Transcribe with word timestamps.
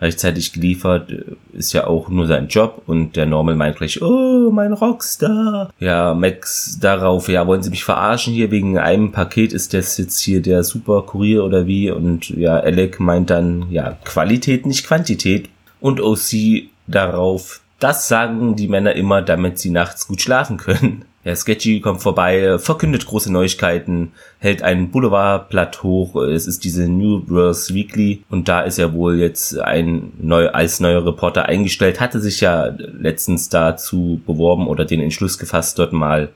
rechtzeitig 0.00 0.52
geliefert, 0.52 1.10
ist 1.52 1.72
ja 1.72 1.86
auch 1.86 2.08
nur 2.08 2.26
sein 2.26 2.48
Job 2.48 2.82
und 2.86 3.16
der 3.16 3.26
Normal 3.26 3.56
meint 3.56 3.76
gleich, 3.76 4.02
oh, 4.02 4.50
mein 4.50 4.72
Rockstar. 4.72 5.70
Ja, 5.78 6.14
Max 6.14 6.78
darauf, 6.80 7.28
ja, 7.28 7.46
wollen 7.46 7.62
Sie 7.62 7.70
mich 7.70 7.84
verarschen 7.84 8.34
hier 8.34 8.50
wegen 8.50 8.78
einem 8.78 9.12
Paket, 9.12 9.52
ist 9.52 9.72
das 9.74 9.96
jetzt 9.96 10.20
hier 10.20 10.42
der 10.42 10.64
super 10.64 11.02
Kurier 11.02 11.44
oder 11.44 11.66
wie? 11.66 11.90
Und 11.90 12.28
ja, 12.30 12.56
Alec 12.56 13.00
meint 13.00 13.30
dann, 13.30 13.66
ja, 13.70 13.96
Qualität, 14.04 14.66
nicht 14.66 14.86
Quantität. 14.86 15.48
Und 15.80 16.00
OC 16.00 16.68
darauf, 16.86 17.60
das 17.78 18.08
sagen 18.08 18.56
die 18.56 18.68
Männer 18.68 18.94
immer, 18.94 19.22
damit 19.22 19.58
sie 19.58 19.70
nachts 19.70 20.08
gut 20.08 20.20
schlafen 20.20 20.56
können. 20.56 21.04
Ja, 21.26 21.34
Sketchy 21.34 21.80
kommt 21.80 22.02
vorbei, 22.02 22.56
verkündet 22.56 23.04
große 23.04 23.32
Neuigkeiten, 23.32 24.12
hält 24.38 24.62
ein 24.62 24.92
Boulevardblatt 24.92 25.82
hoch. 25.82 26.14
Es 26.22 26.46
ist 26.46 26.62
diese 26.62 26.88
New 26.88 27.20
World 27.26 27.74
Weekly 27.74 28.22
und 28.30 28.46
da 28.46 28.60
ist 28.60 28.78
er 28.78 28.92
wohl 28.92 29.18
jetzt 29.18 29.58
ein 29.58 30.12
neu, 30.20 30.46
als 30.50 30.78
neuer 30.78 31.04
Reporter 31.04 31.46
eingestellt. 31.46 31.98
Hatte 31.98 32.20
sich 32.20 32.42
ja 32.42 32.66
letztens 32.66 33.48
dazu 33.48 34.20
beworben 34.24 34.68
oder 34.68 34.84
den 34.84 35.00
Entschluss 35.00 35.36
gefasst, 35.36 35.80
dort 35.80 35.92
mal 35.92 36.28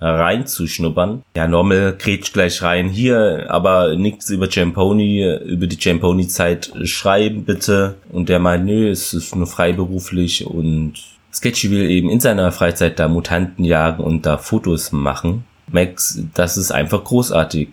reinzuschnuppern. 0.00 1.24
Ja, 1.36 1.46
Normal 1.46 1.96
kretsch 1.98 2.32
gleich 2.32 2.62
rein. 2.62 2.88
Hier, 2.88 3.48
aber 3.50 3.96
nichts 3.96 4.30
über 4.30 4.48
Jamponi, 4.48 5.30
über 5.44 5.66
die 5.66 5.76
Jamponi-Zeit 5.78 6.72
schreiben 6.84 7.44
bitte. 7.44 7.96
Und 8.10 8.30
der 8.30 8.38
meint, 8.38 8.64
nö, 8.64 8.88
es 8.88 9.12
ist 9.12 9.36
nur 9.36 9.46
freiberuflich 9.46 10.46
und 10.46 10.94
Sketchy 11.32 11.70
will 11.70 11.90
eben 11.90 12.08
in 12.10 12.20
seiner 12.20 12.50
Freizeit 12.52 12.98
da 12.98 13.08
Mutanten 13.08 13.64
jagen 13.64 14.02
und 14.02 14.26
da 14.26 14.38
Fotos 14.38 14.92
machen. 14.92 15.44
Max, 15.70 16.22
das 16.34 16.56
ist 16.56 16.70
einfach 16.70 17.04
großartig. 17.04 17.68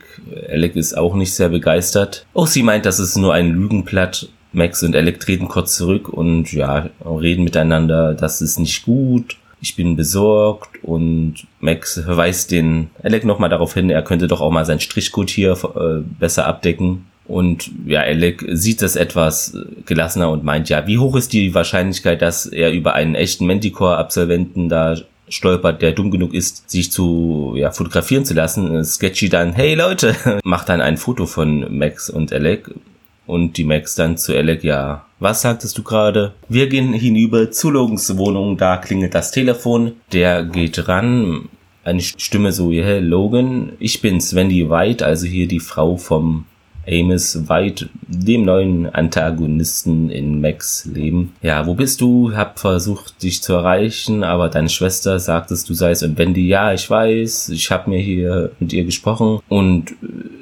Alec 0.49 0.75
ist 0.75 0.97
auch 0.97 1.15
nicht 1.15 1.33
sehr 1.33 1.49
begeistert. 1.49 2.25
Auch 2.33 2.47
sie 2.47 2.63
meint, 2.63 2.85
das 2.85 2.99
ist 2.99 3.15
nur 3.15 3.33
ein 3.33 3.51
Lügenblatt. 3.51 4.29
Max 4.51 4.83
und 4.83 4.95
Alec 4.95 5.19
treten 5.19 5.47
kurz 5.47 5.75
zurück 5.75 6.09
und 6.09 6.51
ja, 6.53 6.89
reden 7.05 7.43
miteinander, 7.43 8.13
das 8.13 8.41
ist 8.41 8.59
nicht 8.59 8.85
gut. 8.85 9.37
Ich 9.61 9.75
bin 9.75 9.95
besorgt 9.95 10.83
und 10.83 11.47
Max 11.59 11.99
verweist 11.99 12.51
den 12.51 12.89
Alec 13.03 13.25
nochmal 13.25 13.49
darauf 13.49 13.73
hin, 13.73 13.89
er 13.89 14.03
könnte 14.03 14.27
doch 14.27 14.41
auch 14.41 14.51
mal 14.51 14.65
sein 14.65 14.79
Strichcode 14.79 15.29
hier 15.29 15.51
äh, 15.53 16.01
besser 16.19 16.45
abdecken. 16.45 17.05
Und 17.27 17.71
ja, 17.85 18.01
Alec 18.01 18.45
sieht 18.51 18.81
das 18.81 18.95
etwas 18.95 19.57
gelassener 19.85 20.29
und 20.29 20.43
meint, 20.43 20.69
ja, 20.69 20.85
wie 20.85 20.99
hoch 20.99 21.15
ist 21.15 21.33
die 21.33 21.53
Wahrscheinlichkeit, 21.55 22.21
dass 22.21 22.45
er 22.45 22.71
über 22.71 22.93
einen 22.93 23.15
echten 23.15 23.47
Manticore-Absolventen 23.47 24.69
da 24.69 24.95
stolpert, 25.27 25.81
der 25.81 25.93
dumm 25.93 26.11
genug 26.11 26.33
ist, 26.33 26.69
sich 26.69 26.91
zu 26.91 27.53
ja, 27.57 27.71
fotografieren 27.71 28.25
zu 28.25 28.35
lassen. 28.35 28.83
Sketchy 28.83 29.29
dann, 29.29 29.53
hey 29.53 29.73
Leute, 29.73 30.15
macht 30.43 30.69
dann 30.69 30.81
ein 30.81 30.97
Foto 30.97 31.25
von 31.25 31.77
Max 31.77 32.09
und 32.09 32.31
Alec. 32.31 32.71
Und 33.25 33.57
die 33.57 33.63
Max 33.63 33.95
dann 33.95 34.17
zu 34.17 34.37
Alec, 34.37 34.63
ja, 34.63 35.05
was 35.19 35.41
sagtest 35.41 35.75
du 35.79 35.83
gerade? 35.83 36.33
Wir 36.47 36.69
gehen 36.69 36.93
hinüber 36.93 37.49
zu 37.49 37.71
Logans 37.71 38.15
Wohnung, 38.17 38.55
da 38.57 38.77
klingelt 38.77 39.15
das 39.15 39.31
Telefon. 39.31 39.93
Der 40.11 40.43
geht 40.43 40.87
ran, 40.87 41.49
eine 41.83 42.01
Stimme 42.01 42.51
so, 42.51 42.71
hey 42.71 42.99
Logan, 42.99 43.71
ich 43.79 44.01
bin's, 44.01 44.35
Wendy 44.35 44.69
White, 44.69 45.03
also 45.03 45.25
hier 45.25 45.47
die 45.47 45.59
Frau 45.59 45.97
vom 45.97 46.45
Amos 46.87 47.49
White, 47.49 47.89
dem 48.07 48.43
neuen 48.43 48.87
Antagonisten 48.93 50.09
in 50.09 50.41
Max 50.41 50.85
Leben. 50.85 51.33
Ja, 51.41 51.65
wo 51.65 51.73
bist 51.73 52.01
du? 52.01 52.35
Hab 52.35 52.59
versucht, 52.59 53.21
dich 53.23 53.41
zu 53.41 53.53
erreichen, 53.53 54.23
aber 54.23 54.49
deine 54.49 54.69
Schwester 54.69 55.19
sagtest, 55.19 55.69
du 55.69 55.73
seist 55.73 56.03
und 56.03 56.17
Wendy, 56.17 56.47
ja, 56.47 56.73
ich 56.73 56.89
weiß, 56.89 57.49
ich 57.49 57.71
hab 57.71 57.87
mir 57.87 57.99
hier 57.99 58.51
mit 58.59 58.73
ihr 58.73 58.85
gesprochen 58.85 59.39
und 59.49 59.91
äh, 59.91 59.95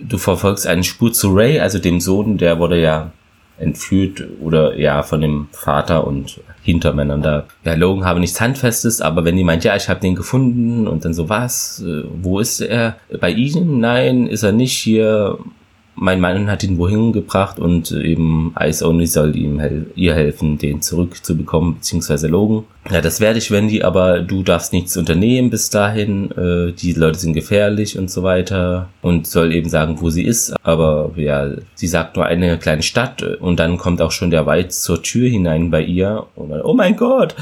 du 0.07 0.17
verfolgst 0.17 0.67
eine 0.67 0.83
Spur 0.83 1.13
zu 1.13 1.33
Ray, 1.33 1.59
also 1.59 1.79
dem 1.79 1.99
Sohn, 1.99 2.37
der 2.37 2.59
wurde 2.59 2.81
ja 2.81 3.11
entführt 3.57 4.23
oder 4.41 4.77
ja 4.77 5.03
von 5.03 5.21
dem 5.21 5.47
Vater 5.51 6.05
und 6.07 6.41
Hintermännern 6.63 7.21
da. 7.21 7.45
Ja, 7.65 7.73
Logan 7.73 8.05
habe 8.05 8.19
nichts 8.19 8.39
Handfestes, 8.39 9.01
aber 9.01 9.25
wenn 9.25 9.35
die 9.35 9.43
meint, 9.43 9.63
ja, 9.63 9.75
ich 9.75 9.89
habe 9.89 9.99
den 9.99 10.15
gefunden 10.15 10.88
und 10.88 11.03
dann 11.06 11.13
so 11.13 11.29
was, 11.29 11.83
äh, 11.85 12.03
wo 12.21 12.39
ist 12.39 12.62
er? 12.62 12.95
Bei 13.19 13.29
Ihnen? 13.29 13.79
Nein, 13.79 14.27
ist 14.27 14.44
er 14.44 14.53
nicht 14.53 14.73
hier 14.73 15.38
mein 15.95 16.19
Mann 16.19 16.50
hat 16.50 16.63
ihn 16.63 16.78
wohin 16.78 17.13
gebracht 17.13 17.60
und 17.60 17.92
eben 17.92 18.54
Ice 18.60 18.86
Only 18.86 19.06
soll 19.06 19.36
ihm 19.36 19.60
hel 19.60 19.92
ihr 19.95 20.13
helfen, 20.13 20.57
den 20.57 20.81
zurückzubekommen, 20.81 21.75
beziehungsweise 21.75 22.28
Logan. 22.28 22.63
Ja, 22.92 23.01
das 23.01 23.19
werde 23.19 23.40
ich, 23.40 23.51
Wendy, 23.51 23.84
aber 23.84 24.19
du 24.19 24.44
darfst 24.44 24.74
nichts 24.74 24.98
unternehmen 24.98 25.50
bis 25.50 25.69
dahin. 25.69 26.31
Äh, 26.31 26.74
die 26.74 26.94
Leute 26.94 27.19
sind 27.19 27.34
gefährlich 27.34 27.98
und 27.98 28.10
so 28.10 28.24
weiter 28.24 28.90
und 29.01 29.28
soll 29.28 29.54
eben 29.54 29.69
sagen, 29.69 30.01
wo 30.01 30.10
sie 30.10 30.24
ist. 30.24 30.54
Aber 30.63 31.12
ja, 31.16 31.51
sie 31.75 31.88
sagt 31.88 32.16
nur 32.16 32.25
eine 32.25 32.57
kleine 32.57 32.84
Stadt 32.84 33.24
und 33.24 33.60
dann 33.60 33.78
kommt 33.78 34.01
auch 34.01 34.12
schon 34.12 34.31
der 34.31 34.45
White 34.45 34.69
zur 34.69 35.01
Tür 35.01 35.30
hinein 35.30 35.72
bei 35.72 35.84
ihr 35.84 36.25
und 36.36 36.50
dann, 36.50 36.62
oh 36.62 36.74
mein 36.74 36.95
Gott, 36.95 37.36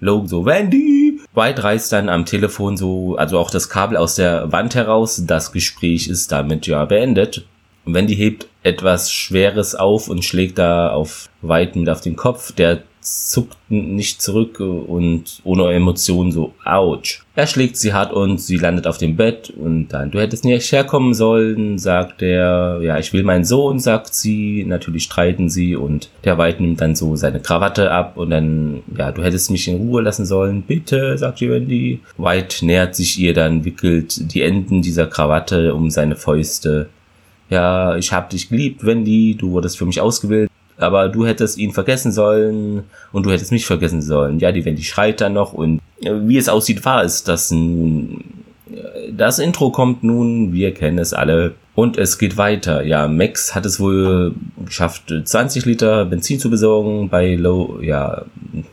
Logan 0.00 0.28
so, 0.28 0.44
Wendy! 0.44 1.18
White 1.34 1.64
reißt 1.64 1.92
dann 1.92 2.08
am 2.08 2.26
Telefon 2.26 2.76
so, 2.76 3.16
also 3.16 3.38
auch 3.38 3.50
das 3.50 3.68
Kabel 3.68 3.96
aus 3.96 4.14
der 4.14 4.52
Wand 4.52 4.74
heraus. 4.74 5.22
Das 5.26 5.52
Gespräch 5.52 6.08
ist 6.08 6.32
damit 6.32 6.66
ja 6.66 6.84
beendet. 6.84 7.46
Wendy 7.86 8.16
hebt 8.16 8.48
etwas 8.62 9.12
Schweres 9.12 9.74
auf 9.74 10.08
und 10.08 10.24
schlägt 10.24 10.58
da 10.58 10.90
auf 10.90 11.28
White 11.40 11.78
mit 11.78 11.88
auf 11.88 12.00
den 12.00 12.16
Kopf. 12.16 12.52
Der 12.52 12.82
zuckt 13.00 13.56
nicht 13.68 14.20
zurück 14.20 14.58
und 14.58 15.40
ohne 15.44 15.72
Emotionen 15.72 16.32
so, 16.32 16.54
ouch. 16.64 17.20
Er 17.36 17.46
schlägt 17.46 17.76
sie 17.76 17.92
hart 17.92 18.12
und 18.12 18.40
sie 18.40 18.56
landet 18.56 18.86
auf 18.86 18.98
dem 18.98 19.14
Bett 19.14 19.50
und 19.50 19.88
dann, 19.88 20.10
du 20.10 20.18
hättest 20.18 20.44
nicht 20.44 20.72
herkommen 20.72 21.14
sollen, 21.14 21.78
sagt 21.78 22.22
er, 22.22 22.80
ja, 22.82 22.98
ich 22.98 23.12
will 23.12 23.22
meinen 23.22 23.44
Sohn, 23.44 23.78
sagt 23.78 24.14
sie, 24.14 24.64
natürlich 24.66 25.04
streiten 25.04 25.48
sie 25.48 25.76
und 25.76 26.10
der 26.24 26.38
White 26.38 26.62
nimmt 26.62 26.80
dann 26.80 26.96
so 26.96 27.14
seine 27.14 27.40
Krawatte 27.40 27.90
ab 27.92 28.16
und 28.16 28.30
dann, 28.30 28.82
ja, 28.96 29.12
du 29.12 29.22
hättest 29.22 29.50
mich 29.50 29.68
in 29.68 29.76
Ruhe 29.76 30.02
lassen 30.02 30.26
sollen, 30.26 30.62
bitte, 30.62 31.16
sagt 31.16 31.40
die 31.40 31.50
Wendy. 31.50 32.00
White 32.16 32.64
nähert 32.66 32.96
sich 32.96 33.18
ihr 33.20 33.34
dann, 33.34 33.64
wickelt 33.64 34.34
die 34.34 34.42
Enden 34.42 34.82
dieser 34.82 35.06
Krawatte 35.06 35.74
um 35.74 35.90
seine 35.90 36.16
Fäuste. 36.16 36.88
Ja, 37.48 37.96
ich 37.96 38.12
hab 38.12 38.30
dich 38.30 38.48
geliebt, 38.48 38.84
Wendy, 38.84 39.36
du 39.38 39.52
wurdest 39.52 39.78
für 39.78 39.86
mich 39.86 40.00
ausgewählt, 40.00 40.50
aber 40.78 41.08
du 41.08 41.26
hättest 41.26 41.58
ihn 41.58 41.72
vergessen 41.72 42.12
sollen 42.12 42.84
und 43.12 43.24
du 43.24 43.30
hättest 43.30 43.52
mich 43.52 43.66
vergessen 43.66 44.02
sollen. 44.02 44.38
Ja, 44.40 44.52
die 44.52 44.64
Wendy 44.64 44.82
schreit 44.82 45.20
dann 45.20 45.34
noch 45.34 45.52
und 45.52 45.80
äh, 46.02 46.12
wie 46.22 46.38
es 46.38 46.48
aussieht, 46.48 46.84
war 46.84 47.04
es 47.04 47.24
das 47.24 47.50
nun. 47.50 48.24
Äh, 48.70 49.12
das 49.12 49.38
Intro 49.38 49.70
kommt 49.70 50.02
nun, 50.02 50.52
wir 50.52 50.74
kennen 50.74 50.98
es 50.98 51.12
alle. 51.12 51.54
Und 51.74 51.98
es 51.98 52.18
geht 52.18 52.38
weiter. 52.38 52.84
Ja, 52.84 53.06
Max 53.06 53.54
hat 53.54 53.66
es 53.66 53.78
wohl 53.78 54.34
geschafft, 54.64 55.12
20 55.24 55.66
Liter 55.66 56.06
Benzin 56.06 56.40
zu 56.40 56.48
besorgen. 56.48 57.10
Bei 57.10 57.34
Lo 57.34 57.80
ja, 57.82 58.24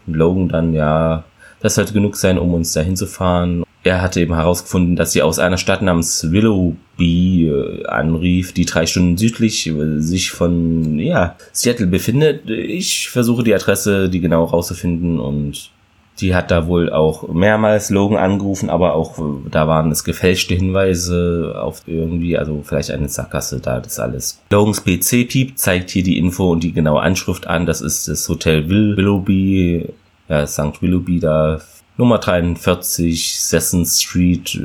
Logan 0.07 0.47
dann, 0.47 0.73
ja, 0.73 1.25
das 1.59 1.75
sollte 1.75 1.93
genug 1.93 2.15
sein, 2.15 2.39
um 2.39 2.53
uns 2.53 2.71
dahin 2.71 2.95
zu 2.95 3.05
fahren 3.05 3.62
er 3.83 4.01
hatte 4.01 4.21
eben 4.21 4.33
herausgefunden, 4.33 4.95
dass 4.95 5.11
sie 5.11 5.21
aus 5.21 5.39
einer 5.39 5.57
Stadt 5.57 5.81
namens 5.81 6.31
Willoughby 6.31 7.47
äh, 7.47 7.85
anrief, 7.85 8.53
die 8.53 8.65
drei 8.65 8.85
Stunden 8.85 9.17
südlich 9.17 9.67
äh, 9.67 9.99
sich 9.99 10.31
von 10.31 10.97
ja, 10.99 11.35
Seattle 11.51 11.87
befindet. 11.87 12.49
Ich 12.49 13.09
versuche 13.09 13.43
die 13.43 13.53
Adresse, 13.53 14.09
die 14.09 14.21
genau 14.21 14.45
rauszufinden 14.45 15.19
und 15.19 15.71
die 16.19 16.35
hat 16.35 16.51
da 16.51 16.67
wohl 16.67 16.91
auch 16.91 17.27
mehrmals 17.27 17.89
Logan 17.89 18.17
angerufen, 18.17 18.69
aber 18.69 18.93
auch 18.93 19.19
äh, 19.19 19.49
da 19.51 19.67
waren 19.67 19.91
es 19.91 20.05
gefälschte 20.05 20.53
Hinweise 20.53 21.55
auf 21.59 21.81
irgendwie, 21.85 22.37
also 22.37 22.61
vielleicht 22.63 22.91
eine 22.91 23.09
Sackgasse, 23.09 23.59
da 23.59 23.81
das 23.81 23.99
alles. 23.99 24.41
Logans 24.49 24.83
PC 24.83 25.27
piept, 25.27 25.59
zeigt 25.59 25.89
hier 25.89 26.03
die 26.03 26.17
Info 26.17 26.51
und 26.51 26.63
die 26.63 26.71
genaue 26.71 27.01
Anschrift 27.01 27.47
an. 27.47 27.65
Das 27.65 27.81
ist 27.81 28.07
das 28.07 28.29
Hotel 28.29 28.69
Will 28.69 28.95
Willoughby, 28.95 29.89
ja, 30.29 30.47
St. 30.47 30.81
Willoughby 30.81 31.19
da 31.19 31.59
Nummer 31.97 32.17
43, 32.17 33.39
Sesson 33.39 33.85
Street 33.85 34.59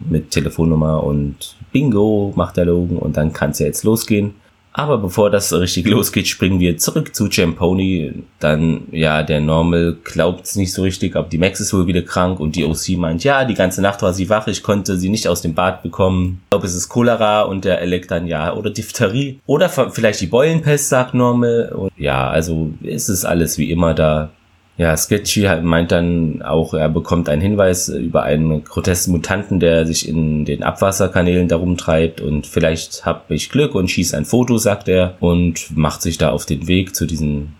mit 0.00 0.30
Telefonnummer 0.30 1.02
und 1.02 1.56
Bingo 1.72 2.32
macht 2.36 2.56
der 2.56 2.66
Logan 2.66 2.98
und 2.98 3.16
dann 3.16 3.32
kann 3.32 3.50
es 3.50 3.58
ja 3.58 3.66
jetzt 3.66 3.84
losgehen. 3.84 4.34
Aber 4.76 4.98
bevor 4.98 5.30
das 5.30 5.52
richtig 5.52 5.86
losgeht, 5.88 6.26
springen 6.26 6.58
wir 6.58 6.76
zurück 6.78 7.14
zu 7.14 7.30
Champoni. 7.30 8.24
Dann, 8.40 8.88
ja, 8.90 9.22
der 9.22 9.40
Normal 9.40 9.96
glaubt 10.02 10.46
es 10.46 10.56
nicht 10.56 10.72
so 10.72 10.82
richtig, 10.82 11.14
aber 11.14 11.28
die 11.28 11.38
Max 11.38 11.60
ist 11.60 11.72
wohl 11.72 11.86
wieder 11.86 12.02
krank 12.02 12.40
und 12.40 12.56
die 12.56 12.64
OC 12.64 12.98
meint, 12.98 13.22
ja, 13.22 13.44
die 13.44 13.54
ganze 13.54 13.80
Nacht 13.80 14.02
war 14.02 14.12
sie 14.12 14.28
wach, 14.28 14.48
ich 14.48 14.64
konnte 14.64 14.98
sie 14.98 15.08
nicht 15.08 15.28
aus 15.28 15.42
dem 15.42 15.54
Bad 15.54 15.82
bekommen. 15.84 16.42
Glaube, 16.50 16.66
es 16.66 16.74
ist 16.74 16.88
Cholera 16.88 17.42
und 17.42 17.64
der 17.64 17.80
Elek 17.80 18.08
dann, 18.08 18.26
ja, 18.26 18.52
oder 18.52 18.70
Diphtherie. 18.70 19.38
Oder 19.46 19.68
vielleicht 19.68 20.20
die 20.20 20.26
Beulenpest, 20.26 20.88
sagt 20.88 21.14
Normal. 21.14 21.72
Und 21.72 21.92
ja, 21.96 22.28
also 22.28 22.72
ist 22.82 23.08
es 23.08 23.24
alles 23.24 23.58
wie 23.58 23.70
immer 23.70 23.94
da. 23.94 24.30
Ja, 24.76 24.96
Sketchy 24.96 25.48
meint 25.62 25.92
dann 25.92 26.42
auch, 26.42 26.74
er 26.74 26.88
bekommt 26.88 27.28
einen 27.28 27.40
Hinweis 27.40 27.88
über 27.88 28.24
einen 28.24 28.64
grotesken 28.64 29.12
Mutanten, 29.12 29.60
der 29.60 29.86
sich 29.86 30.08
in 30.08 30.44
den 30.44 30.64
Abwasserkanälen 30.64 31.46
darum 31.46 31.76
treibt 31.76 32.20
und 32.20 32.46
vielleicht 32.46 33.06
hab 33.06 33.30
ich 33.30 33.50
Glück 33.50 33.76
und 33.76 33.88
schießt 33.88 34.14
ein 34.14 34.24
Foto, 34.24 34.58
sagt 34.58 34.88
er, 34.88 35.14
und 35.20 35.76
macht 35.76 36.02
sich 36.02 36.18
da 36.18 36.30
auf 36.30 36.44
den 36.44 36.66
Weg 36.66 36.96
zu 36.96 37.06
diesen 37.06 37.54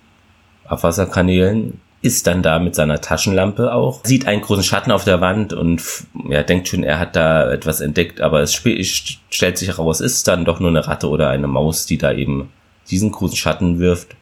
Abwasserkanälen 0.66 1.81
ist 2.05 2.26
dann 2.26 2.43
da 2.43 2.58
mit 2.58 2.75
seiner 2.75 3.00
Taschenlampe 3.00 3.72
auch, 3.72 4.00
sieht 4.05 4.26
einen 4.26 4.43
großen 4.43 4.62
Schatten 4.62 4.93
auf 4.93 5.05
der 5.05 5.22
Wand 5.22 5.55
und 5.55 5.82
ja, 6.28 6.43
denkt 6.43 6.69
schon, 6.69 6.84
er 6.84 6.99
hat 6.99 7.17
da 7.17 7.50
etwas 7.50 7.81
entdeckt, 7.81 8.20
aber 8.20 8.40
es 8.43 8.52
stellt 8.52 9.56
sich 9.56 9.69
heraus, 9.69 10.02
ist 10.02 10.28
dann 10.28 10.44
doch 10.44 10.60
nur 10.60 10.69
eine 10.69 10.87
Ratte 10.87 11.08
oder 11.08 11.31
eine 11.31 11.46
Maus, 11.46 11.87
die 11.87 11.96
da 11.96 12.12
eben 12.12 12.50
diesen 12.90 13.10
großen 13.10 13.38
Schatten 13.38 13.78
wirft. 13.78 14.17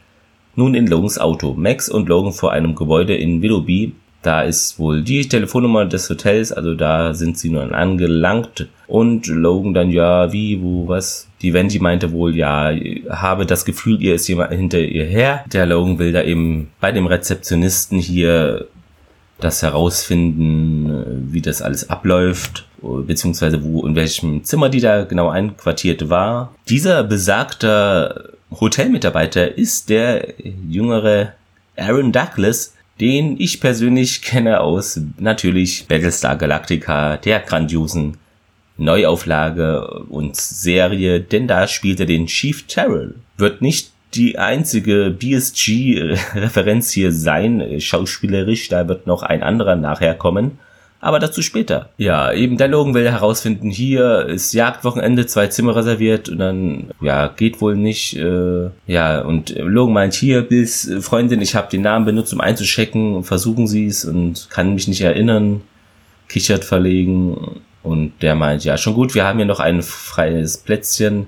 Nun 0.54 0.75
in 0.75 0.87
Logans 0.87 1.19
Auto. 1.19 1.54
Max 1.54 1.88
und 1.88 2.08
Logan 2.08 2.32
vor 2.32 2.52
einem 2.52 2.75
Gebäude 2.75 3.16
in 3.16 3.40
Willoughby. 3.40 3.93
Da 4.22 4.43
ist 4.43 4.78
wohl 4.78 5.02
die 5.02 5.28
Telefonnummer 5.28 5.84
des 5.84 6.08
Hotels, 6.08 6.52
also 6.52 6.75
da 6.75 7.12
sind 7.12 7.38
sie 7.38 7.50
nun 7.50 7.72
angelangt. 7.72 8.69
Und 8.87 9.26
Logan 9.26 9.75
dann, 9.75 9.90
ja, 9.90 10.32
wie, 10.32 10.62
wo, 10.62 10.87
was? 10.87 11.28
Die 11.40 11.52
Wendy 11.54 11.81
meinte 11.81 12.12
wohl, 12.12 12.37
ja, 12.37 12.70
habe 13.10 13.46
das 13.46 13.64
Gefühl, 13.64 14.00
ihr 14.00 14.14
ist 14.14 14.28
jemand 14.28 14.52
hinter 14.52 14.78
ihr 14.78 15.06
her. 15.06 15.44
Der 15.52 15.66
Logan 15.66 15.99
will 15.99 16.12
da 16.12 16.22
eben 16.22 16.69
bei 16.81 16.93
dem 16.93 17.06
Rezeptionisten 17.06 17.98
hier 17.98 18.66
das 19.40 19.62
herausfinden, 19.62 21.28
wie 21.32 21.40
das 21.40 21.62
alles 21.62 21.90
abläuft, 21.90 22.69
beziehungsweise 22.82 23.62
wo, 23.62 23.87
in 23.87 23.94
welchem 23.94 24.44
Zimmer 24.44 24.69
die 24.69 24.81
da 24.81 25.05
genau 25.05 25.29
einquartiert 25.29 26.11
war. 26.11 26.55
Dieser 26.69 27.05
besagter 27.05 28.31
Hotelmitarbeiter 28.61 29.56
ist 29.56 29.88
der 29.88 30.34
jüngere 30.69 31.32
Aaron 31.76 32.12
Douglas, 32.12 32.75
den 33.00 33.40
ich 33.40 33.61
persönlich 33.61 34.23
kenne 34.23 34.61
aus 34.61 35.00
natürlich 35.19 35.87
Battlestar 35.88 36.37
Galactica, 36.37 37.17
der 37.17 37.40
grandiosen 37.40 38.19
Neuauflage 38.76 40.05
und 40.08 40.37
Serie, 40.37 41.20
denn 41.20 41.46
da 41.46 41.67
spielt 41.69 42.00
er 42.00 42.06
den 42.06 42.26
Chief 42.26 42.67
Terrell. 42.67 43.14
Wird 43.37 43.62
nicht 43.62 43.93
die 44.14 44.38
einzige 44.38 45.11
BSG-Referenz 45.11 46.90
hier 46.90 47.12
sein, 47.12 47.81
schauspielerisch, 47.81 48.69
da 48.69 48.88
wird 48.88 49.06
noch 49.06 49.23
ein 49.23 49.43
anderer 49.43 49.76
nachher 49.76 50.14
kommen 50.14 50.58
aber 51.02 51.19
dazu 51.19 51.43
später. 51.43 51.90
Ja, 51.99 52.32
eben 52.32 52.56
der 52.56 52.69
Logan 52.69 52.94
will 52.94 53.10
herausfinden, 53.10 53.70
hier 53.70 54.26
ist 54.26 54.52
Jagdwochenende, 54.54 55.26
zwei 55.26 55.49
Zimmer 55.49 55.75
reserviert 55.75 56.28
und 56.28 56.38
dann, 56.38 56.90
ja, 57.00 57.26
geht 57.26 57.60
wohl 57.60 57.76
nicht. 57.76 58.16
Äh, 58.16 58.70
ja, 58.87 59.20
und 59.20 59.50
Logan 59.58 59.94
meint, 59.94 60.14
hier, 60.14 60.43
Bills 60.43 60.88
Freundin, 61.00 61.43
ich 61.43 61.56
habe 61.56 61.69
den 61.69 61.82
Namen 61.82 62.06
benutzt, 62.06 62.32
um 62.32 62.40
einzuschecken, 62.40 63.25
versuchen 63.25 63.66
Sie 63.66 63.87
es 63.87 64.04
und 64.04 64.46
kann 64.49 64.75
mich 64.75 64.87
nicht 64.87 65.00
erinnern, 65.00 65.62
kichert 66.28 66.64
verlegen. 66.64 67.60
Und 67.82 68.12
der 68.22 68.37
meint, 68.37 68.62
ja, 68.62 68.78
schon 68.78 68.94
gut, 68.94 69.16
wir 69.16 69.25
haben 69.25 69.38
hier 69.38 69.46
noch 69.46 69.60
ein 69.60 69.82
freies 69.82 70.56
Plätzchen. 70.56 71.26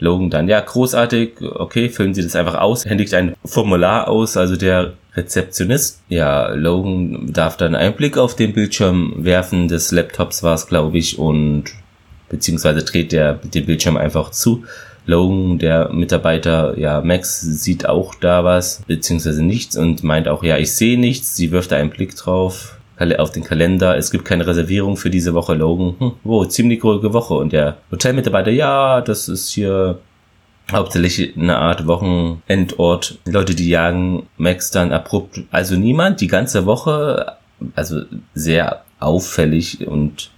Logan 0.00 0.28
dann, 0.28 0.48
ja, 0.48 0.60
großartig, 0.60 1.40
okay, 1.40 1.88
füllen 1.88 2.12
Sie 2.12 2.22
das 2.22 2.36
einfach 2.36 2.56
aus, 2.56 2.84
händigt 2.84 3.14
ein 3.14 3.34
Formular 3.46 4.08
aus, 4.08 4.36
also 4.36 4.56
der 4.56 4.92
Rezeptionist. 5.16 6.02
Ja, 6.08 6.48
Logan 6.48 7.32
darf 7.32 7.56
dann 7.56 7.74
einen 7.74 7.94
Blick 7.94 8.18
auf 8.18 8.36
den 8.36 8.52
Bildschirm 8.52 9.14
werfen 9.18 9.68
des 9.68 9.92
Laptops 9.92 10.42
war 10.42 10.54
es, 10.54 10.66
glaube 10.66 10.98
ich, 10.98 11.18
und 11.18 11.64
beziehungsweise 12.28 12.84
dreht 12.84 13.12
der 13.12 13.34
den 13.34 13.66
Bildschirm 13.66 13.96
einfach 13.96 14.30
zu. 14.30 14.64
Logan, 15.06 15.58
der 15.58 15.90
Mitarbeiter, 15.92 16.78
ja, 16.78 17.00
Max 17.02 17.40
sieht 17.40 17.86
auch 17.86 18.14
da 18.14 18.42
was, 18.42 18.82
beziehungsweise 18.86 19.44
nichts 19.44 19.76
und 19.76 20.02
meint 20.02 20.28
auch, 20.28 20.42
ja, 20.42 20.56
ich 20.56 20.72
sehe 20.72 20.98
nichts. 20.98 21.36
Sie 21.36 21.50
wirft 21.50 21.72
da 21.72 21.76
einen 21.76 21.90
Blick 21.90 22.16
drauf 22.16 22.78
auf 23.18 23.32
den 23.32 23.44
Kalender. 23.44 23.96
Es 23.96 24.10
gibt 24.10 24.24
keine 24.24 24.46
Reservierung 24.46 24.96
für 24.96 25.10
diese 25.10 25.34
Woche, 25.34 25.54
Logan. 25.54 25.94
Hm, 25.98 26.12
wo, 26.22 26.44
ziemlich 26.44 26.82
ruhige 26.82 27.12
Woche. 27.12 27.34
Und 27.34 27.52
der 27.52 27.76
Hotelmitarbeiter, 27.90 28.50
ja, 28.50 29.00
das 29.00 29.28
ist 29.28 29.50
hier 29.50 29.98
hauptsächlich 30.72 31.36
eine 31.36 31.58
Art 31.58 31.86
Wochenendort. 31.86 33.18
Leute, 33.26 33.54
die 33.54 33.68
jagen 33.68 34.26
Max 34.36 34.70
dann 34.70 34.92
abrupt. 34.92 35.42
Also 35.50 35.76
niemand, 35.76 36.20
die 36.20 36.28
ganze 36.28 36.66
Woche, 36.66 37.34
also 37.74 38.02
sehr 38.34 38.82
auffällig 39.00 39.86
und 39.86 40.30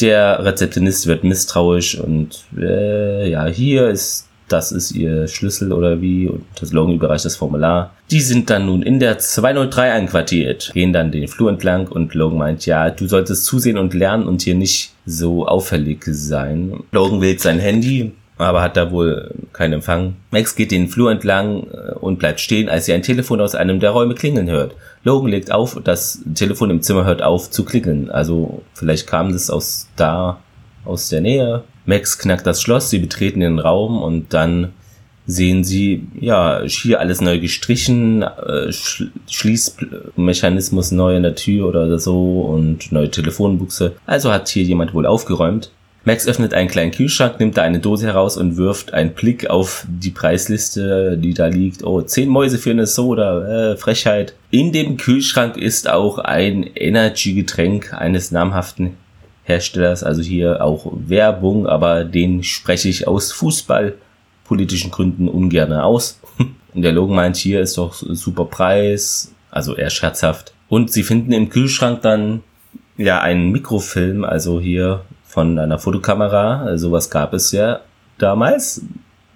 der 0.00 0.44
Rezeptionist 0.44 1.06
wird 1.06 1.22
misstrauisch 1.22 1.98
und 1.98 2.44
äh, 2.58 3.30
ja, 3.30 3.46
hier 3.46 3.88
ist 3.88 4.28
das 4.52 4.70
ist 4.70 4.92
ihr 4.92 5.28
Schlüssel 5.28 5.72
oder 5.72 6.02
wie 6.02 6.28
und 6.28 6.44
das 6.60 6.72
Logan 6.72 6.94
überreicht 6.94 7.24
das 7.24 7.36
Formular. 7.36 7.94
Die 8.10 8.20
sind 8.20 8.50
dann 8.50 8.66
nun 8.66 8.82
in 8.82 8.98
der 8.98 9.18
203 9.18 9.92
einquartiert, 9.92 10.72
gehen 10.74 10.92
dann 10.92 11.10
den 11.10 11.28
Flur 11.28 11.48
entlang 11.48 11.88
und 11.88 12.14
Logan 12.14 12.38
meint, 12.38 12.66
ja, 12.66 12.90
du 12.90 13.06
solltest 13.06 13.46
zusehen 13.46 13.78
und 13.78 13.94
lernen 13.94 14.26
und 14.26 14.42
hier 14.42 14.54
nicht 14.54 14.92
so 15.06 15.46
auffällig 15.46 16.04
sein. 16.06 16.84
Logan 16.92 17.22
wählt 17.22 17.40
sein 17.40 17.58
Handy, 17.58 18.12
aber 18.42 18.62
hat 18.62 18.76
da 18.76 18.90
wohl 18.90 19.30
keinen 19.52 19.74
Empfang. 19.74 20.16
Max 20.30 20.54
geht 20.56 20.70
den 20.70 20.88
Flur 20.88 21.10
entlang 21.10 21.66
äh, 21.72 21.92
und 21.94 22.18
bleibt 22.18 22.40
stehen, 22.40 22.68
als 22.68 22.86
sie 22.86 22.92
ein 22.92 23.02
Telefon 23.02 23.40
aus 23.40 23.54
einem 23.54 23.80
der 23.80 23.90
Räume 23.90 24.14
klingeln 24.14 24.48
hört. 24.50 24.74
Logan 25.04 25.30
legt 25.30 25.52
auf, 25.52 25.80
das 25.82 26.22
Telefon 26.34 26.70
im 26.70 26.82
Zimmer 26.82 27.04
hört 27.04 27.22
auf 27.22 27.50
zu 27.50 27.64
klingeln. 27.64 28.10
Also 28.10 28.62
vielleicht 28.74 29.06
kam 29.06 29.32
das 29.32 29.50
aus 29.50 29.88
da, 29.96 30.38
aus 30.84 31.08
der 31.08 31.20
Nähe. 31.20 31.64
Max 31.84 32.18
knackt 32.18 32.46
das 32.46 32.62
Schloss, 32.62 32.90
sie 32.90 32.98
betreten 32.98 33.40
den 33.40 33.58
Raum 33.58 34.02
und 34.02 34.32
dann 34.32 34.72
sehen 35.26 35.64
sie, 35.64 36.06
ja, 36.20 36.62
hier 36.64 37.00
alles 37.00 37.20
neu 37.20 37.38
gestrichen, 37.38 38.22
äh, 38.22 38.72
Schließmechanismus 39.28 40.90
neu 40.92 41.16
in 41.16 41.22
der 41.22 41.36
Tür 41.36 41.68
oder 41.68 41.98
so 41.98 42.40
und 42.42 42.92
neue 42.92 43.10
Telefonbuchse. 43.10 43.92
Also 44.06 44.32
hat 44.32 44.48
hier 44.48 44.64
jemand 44.64 44.94
wohl 44.94 45.06
aufgeräumt. 45.06 45.70
Max 46.04 46.26
öffnet 46.26 46.52
einen 46.52 46.68
kleinen 46.68 46.90
Kühlschrank, 46.90 47.38
nimmt 47.38 47.56
da 47.56 47.62
eine 47.62 47.78
Dose 47.78 48.06
heraus 48.06 48.36
und 48.36 48.56
wirft 48.56 48.92
einen 48.92 49.12
Blick 49.12 49.48
auf 49.48 49.86
die 49.88 50.10
Preisliste, 50.10 51.16
die 51.16 51.32
da 51.32 51.46
liegt. 51.46 51.84
Oh, 51.84 52.02
zehn 52.02 52.28
Mäuse 52.28 52.58
für 52.58 52.70
eine 52.70 52.86
Soda, 52.86 53.72
äh, 53.72 53.76
Frechheit. 53.76 54.34
In 54.50 54.72
dem 54.72 54.96
Kühlschrank 54.96 55.56
ist 55.56 55.88
auch 55.88 56.18
ein 56.18 56.64
Energy-Getränk 56.74 57.94
eines 57.94 58.32
namhaften 58.32 58.96
Herstellers, 59.44 60.02
also 60.02 60.22
hier 60.22 60.64
auch 60.64 60.92
Werbung, 60.92 61.68
aber 61.68 62.04
den 62.04 62.42
spreche 62.42 62.88
ich 62.88 63.06
aus 63.06 63.30
fußballpolitischen 63.32 64.90
Gründen 64.90 65.28
ungern 65.28 65.72
aus. 65.72 66.20
Und 66.74 66.82
der 66.82 66.92
Logan 66.92 67.14
meint, 67.14 67.36
hier 67.36 67.60
ist 67.60 67.78
doch 67.78 67.94
super 67.94 68.46
Preis, 68.46 69.32
also 69.52 69.76
eher 69.76 69.90
scherzhaft. 69.90 70.52
Und 70.68 70.90
sie 70.90 71.04
finden 71.04 71.32
im 71.32 71.48
Kühlschrank 71.48 72.02
dann 72.02 72.42
ja 72.96 73.20
einen 73.20 73.52
Mikrofilm, 73.52 74.24
also 74.24 74.60
hier 74.60 75.04
von 75.32 75.58
einer 75.58 75.78
Fotokamera. 75.78 76.76
Sowas 76.76 77.08
gab 77.08 77.32
es 77.32 77.52
ja 77.52 77.80
damals. 78.18 78.82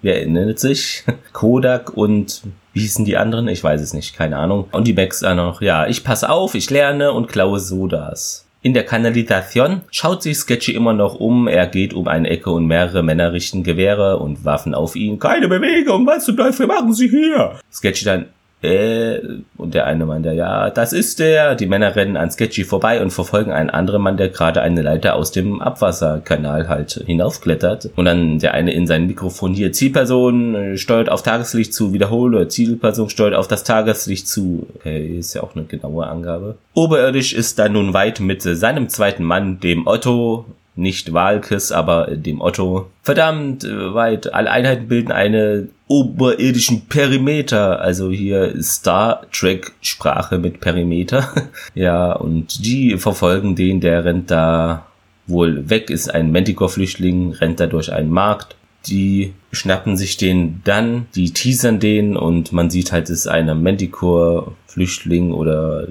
Wer 0.03 0.17
erinnert 0.17 0.59
sich? 0.59 1.03
Kodak 1.33 1.97
und 1.97 2.43
wie 2.73 2.81
hießen 2.81 3.03
die 3.03 3.17
anderen? 3.17 3.47
Ich 3.47 3.63
weiß 3.63 3.81
es 3.81 3.93
nicht, 3.93 4.15
keine 4.15 4.37
Ahnung. 4.37 4.67
Und 4.71 4.87
die 4.87 4.93
Max 4.93 5.21
dann 5.21 5.37
noch, 5.37 5.59
ja, 5.59 5.87
ich 5.87 6.03
passe 6.03 6.29
auf, 6.29 6.53
ich 6.53 6.69
lerne 6.69 7.11
und 7.13 7.27
klaue 7.27 7.59
Sodas. 7.59 8.45
In 8.61 8.75
der 8.75 8.85
Kanalisation 8.85 9.81
schaut 9.89 10.21
sich 10.21 10.37
Sketchy 10.37 10.73
immer 10.73 10.93
noch 10.93 11.15
um. 11.15 11.47
Er 11.47 11.65
geht 11.65 11.95
um 11.95 12.07
eine 12.07 12.29
Ecke 12.29 12.51
und 12.51 12.67
mehrere 12.67 13.01
Männer 13.01 13.33
richten 13.33 13.63
Gewehre 13.63 14.17
und 14.17 14.45
Waffen 14.45 14.75
auf 14.75 14.95
ihn. 14.95 15.17
Keine 15.17 15.47
Bewegung, 15.47 16.05
was 16.05 16.25
zum 16.25 16.37
Teufel 16.37 16.67
machen 16.67 16.93
Sie 16.93 17.09
hier? 17.09 17.59
Sketchy 17.71 18.05
dann, 18.05 18.25
äh, 18.61 19.19
und 19.55 19.75
der 19.75 19.85
eine 19.85 20.07
meint 20.07 20.25
ja, 20.25 20.71
das 20.71 20.91
ist 20.91 21.19
der. 21.19 21.53
Die 21.55 21.67
Männer 21.67 21.95
rennen 21.95 22.17
an 22.17 22.31
Sketchy 22.31 22.63
vorbei 22.63 23.01
und 23.01 23.11
verfolgen 23.11 23.51
einen 23.51 23.69
anderen 23.69 24.01
Mann, 24.01 24.17
der 24.17 24.29
gerade 24.29 24.61
eine 24.61 24.81
Leiter 24.81 25.15
aus 25.15 25.31
dem 25.31 25.61
Abwasserkanal 25.61 26.67
halt 26.67 27.03
hinaufklettert. 27.05 27.91
Und 27.95 28.05
dann 28.05 28.39
der 28.39 28.55
eine 28.55 28.73
in 28.73 28.87
sein 28.87 29.05
Mikrofon 29.05 29.53
hier, 29.53 29.71
Zielperson 29.73 30.55
äh, 30.55 30.77
steuert 30.77 31.09
auf 31.09 31.21
Tageslicht 31.21 31.73
zu, 31.73 31.93
wiederhole, 31.93 32.47
Zielperson 32.47 33.09
steuert 33.09 33.35
auf 33.35 33.47
das 33.47 33.63
Tageslicht 33.63 34.27
zu. 34.27 34.65
Okay, 34.75 35.17
ist 35.19 35.35
ja 35.35 35.43
auch 35.43 35.55
eine 35.55 35.65
genaue 35.65 36.07
Angabe. 36.07 36.55
Oberirdisch 36.73 37.33
ist 37.33 37.59
dann 37.59 37.73
nun 37.73 37.93
weit 37.93 38.19
mit 38.19 38.41
seinem 38.41 38.89
zweiten 38.89 39.23
Mann, 39.23 39.59
dem 39.59 39.85
Otto, 39.85 40.45
nicht 40.77 41.13
Walkes, 41.13 41.71
aber 41.71 42.07
dem 42.15 42.39
Otto. 42.39 42.89
Verdammt 43.01 43.63
äh, 43.63 43.93
weit. 43.93 44.33
Alle 44.33 44.51
Einheiten 44.51 44.87
bilden 44.87 45.11
eine 45.11 45.69
oberirdischen 45.87 46.87
Perimeter. 46.87 47.81
Also 47.81 48.11
hier 48.11 48.61
Star 48.61 49.21
Trek 49.31 49.73
Sprache 49.81 50.37
mit 50.37 50.59
Perimeter. 50.59 51.49
ja, 51.73 52.13
und 52.13 52.65
die 52.65 52.97
verfolgen 52.97 53.55
den, 53.55 53.81
der 53.81 54.05
rennt 54.05 54.31
da 54.31 54.85
wohl 55.25 55.69
weg, 55.69 55.89
ist 55.89 56.13
ein 56.13 56.31
Manticore-Flüchtling, 56.31 57.33
rennt 57.33 57.59
da 57.59 57.67
durch 57.67 57.91
einen 57.91 58.11
Markt. 58.11 58.55
Die 58.87 59.33
schnappen 59.51 59.97
sich 59.97 60.15
den 60.15 60.61
dann, 60.63 61.07
die 61.15 61.33
teasern 61.33 61.79
den 61.79 62.15
und 62.15 62.53
man 62.53 62.69
sieht 62.69 62.93
halt, 62.93 63.09
es 63.09 63.21
ist 63.21 63.27
ein 63.27 63.61
Manticore-Flüchtling 63.61 65.33
oder 65.33 65.87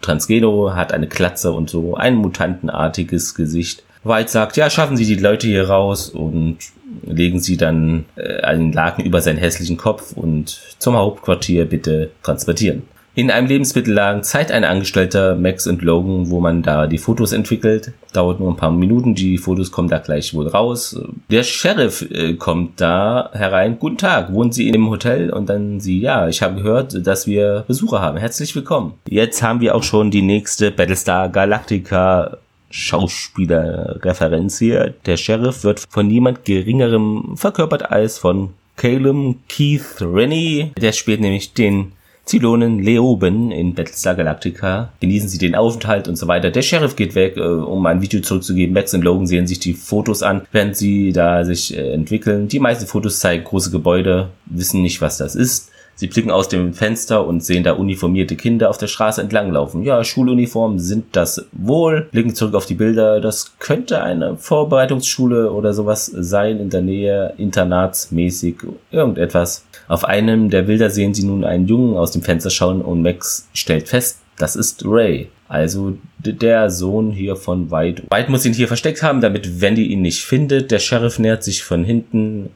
Transgeno, 0.00 0.74
hat 0.74 0.92
eine 0.92 1.08
Klatze 1.08 1.52
und 1.52 1.68
so 1.68 1.96
ein 1.96 2.14
mutantenartiges 2.14 3.34
Gesicht. 3.34 3.82
White 4.04 4.30
sagt, 4.30 4.56
ja, 4.56 4.70
schaffen 4.70 4.96
Sie 4.96 5.06
die 5.06 5.20
Leute 5.20 5.46
hier 5.46 5.68
raus 5.68 6.08
und 6.10 6.58
legen 7.04 7.40
Sie 7.40 7.56
dann 7.56 8.04
äh, 8.16 8.40
einen 8.40 8.72
Laken 8.72 9.04
über 9.04 9.20
seinen 9.20 9.38
hässlichen 9.38 9.76
Kopf 9.76 10.12
und 10.12 10.60
zum 10.78 10.96
Hauptquartier 10.96 11.64
bitte 11.64 12.10
transportieren. 12.22 12.82
In 13.18 13.32
einem 13.32 13.48
Lebensmittelladen 13.48 14.22
zeigt 14.22 14.52
ein 14.52 14.62
Angestellter 14.62 15.34
Max 15.34 15.66
und 15.66 15.82
Logan, 15.82 16.30
wo 16.30 16.38
man 16.38 16.62
da 16.62 16.86
die 16.86 16.98
Fotos 16.98 17.32
entwickelt. 17.32 17.90
Dauert 18.12 18.38
nur 18.38 18.48
ein 18.48 18.56
paar 18.56 18.70
Minuten, 18.70 19.16
die 19.16 19.38
Fotos 19.38 19.72
kommen 19.72 19.88
da 19.88 19.98
gleich 19.98 20.34
wohl 20.34 20.46
raus. 20.46 20.96
Der 21.28 21.42
Sheriff 21.42 22.08
äh, 22.12 22.34
kommt 22.34 22.80
da 22.80 23.30
herein. 23.32 23.80
Guten 23.80 23.98
Tag, 23.98 24.32
wohnen 24.32 24.52
Sie 24.52 24.68
in 24.68 24.72
dem 24.74 24.88
Hotel? 24.88 25.30
Und 25.30 25.48
dann 25.48 25.80
sie, 25.80 25.98
ja, 25.98 26.28
ich 26.28 26.42
habe 26.42 26.62
gehört, 26.62 27.04
dass 27.04 27.26
wir 27.26 27.64
Besucher 27.66 28.00
haben. 28.00 28.18
Herzlich 28.18 28.54
willkommen. 28.54 28.94
Jetzt 29.08 29.42
haben 29.42 29.60
wir 29.60 29.74
auch 29.74 29.82
schon 29.82 30.12
die 30.12 30.22
nächste 30.22 30.70
Battlestar 30.70 31.28
Galactica 31.28 32.38
Schauspielerreferenz 32.70 34.58
hier. 34.58 34.94
Der 35.06 35.16
Sheriff 35.16 35.64
wird 35.64 35.84
von 35.88 36.06
niemand 36.06 36.44
geringerem 36.44 37.34
verkörpert 37.36 37.90
als 37.90 38.18
von 38.18 38.50
Caleb 38.76 39.36
Keith 39.48 40.00
Rennie. 40.00 40.72
Der 40.80 40.92
spielt 40.92 41.20
nämlich 41.20 41.54
den 41.54 41.92
Zylonen 42.28 42.80
Leoben 42.80 43.50
in 43.50 43.74
Battlestar 43.74 44.14
Galactica. 44.14 44.92
Genießen 45.00 45.30
sie 45.30 45.38
den 45.38 45.54
Aufenthalt 45.54 46.08
und 46.08 46.16
so 46.16 46.28
weiter. 46.28 46.50
Der 46.50 46.60
Sheriff 46.60 46.94
geht 46.94 47.14
weg, 47.14 47.38
äh, 47.38 47.40
um 47.40 47.86
ein 47.86 48.02
Video 48.02 48.20
zurückzugeben. 48.20 48.74
Max 48.74 48.92
und 48.92 49.02
Logan 49.02 49.26
sehen 49.26 49.46
sich 49.46 49.60
die 49.60 49.72
Fotos 49.72 50.22
an, 50.22 50.42
während 50.52 50.76
sie 50.76 51.12
da 51.12 51.44
sich 51.44 51.74
äh, 51.74 51.92
entwickeln. 51.92 52.48
Die 52.48 52.60
meisten 52.60 52.86
Fotos 52.86 53.20
zeigen 53.20 53.44
große 53.44 53.70
Gebäude, 53.70 54.28
wissen 54.44 54.82
nicht, 54.82 55.00
was 55.00 55.16
das 55.16 55.34
ist. 55.34 55.70
Sie 55.98 56.06
blicken 56.06 56.30
aus 56.30 56.48
dem 56.48 56.74
Fenster 56.74 57.26
und 57.26 57.42
sehen 57.42 57.64
da 57.64 57.72
uniformierte 57.72 58.36
Kinder 58.36 58.70
auf 58.70 58.78
der 58.78 58.86
Straße 58.86 59.20
entlanglaufen. 59.20 59.82
Ja, 59.82 60.04
Schuluniformen 60.04 60.78
sind 60.78 61.06
das 61.16 61.44
wohl. 61.50 62.06
Blicken 62.12 62.36
zurück 62.36 62.54
auf 62.54 62.66
die 62.66 62.76
Bilder. 62.76 63.20
Das 63.20 63.58
könnte 63.58 64.00
eine 64.00 64.36
Vorbereitungsschule 64.36 65.50
oder 65.50 65.74
sowas 65.74 66.06
sein 66.06 66.60
in 66.60 66.70
der 66.70 66.82
Nähe, 66.82 67.34
internatsmäßig, 67.36 68.58
irgendetwas. 68.92 69.64
Auf 69.88 70.04
einem 70.04 70.50
der 70.50 70.62
Bilder 70.62 70.88
sehen 70.90 71.14
sie 71.14 71.26
nun 71.26 71.42
einen 71.42 71.66
Jungen 71.66 71.96
aus 71.96 72.12
dem 72.12 72.22
Fenster 72.22 72.50
schauen 72.50 72.80
und 72.80 73.02
Max 73.02 73.48
stellt 73.52 73.88
fest, 73.88 74.20
das 74.36 74.54
ist 74.54 74.84
Ray. 74.86 75.28
Also 75.48 75.98
der 76.20 76.70
Sohn 76.70 77.10
hier 77.10 77.34
von 77.34 77.72
White. 77.72 78.04
White 78.08 78.30
muss 78.30 78.44
ihn 78.44 78.52
hier 78.52 78.68
versteckt 78.68 79.02
haben, 79.02 79.20
damit 79.20 79.60
Wendy 79.60 79.86
ihn 79.86 80.02
nicht 80.02 80.22
findet. 80.22 80.70
Der 80.70 80.78
Sheriff 80.78 81.18
nähert 81.18 81.42
sich 81.42 81.64
von 81.64 81.82
hinten. 81.82 82.50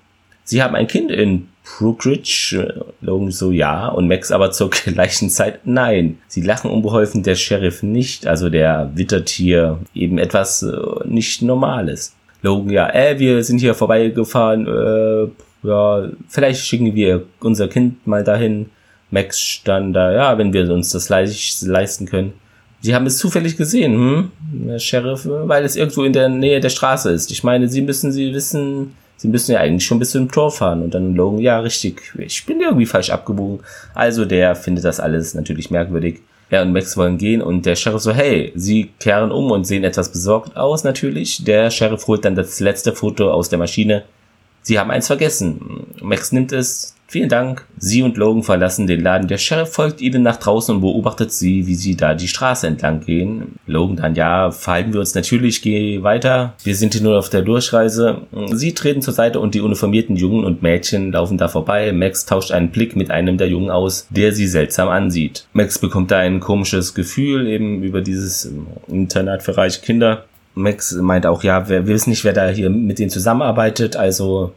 Sie 0.45 0.63
haben 0.63 0.77
ein 0.77 0.87
Kind 0.87 1.11
in 1.11 1.49
Brookridge, 1.65 2.85
Logan 3.01 3.31
so 3.31 3.53
ja 3.53 3.89
und 3.89 4.09
Max 4.09 4.33
aber 4.33 4.51
zur 4.51 4.71
gleichen 4.85 5.31
Zeit 5.31 5.61
nein. 5.65 6.19
Sie 6.29 6.43
lachen 6.43 6.71
unbeholfen, 6.71 7.23
der 7.23 7.37
Sheriff 7.37 7.83
nicht, 7.83 8.27
also 8.27 8.51
der 8.51 8.91
wittert 8.95 9.29
hier 9.29 9.79
eben 9.95 10.19
etwas 10.19 10.63
äh, 10.63 10.77
nicht 11.05 11.43
Normales. 11.43 12.15
Logan 12.43 12.71
ja, 12.71 12.93
äh, 12.93 13.19
wir 13.19 13.43
sind 13.45 13.59
hier 13.59 13.75
vorbeigefahren, 13.75 14.67
äh, 14.67 15.29
ja, 15.67 16.09
vielleicht 16.29 16.65
schicken 16.67 16.95
wir 16.95 17.25
unser 17.41 17.69
Kind 17.69 18.07
mal 18.07 18.25
dahin. 18.25 18.67
Max 19.11 19.39
stand 19.39 19.95
da, 19.95 20.11
ja, 20.11 20.39
wenn 20.39 20.53
wir 20.53 20.69
uns 20.73 20.91
das 20.91 21.09
leisten 21.09 22.07
können. 22.07 22.33
Sie 22.81 22.95
haben 22.95 23.07
es 23.07 23.19
zufällig 23.19 23.57
gesehen, 23.57 23.93
hm? 23.93 24.31
Der 24.69 24.79
Sheriff, 24.81 25.25
weil 25.25 25.65
es 25.65 25.77
irgendwo 25.77 26.03
in 26.03 26.13
der 26.13 26.29
Nähe 26.29 26.59
der 26.59 26.71
Straße 26.71 27.13
ist. 27.13 27.31
Ich 27.31 27.45
meine, 27.45 27.69
Sie 27.69 27.83
müssen 27.83 28.11
Sie 28.11 28.35
wissen, 28.35 28.95
Sie 29.23 29.29
müssen 29.29 29.53
ja 29.53 29.61
eigentlich 29.61 29.87
schon 29.87 30.01
bis 30.01 30.11
zum 30.11 30.29
Tor 30.29 30.51
fahren. 30.51 30.83
Und 30.83 30.95
dann 30.95 31.15
Logan, 31.15 31.39
ja, 31.39 31.61
richtig, 31.61 32.03
ich 32.19 32.45
bin 32.45 32.61
irgendwie 32.61 32.87
falsch 32.87 33.11
abgebogen. 33.11 33.61
Also 33.95 34.25
der 34.25 34.57
findet 34.57 34.85
das 34.85 34.99
alles 34.99 35.35
natürlich 35.35 35.71
merkwürdig. 35.71 36.23
Er 36.51 36.63
und 36.63 36.73
Max 36.73 36.97
wollen 36.97 37.19
gehen 37.19 37.41
und 37.41 37.65
der 37.65 37.77
Sheriff 37.77 38.03
so, 38.03 38.13
hey, 38.13 38.51
sie 38.57 38.91
kehren 38.99 39.31
um 39.31 39.53
und 39.53 39.65
sehen 39.65 39.85
etwas 39.85 40.11
besorgt 40.11 40.57
aus 40.57 40.83
natürlich. 40.83 41.45
Der 41.45 41.71
Sheriff 41.71 42.09
holt 42.09 42.25
dann 42.25 42.35
das 42.35 42.59
letzte 42.59 42.93
Foto 42.93 43.31
aus 43.31 43.49
der 43.49 43.61
Maschine. 43.61 44.03
Sie 44.63 44.79
haben 44.79 44.91
eins 44.91 45.07
vergessen. 45.09 45.87
Max 46.01 46.33
nimmt 46.33 46.53
es, 46.53 46.95
Vielen 47.13 47.29
Dank. 47.29 47.67
Sie 47.77 48.03
und 48.03 48.17
Logan 48.17 48.43
verlassen 48.43 48.87
den 48.87 49.03
Laden. 49.03 49.29
Der 49.29 49.37
Sheriff 49.37 49.75
folgt 49.75 50.01
ihnen 50.01 50.23
nach 50.23 50.39
draußen 50.39 50.75
und 50.75 50.81
beobachtet 50.81 51.31
sie, 51.31 51.67
wie 51.67 51.75
sie 51.75 51.95
da 51.95 52.15
die 52.15 52.27
Straße 52.27 52.67
entlang 52.67 53.01
gehen. 53.01 53.57
Logan 53.67 53.97
dann, 53.97 54.15
ja, 54.15 54.51
verhalten 54.51 54.95
wir 54.95 55.01
uns 55.01 55.15
natürlich, 55.15 55.61
geh 55.61 56.03
weiter. 56.03 56.55
Wir 56.65 56.75
sind 56.75 56.95
hier 56.95 57.03
nur 57.03 57.19
auf 57.19 57.29
der 57.29 57.43
Durchreise. 57.43 58.23
Sie 58.53 58.73
treten 58.73 59.03
zur 59.03 59.13
Seite 59.13 59.41
und 59.41 59.55
die 59.55 59.61
uniformierten 59.61 60.17
Jungen 60.17 60.47
und 60.47 60.63
Mädchen 60.63 61.13
laufen 61.13 61.37
da 61.37 61.49
vorbei. 61.49 61.93
Max 61.93 62.25
tauscht 62.25 62.51
einen 62.51 62.71
Blick 62.71 62.97
mit 62.97 63.11
einem 63.11 63.37
der 63.37 63.49
Jungen 63.51 63.69
aus, 63.69 64.07
der 64.09 64.33
sie 64.33 64.47
seltsam 64.47 64.89
ansieht. 64.89 65.47
Max 65.53 65.79
bekommt 65.79 66.11
da 66.11 66.17
ein 66.17 66.41
komisches 66.41 66.95
Gefühl 66.95 67.47
eben 67.47 67.83
über 67.83 68.01
dieses 68.01 68.51
Internat 68.89 69.43
für 69.43 69.59
reiche 69.59 69.83
Kinder. 69.83 70.25
Max 70.55 70.93
meint 70.93 71.27
auch, 71.27 71.43
ja, 71.43 71.69
wir 71.69 71.87
wissen 71.87 72.11
nicht, 72.11 72.25
wer 72.25 72.33
da 72.33 72.49
hier 72.49 72.71
mit 72.71 72.99
denen 72.99 73.11
zusammenarbeitet, 73.11 73.97
also 73.97 74.53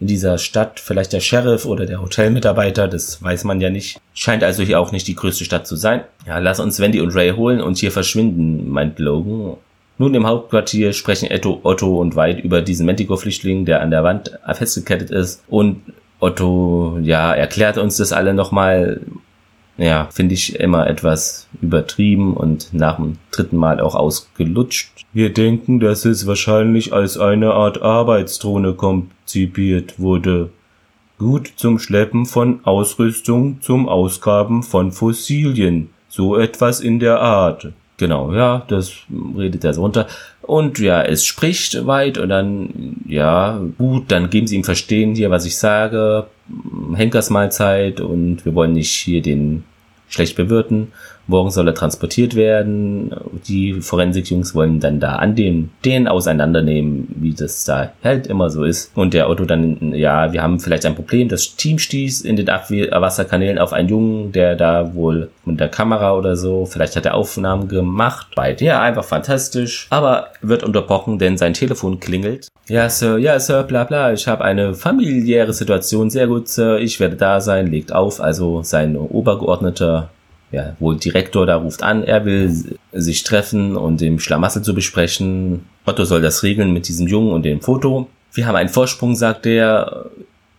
in 0.00 0.06
dieser 0.06 0.38
Stadt 0.38 0.80
vielleicht 0.80 1.12
der 1.12 1.20
Sheriff 1.20 1.66
oder 1.66 1.84
der 1.84 2.00
Hotelmitarbeiter, 2.00 2.88
das 2.88 3.22
weiß 3.22 3.44
man 3.44 3.60
ja 3.60 3.68
nicht. 3.68 4.00
Scheint 4.14 4.42
also 4.42 4.62
hier 4.62 4.80
auch 4.80 4.92
nicht 4.92 5.06
die 5.06 5.14
größte 5.14 5.44
Stadt 5.44 5.66
zu 5.66 5.76
sein. 5.76 6.02
Ja, 6.26 6.38
lass 6.38 6.58
uns 6.58 6.80
Wendy 6.80 7.00
und 7.00 7.14
Ray 7.14 7.32
holen 7.32 7.60
und 7.60 7.76
hier 7.76 7.92
verschwinden, 7.92 8.70
meint 8.70 8.98
Logan. 8.98 9.56
Nun 9.98 10.14
im 10.14 10.26
Hauptquartier 10.26 10.94
sprechen 10.94 11.28
Otto, 11.30 11.60
Otto 11.62 12.00
und 12.00 12.16
White 12.16 12.40
über 12.40 12.62
diesen 12.62 12.86
Mentico-Flüchtling, 12.86 13.66
der 13.66 13.82
an 13.82 13.90
der 13.90 14.02
Wand 14.02 14.38
festgekettet 14.54 15.10
ist. 15.10 15.44
Und 15.46 15.82
Otto, 16.20 16.98
ja, 17.02 17.34
erklärt 17.34 17.76
uns 17.76 17.98
das 17.98 18.12
alle 18.14 18.32
nochmal. 18.32 19.02
Ja, 19.80 20.08
finde 20.12 20.34
ich 20.34 20.60
immer 20.60 20.86
etwas 20.86 21.48
übertrieben 21.62 22.34
und 22.34 22.74
nach 22.74 22.96
dem 22.96 23.16
dritten 23.30 23.56
Mal 23.56 23.80
auch 23.80 23.94
ausgelutscht. 23.94 25.06
Wir 25.14 25.32
denken, 25.32 25.80
dass 25.80 26.04
es 26.04 26.26
wahrscheinlich 26.26 26.92
als 26.92 27.16
eine 27.16 27.54
Art 27.54 27.80
Arbeitsdrohne 27.80 28.74
konzipiert 28.74 29.98
wurde. 29.98 30.50
Gut 31.16 31.52
zum 31.56 31.78
Schleppen 31.78 32.26
von 32.26 32.60
Ausrüstung 32.64 33.62
zum 33.62 33.88
Ausgraben 33.88 34.62
von 34.62 34.92
Fossilien, 34.92 35.88
so 36.10 36.36
etwas 36.36 36.80
in 36.80 37.00
der 37.00 37.20
Art. 37.20 37.72
Genau, 37.96 38.34
ja, 38.34 38.66
das 38.68 38.92
redet 39.34 39.64
er 39.64 39.72
so 39.72 39.80
runter. 39.80 40.06
Und 40.42 40.78
ja, 40.78 41.02
es 41.02 41.24
spricht 41.24 41.86
weit 41.86 42.18
und 42.18 42.28
dann, 42.28 42.96
ja, 43.06 43.58
gut, 43.78 44.12
dann 44.12 44.28
geben 44.28 44.46
sie 44.46 44.56
ihm 44.56 44.64
verstehen 44.64 45.14
hier, 45.14 45.30
was 45.30 45.46
ich 45.46 45.56
sage. 45.56 46.26
Henkersmahlzeit 46.94 48.02
und 48.02 48.44
wir 48.44 48.54
wollen 48.54 48.72
nicht 48.72 48.90
hier 48.90 49.22
den 49.22 49.64
schlecht 50.10 50.36
bewirten. 50.36 50.92
Morgen 51.30 51.50
soll 51.50 51.66
er 51.68 51.74
transportiert 51.74 52.34
werden. 52.34 53.14
Die 53.46 53.80
Forensik-Jungs 53.80 54.54
wollen 54.54 54.80
dann 54.80 55.00
da 55.00 55.16
an 55.16 55.34
den, 55.34 55.70
den 55.84 56.08
auseinandernehmen, 56.08 57.08
wie 57.16 57.32
das 57.32 57.64
da 57.64 57.92
halt 58.04 58.26
immer 58.26 58.50
so 58.50 58.64
ist. 58.64 58.90
Und 58.94 59.14
der 59.14 59.30
Otto 59.30 59.44
dann, 59.44 59.94
ja, 59.94 60.32
wir 60.32 60.42
haben 60.42 60.60
vielleicht 60.60 60.84
ein 60.84 60.94
Problem. 60.94 61.28
Das 61.28 61.56
Team 61.56 61.78
stieß 61.78 62.20
in 62.22 62.36
den 62.36 62.48
Abwasserkanälen 62.48 63.58
auf 63.58 63.72
einen 63.72 63.88
Jungen, 63.88 64.32
der 64.32 64.56
da 64.56 64.94
wohl 64.94 65.30
mit 65.44 65.60
der 65.60 65.68
Kamera 65.68 66.14
oder 66.14 66.36
so, 66.36 66.66
vielleicht 66.66 66.96
hat 66.96 67.06
er 67.06 67.14
Aufnahmen 67.14 67.68
gemacht. 67.68 68.28
Bei 68.34 68.52
der 68.52 68.80
einfach 68.82 69.04
fantastisch. 69.04 69.86
Aber 69.90 70.28
wird 70.42 70.62
unterbrochen, 70.62 71.18
denn 71.18 71.38
sein 71.38 71.54
Telefon 71.54 72.00
klingelt. 72.00 72.48
Ja, 72.68 72.88
Sir, 72.88 73.18
ja, 73.18 73.38
Sir, 73.40 73.62
bla 73.64 73.84
bla. 73.84 74.12
Ich 74.12 74.26
habe 74.28 74.44
eine 74.44 74.74
familiäre 74.74 75.52
Situation. 75.52 76.10
Sehr 76.10 76.26
gut, 76.26 76.48
Sir. 76.48 76.78
Ich 76.78 77.00
werde 77.00 77.16
da 77.16 77.40
sein. 77.40 77.66
Legt 77.66 77.92
auf. 77.92 78.20
Also 78.20 78.62
sein 78.62 78.96
Obergeordneter 78.96 80.10
ja, 80.52 80.74
wohl 80.80 80.96
Direktor 80.96 81.46
da 81.46 81.56
ruft 81.56 81.82
an, 81.82 82.02
er 82.02 82.24
will 82.24 82.78
sich 82.92 83.22
treffen 83.22 83.76
und 83.76 84.00
dem 84.00 84.18
Schlamassel 84.18 84.62
zu 84.62 84.74
besprechen. 84.74 85.64
Otto 85.84 86.04
soll 86.04 86.22
das 86.22 86.42
regeln 86.42 86.72
mit 86.72 86.88
diesem 86.88 87.06
Jungen 87.06 87.32
und 87.32 87.44
dem 87.44 87.60
Foto. 87.60 88.08
Wir 88.32 88.46
haben 88.46 88.56
einen 88.56 88.68
Vorsprung, 88.68 89.14
sagt 89.14 89.46
er. 89.46 90.06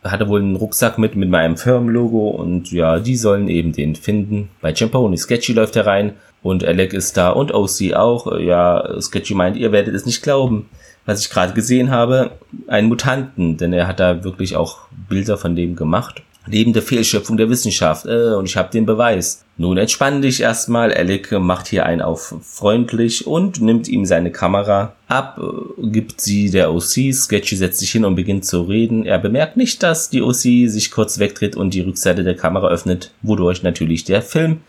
Hatte 0.03 0.27
wohl 0.27 0.41
einen 0.41 0.55
Rucksack 0.55 0.97
mit, 0.97 1.15
mit 1.15 1.29
meinem 1.29 1.57
Firmenlogo 1.57 2.29
und 2.29 2.71
ja, 2.71 2.99
die 2.99 3.15
sollen 3.15 3.47
eben 3.47 3.71
den 3.71 3.95
finden. 3.95 4.49
Bei 4.59 4.75
Champoni 4.75 5.15
Sketchy 5.15 5.53
läuft 5.53 5.75
herein 5.75 6.13
und 6.41 6.63
Alec 6.63 6.93
ist 6.93 7.17
da 7.17 7.29
und 7.29 7.53
OC 7.53 7.93
auch. 7.93 8.39
Ja, 8.39 8.99
Sketchy 8.99 9.35
meint, 9.35 9.57
ihr 9.57 9.71
werdet 9.71 9.93
es 9.93 10.07
nicht 10.07 10.23
glauben, 10.23 10.69
was 11.05 11.21
ich 11.21 11.29
gerade 11.29 11.53
gesehen 11.53 11.91
habe. 11.91 12.31
Einen 12.65 12.87
Mutanten, 12.87 13.57
denn 13.57 13.73
er 13.73 13.87
hat 13.87 13.99
da 13.99 14.23
wirklich 14.23 14.55
auch 14.55 14.79
Bilder 15.07 15.37
von 15.37 15.55
dem 15.55 15.75
gemacht 15.75 16.23
lebende 16.51 16.81
Fehlschöpfung 16.81 17.37
der 17.37 17.49
Wissenschaft. 17.49 18.05
Äh, 18.05 18.33
und 18.35 18.45
ich 18.45 18.57
habe 18.57 18.71
den 18.71 18.85
Beweis. 18.85 19.43
Nun 19.57 19.77
entspann 19.77 20.21
dich 20.21 20.41
erstmal. 20.41 20.93
Alec 20.93 21.31
macht 21.31 21.67
hier 21.67 21.85
einen 21.85 22.01
auf 22.01 22.35
freundlich 22.43 23.25
und 23.25 23.61
nimmt 23.61 23.87
ihm 23.87 24.05
seine 24.05 24.31
Kamera 24.31 24.93
ab, 25.07 25.39
äh, 25.39 25.87
gibt 25.87 26.21
sie 26.21 26.49
der 26.49 26.73
OC. 26.73 27.13
Sketchy 27.13 27.55
setzt 27.55 27.79
sich 27.79 27.91
hin 27.91 28.05
und 28.05 28.15
beginnt 28.15 28.45
zu 28.45 28.63
reden. 28.63 29.05
Er 29.05 29.19
bemerkt 29.19 29.57
nicht, 29.57 29.81
dass 29.81 30.09
die 30.09 30.21
OC 30.21 30.67
sich 30.67 30.91
kurz 30.91 31.19
wegtritt 31.19 31.55
und 31.55 31.73
die 31.73 31.81
Rückseite 31.81 32.23
der 32.23 32.35
Kamera 32.35 32.67
öffnet, 32.69 33.13
wodurch 33.21 33.63
natürlich 33.63 34.03
der 34.03 34.21
Film 34.21 34.61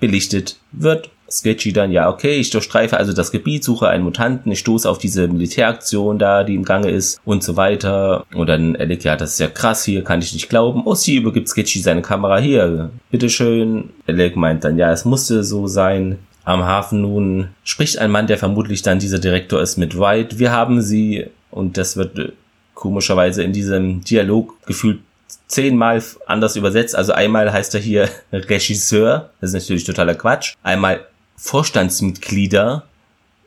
belichtet 0.00 0.56
wird. 0.72 1.10
Sketchy 1.30 1.72
dann, 1.72 1.92
ja, 1.92 2.08
okay, 2.08 2.36
ich 2.36 2.50
durchstreife 2.50 2.96
also 2.96 3.12
das 3.12 3.30
Gebiet, 3.30 3.62
suche 3.62 3.88
einen 3.88 4.04
Mutanten, 4.04 4.50
ich 4.50 4.60
stoße 4.60 4.88
auf 4.88 4.98
diese 4.98 5.28
Militäraktion 5.28 6.18
da, 6.18 6.44
die 6.44 6.54
im 6.54 6.64
Gange 6.64 6.90
ist 6.90 7.20
und 7.24 7.42
so 7.42 7.56
weiter. 7.56 8.24
Und 8.34 8.48
dann 8.48 8.76
Alec, 8.76 9.04
ja, 9.04 9.16
das 9.16 9.32
ist 9.32 9.40
ja 9.40 9.48
krass, 9.48 9.84
hier 9.84 10.04
kann 10.04 10.20
ich 10.20 10.32
nicht 10.32 10.48
glauben. 10.48 10.82
Oh, 10.84 10.94
sie 10.94 11.16
übergibt 11.16 11.48
Sketchy 11.48 11.80
seine 11.80 12.02
Kamera 12.02 12.38
hier. 12.38 12.90
Bitteschön. 13.10 13.90
Alec 14.06 14.36
meint 14.36 14.64
dann, 14.64 14.78
ja, 14.78 14.90
es 14.90 15.04
musste 15.04 15.44
so 15.44 15.66
sein. 15.66 16.18
Am 16.44 16.64
Hafen 16.64 17.02
nun 17.02 17.48
spricht 17.62 17.98
ein 17.98 18.10
Mann, 18.10 18.26
der 18.26 18.38
vermutlich 18.38 18.80
dann 18.80 18.98
dieser 18.98 19.18
Direktor 19.18 19.60
ist 19.60 19.76
mit 19.76 19.98
White. 19.98 20.38
Wir 20.38 20.50
haben 20.50 20.80
sie, 20.80 21.26
und 21.50 21.76
das 21.76 21.98
wird 21.98 22.18
äh, 22.18 22.32
komischerweise 22.72 23.42
in 23.42 23.52
diesem 23.52 24.02
Dialog 24.02 24.54
gefühlt 24.64 25.00
zehnmal 25.46 26.02
anders 26.26 26.56
übersetzt. 26.56 26.96
Also 26.96 27.12
einmal 27.12 27.52
heißt 27.52 27.74
er 27.74 27.80
hier 27.80 28.08
Regisseur, 28.32 29.30
das 29.42 29.50
ist 29.52 29.62
natürlich 29.62 29.84
totaler 29.84 30.14
Quatsch. 30.14 30.54
Einmal 30.62 31.00
Vorstandsmitglieder 31.38 32.84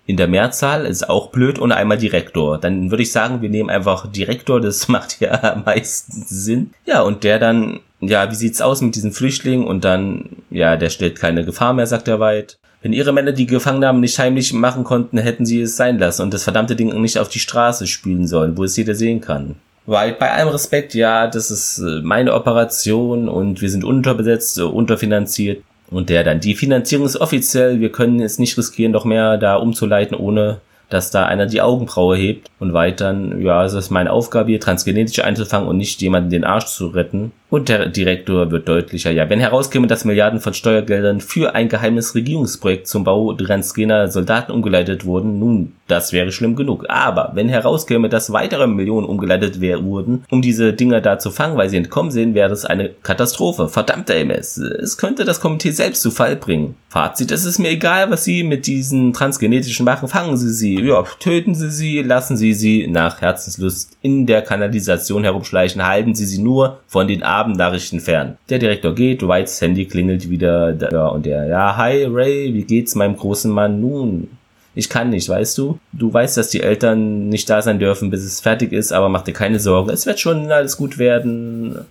in 0.08 0.18
der 0.18 0.28
Mehrzahl, 0.28 0.86
ist 0.86 1.10
auch 1.10 1.30
blöd, 1.30 1.60
und 1.60 1.72
einmal 1.72 1.98
Direktor. 1.98 2.58
Dann 2.58 2.90
würde 2.90 3.04
ich 3.04 3.12
sagen, 3.12 3.42
wir 3.42 3.50
nehmen 3.50 3.70
einfach 3.70 4.12
Direktor, 4.12 4.60
das 4.60 4.88
macht 4.88 5.22
ja 5.22 5.54
am 5.54 5.64
meisten 5.64 6.26
Sinn. 6.28 6.72
Ja, 6.86 7.02
und 7.02 7.24
der 7.24 7.40
dann, 7.40 7.80
ja, 8.00 8.30
wie 8.32 8.36
sieht's 8.36 8.62
aus 8.62 8.82
mit 8.82 8.96
diesen 8.96 9.12
Flüchtlingen? 9.12 9.68
Und 9.68 9.86
dann, 9.86 10.38
ja, 10.50 10.76
der 10.76 10.90
stellt 10.90 11.20
keine 11.20 11.46
Gefahr 11.46 11.74
mehr, 11.74 11.86
sagt 11.86 12.08
er 12.08 12.20
weit. 12.20 12.58
Wenn 12.82 12.94
ihre 12.94 13.14
Männer 13.14 13.32
die 13.32 13.46
Gefangennahmen 13.46 14.02
nicht 14.02 14.18
heimlich 14.18 14.54
machen 14.54 14.84
konnten, 14.84 15.20
hätten 15.20 15.46
sie 15.46 15.62
es 15.62 15.78
sein 15.78 16.00
lassen 16.00 16.24
und 16.24 16.34
das 16.34 16.44
verdammte 16.44 16.76
Ding 16.76 17.00
nicht 17.00 17.20
auf 17.20 17.30
die 17.30 17.40
Straße 17.40 17.86
spülen 17.86 18.26
sollen, 18.26 18.58
wo 18.58 18.64
es 18.64 18.76
jeder 18.76 18.96
sehen 18.96 19.22
kann. 19.22 19.56
Weil 19.86 20.14
bei 20.14 20.32
allem 20.32 20.50
Respekt, 20.50 20.94
ja, 20.94 21.28
das 21.28 21.52
ist 21.52 21.80
äh, 21.80 22.02
meine 22.02 22.34
Operation 22.34 23.30
und 23.30 23.62
wir 23.62 23.70
sind 23.70 23.84
unterbesetzt, 23.84 24.58
äh, 24.58 24.64
unterfinanziert. 24.64 25.64
Und 25.92 26.10
der 26.10 26.24
dann, 26.24 26.40
die 26.40 26.56
Finanzierung 26.56 27.06
ist 27.06 27.18
offiziell, 27.18 27.80
wir 27.82 27.92
können 27.92 28.22
es 28.22 28.40
nicht 28.40 28.58
riskieren, 28.58 28.94
noch 28.94 29.06
mehr 29.06 29.38
da 29.38 29.58
umzuleiten, 29.58 30.18
ohne 30.18 30.62
dass 30.92 31.10
da 31.10 31.26
einer 31.26 31.46
die 31.46 31.62
Augenbraue 31.62 32.18
hebt 32.18 32.50
und 32.60 32.74
weiter, 32.74 33.16
ja, 33.40 33.64
es 33.64 33.74
ist 33.74 33.92
meine 33.92 34.12
Aufgabe 34.12 34.50
hier, 34.50 34.60
transgenetisch 34.60 35.24
einzufangen 35.24 35.68
und 35.68 35.78
nicht 35.78 36.02
jemanden 36.02 36.30
den 36.30 36.44
Arsch 36.44 36.66
zu 36.66 36.88
retten. 36.88 37.32
Und 37.50 37.70
der 37.70 37.88
Direktor 37.88 38.52
wird 38.52 38.68
deutlicher, 38.68 39.12
ja, 39.12 39.30
wenn 39.30 39.40
herauskäme, 39.40 39.88
dass 39.88 40.06
Milliarden 40.06 40.42
von 40.42 40.54
Steuergeldern 40.54 41.22
für 41.22 41.56
ein 41.56 41.70
geheimes 41.70 42.14
Regierungsprojekt 42.14 42.88
zum 42.88 43.04
Bau 43.04 43.34
transgener 43.34 44.10
Soldaten 44.10 44.52
umgeleitet 44.52 45.06
wurden, 45.06 45.40
nun, 45.40 45.74
das 45.92 46.14
wäre 46.14 46.32
schlimm 46.32 46.56
genug. 46.56 46.86
Aber 46.88 47.32
wenn 47.36 47.50
herauskäme, 47.50 48.10
dass 48.10 48.32
weitere 48.32 48.68
Millionen 48.68 49.06
umgeleitet 49.06 49.62
wurden, 49.62 50.24
um 50.30 50.42
diese 50.42 50.74
Dinger 50.74 51.02
da 51.02 51.20
zu 51.20 51.32
fangen, 51.32 51.58
weil 51.58 51.70
sie 51.70 51.78
entkommen 51.78 52.12
sind, 52.12 52.34
wäre 52.34 52.50
das 52.50 52.66
eine 52.66 52.90
Katastrophe. 52.90 53.68
Verdammter 53.68 54.16
MS. 54.16 54.58
Es 54.58 54.98
könnte 54.98 55.26
das 55.26 55.42
Komitee 55.42 55.72
selbst 55.72 56.02
zu 56.02 56.12
Fall 56.12 56.36
bringen. 56.36 56.76
Fazit, 56.90 57.32
es 57.32 57.46
ist 57.46 57.58
mir 57.58 57.70
egal, 57.70 58.12
was 58.12 58.26
Sie 58.26 58.44
mit 58.44 58.68
diesen 58.68 59.14
transgenetischen 59.14 59.86
machen. 59.86 60.10
Fangen 60.10 60.36
Sie 60.36 60.54
sie, 60.54 60.82
ja, 60.82 61.04
töten 61.20 61.56
Sie 61.56 61.70
sie, 61.70 62.02
lassen 62.02 62.36
Sie 62.36 62.54
sie 62.54 62.88
nach 62.88 63.22
Herzenslust 63.22 63.98
in 64.02 64.26
der 64.26 64.42
Kanalisation 64.42 65.24
herumschleichen, 65.24 65.86
halten 65.86 66.16
Sie 66.16 66.26
sie 66.26 66.42
nur 66.42 66.80
von 66.88 67.08
den 67.08 67.24
Abendnachrichten 67.24 68.02
fern. 68.02 68.38
Der 68.50 68.60
Direktor 68.60 68.94
geht, 68.94 69.26
Whites 69.26 69.62
Handy 69.62 69.86
klingelt 69.86 70.30
wieder, 70.30 70.76
ja, 70.92 71.08
und 71.08 71.26
der, 71.26 71.48
ja, 71.48 71.78
hi 71.78 72.04
Ray, 72.04 72.54
wie 72.54 72.64
geht's 72.64 72.96
meinem 72.96 73.16
großen 73.16 73.52
Mann 73.52 73.80
nun? 73.80 74.28
Ich 74.74 74.90
kann 74.90 75.10
nicht, 75.10 75.28
weißt 75.28 75.58
du? 75.58 75.80
Du 75.92 76.14
weißt, 76.14 76.38
dass 76.38 76.50
die 76.50 76.62
Eltern 76.62 77.28
nicht 77.30 77.50
da 77.50 77.62
sein 77.62 77.80
dürfen, 77.80 78.10
bis 78.10 78.24
es 78.24 78.40
fertig 78.40 78.72
ist, 78.72 78.94
aber 78.94 79.10
mach 79.10 79.24
dir 79.24 79.34
keine 79.34 79.60
Sorgen. 79.60 79.90
Es 79.90 80.06
wird 80.06 80.20
schon 80.20 80.52
alles 80.52 80.78
gut 80.78 80.98
werden. 80.98 81.86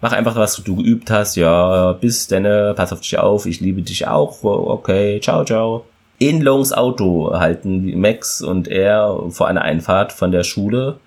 Mach 0.00 0.12
einfach, 0.12 0.34
was 0.36 0.56
du 0.56 0.76
geübt 0.76 1.10
hast. 1.10 1.36
Ja, 1.36 1.92
bis 1.92 2.28
denn, 2.28 2.44
pass 2.74 2.92
auf 2.92 3.00
dich 3.00 3.18
auf, 3.18 3.46
ich 3.46 3.60
liebe 3.60 3.82
dich 3.82 4.08
auch. 4.08 4.42
Okay, 4.42 5.20
ciao, 5.20 5.44
ciao. 5.44 5.84
In 6.18 6.40
Longs 6.40 6.72
Auto 6.72 7.32
halten 7.38 8.00
Max 8.00 8.42
und 8.42 8.68
er 8.68 9.18
vor 9.30 9.48
einer 9.48 9.62
Einfahrt 9.62 10.12
von 10.12 10.32
der 10.32 10.44
Schule 10.44 10.98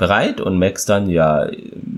bereit 0.00 0.40
und 0.40 0.58
Max 0.58 0.86
dann, 0.86 1.10
ja, 1.10 1.46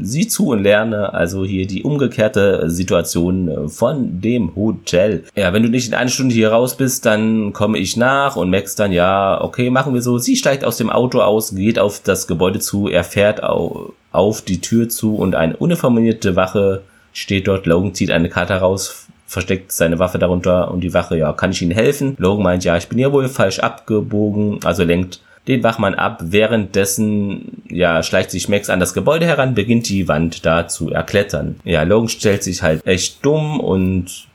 sieh 0.01 0.27
zu 0.27 0.49
und 0.49 0.65
lerne 0.65 1.15
also 1.15 1.45
hier 1.45 1.69
die 1.69 1.85
umgekehrte 1.85 2.69
Situation 2.69 3.49
äh, 3.49 3.69
von 3.69 4.21
dem 4.21 4.57
Hotel. 4.57 5.23
Ja, 5.37 5.53
wenn 5.53 5.63
du 5.63 5.69
nicht 5.69 5.87
in 5.87 5.95
einer 5.95 6.11
Stunde 6.11 6.35
hier 6.35 6.51
raus 6.51 6.77
bist, 6.77 7.07
dann 7.07 7.53
komme 7.53 7.79
ich 7.79 7.97
nach 7.97 8.35
und 8.35 8.51
Max 8.51 8.75
dann, 8.75 8.91
ja, 8.91 9.41
okay, 9.41 9.71
machen 9.71 9.95
wir 9.95 10.03
so. 10.03 10.19
Sie 10.19 10.35
steigt 10.35 10.65
aus 10.65 10.77
dem 10.77 10.91
Auto 10.91 11.21
aus, 11.21 11.55
geht 11.55 11.79
auf 11.79 12.01
das 12.01 12.27
Gebäude 12.27 12.59
zu, 12.59 12.89
er 12.89 13.05
fährt 13.05 13.41
auf 13.45 14.43
die 14.43 14.61
Tür 14.61 14.89
zu 14.89 15.15
und 15.15 15.37
eine 15.37 15.57
uniformierte 15.57 16.35
Wache 16.35 16.83
steht 17.13 17.47
dort. 17.47 17.67
Logan 17.67 17.95
zieht 17.95 18.11
eine 18.11 18.29
Karte 18.29 18.55
raus, 18.55 19.07
versteckt 19.29 19.71
seine 19.71 20.01
Waffe 20.01 20.19
darunter 20.19 20.73
und 20.73 20.81
die 20.81 20.93
Wache, 20.93 21.17
ja, 21.17 21.33
kann 21.33 21.53
ich 21.53 21.63
Ihnen 21.63 21.71
helfen? 21.71 22.17
Logan 22.19 22.43
meint, 22.43 22.65
ja, 22.65 22.77
ich 22.77 22.89
bin 22.89 22.99
hier 22.99 23.13
wohl 23.13 23.29
falsch 23.29 23.61
abgebogen, 23.61 24.59
also 24.65 24.83
lenkt 24.83 25.21
den 25.49 25.63
Wachmann 25.63 25.95
ab. 25.95 26.21
Währenddessen 26.23 27.63
ja, 27.69 28.03
schleicht 28.03 28.31
sich 28.31 28.49
Max 28.49 28.71
an 28.71 28.81
das 28.81 28.95
Gebäude 28.95 29.27
heran, 29.27 29.55
beginnt 29.55 29.89
die 29.89 30.09
Wand 30.09 30.47
da 30.47 30.69
zu 30.69 30.91
erklettern. 30.91 31.57
Ja, 31.65 31.83
Logan 31.83 32.09
stellt 32.09 32.43
sich 32.43 32.63
halt 32.63 32.87
echt 32.87 33.25
dumm 33.25 33.61
und 33.61 34.29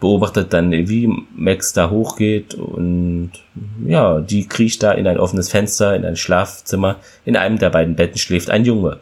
beobachtet 0.00 0.52
dann, 0.52 0.70
wie 0.70 1.10
Max 1.34 1.72
da 1.72 1.88
hochgeht 1.88 2.54
und 2.54 3.30
ja, 3.86 4.20
die 4.20 4.46
kriecht 4.46 4.82
da 4.82 4.92
in 4.92 5.06
ein 5.06 5.18
offenes 5.18 5.48
Fenster, 5.48 5.94
in 5.94 6.04
ein 6.04 6.16
Schlafzimmer. 6.16 6.96
In 7.24 7.36
einem 7.36 7.58
der 7.58 7.70
beiden 7.70 7.96
Betten 7.96 8.18
schläft 8.18 8.50
ein 8.50 8.64
Junge. 8.64 8.98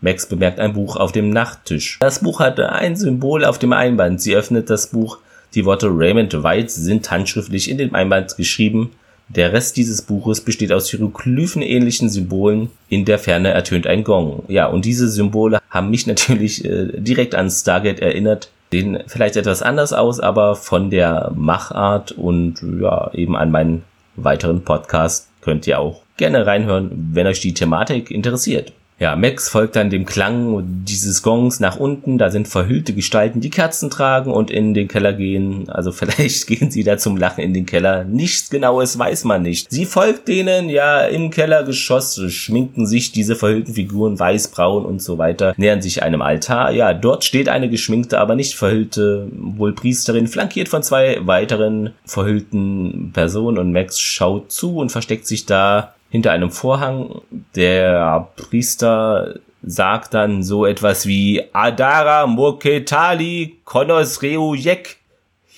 Max 0.00 0.26
bemerkt 0.26 0.58
ein 0.58 0.72
Buch 0.72 0.96
auf 0.96 1.12
dem 1.12 1.30
Nachttisch. 1.30 1.98
Das 2.00 2.20
Buch 2.20 2.40
hatte 2.40 2.72
ein 2.72 2.96
Symbol 2.96 3.44
auf 3.44 3.58
dem 3.58 3.72
Einband. 3.72 4.20
Sie 4.20 4.34
öffnet 4.34 4.70
das 4.70 4.88
Buch. 4.88 5.18
Die 5.54 5.64
Worte 5.64 5.88
Raymond 5.88 6.42
White 6.42 6.70
sind 6.70 7.10
handschriftlich 7.10 7.70
in 7.70 7.76
dem 7.78 7.94
Einband 7.94 8.36
geschrieben. 8.36 8.92
Der 9.36 9.52
Rest 9.52 9.76
dieses 9.76 10.02
Buches 10.02 10.40
besteht 10.40 10.72
aus 10.72 10.90
hieroglyphenähnlichen 10.90 12.10
Symbolen. 12.10 12.70
In 12.88 13.04
der 13.04 13.20
Ferne 13.20 13.50
ertönt 13.50 13.86
ein 13.86 14.02
Gong. 14.02 14.42
Ja, 14.48 14.66
und 14.66 14.84
diese 14.84 15.08
Symbole 15.08 15.60
haben 15.70 15.90
mich 15.90 16.06
natürlich 16.08 16.64
äh, 16.64 16.88
direkt 17.00 17.36
an 17.36 17.48
Stargate 17.48 18.00
erinnert. 18.00 18.50
Sehen 18.72 18.98
vielleicht 19.06 19.36
etwas 19.36 19.62
anders 19.62 19.92
aus, 19.92 20.18
aber 20.18 20.56
von 20.56 20.90
der 20.90 21.32
Machart 21.36 22.12
und 22.12 22.64
ja, 22.80 23.12
eben 23.14 23.36
an 23.36 23.52
meinen 23.52 23.84
weiteren 24.16 24.62
Podcast 24.62 25.28
könnt 25.40 25.66
ihr 25.66 25.78
auch 25.78 26.02
gerne 26.16 26.46
reinhören, 26.46 26.90
wenn 27.12 27.26
euch 27.26 27.40
die 27.40 27.54
Thematik 27.54 28.10
interessiert. 28.10 28.72
Ja, 29.00 29.16
Max 29.16 29.48
folgt 29.48 29.76
dann 29.76 29.88
dem 29.88 30.04
Klang 30.04 30.62
dieses 30.84 31.22
Gongs 31.22 31.58
nach 31.58 31.76
unten. 31.76 32.18
Da 32.18 32.30
sind 32.30 32.48
verhüllte 32.48 32.92
Gestalten, 32.92 33.40
die 33.40 33.48
Kerzen 33.48 33.88
tragen 33.88 34.30
und 34.30 34.50
in 34.50 34.74
den 34.74 34.88
Keller 34.88 35.14
gehen. 35.14 35.70
Also 35.70 35.90
vielleicht 35.92 36.46
gehen 36.46 36.70
sie 36.70 36.84
da 36.84 36.98
zum 36.98 37.16
Lachen 37.16 37.42
in 37.42 37.54
den 37.54 37.64
Keller. 37.64 38.04
Nichts 38.04 38.50
Genaues 38.50 38.98
weiß 38.98 39.24
man 39.24 39.40
nicht. 39.40 39.70
Sie 39.70 39.86
folgt 39.86 40.28
denen, 40.28 40.68
ja, 40.68 41.00
im 41.00 41.30
Kellergeschoss 41.30 42.20
schminken 42.30 42.86
sich 42.86 43.10
diese 43.10 43.36
verhüllten 43.36 43.72
Figuren 43.72 44.18
weiß, 44.18 44.48
braun 44.48 44.84
und 44.84 45.00
so 45.00 45.16
weiter, 45.16 45.54
nähern 45.56 45.80
sich 45.80 46.02
einem 46.02 46.20
Altar. 46.20 46.70
Ja, 46.72 46.92
dort 46.92 47.24
steht 47.24 47.48
eine 47.48 47.70
geschminkte, 47.70 48.18
aber 48.18 48.34
nicht 48.34 48.54
verhüllte, 48.54 49.28
wohl 49.32 49.72
Priesterin, 49.72 50.26
flankiert 50.26 50.68
von 50.68 50.82
zwei 50.82 51.18
weiteren 51.22 51.94
verhüllten 52.04 53.12
Personen 53.14 53.56
und 53.56 53.72
Max 53.72 53.98
schaut 53.98 54.52
zu 54.52 54.76
und 54.76 54.92
versteckt 54.92 55.26
sich 55.26 55.46
da 55.46 55.94
hinter 56.10 56.32
einem 56.32 56.50
Vorhang. 56.50 57.22
Der 57.56 58.28
Priester 58.36 59.34
sagt 59.62 60.14
dann 60.14 60.42
so 60.42 60.66
etwas 60.66 61.06
wie 61.06 61.42
Adara 61.52 62.26
Moketali 62.26 63.58
Konos 63.64 64.22
Reujek 64.22 64.96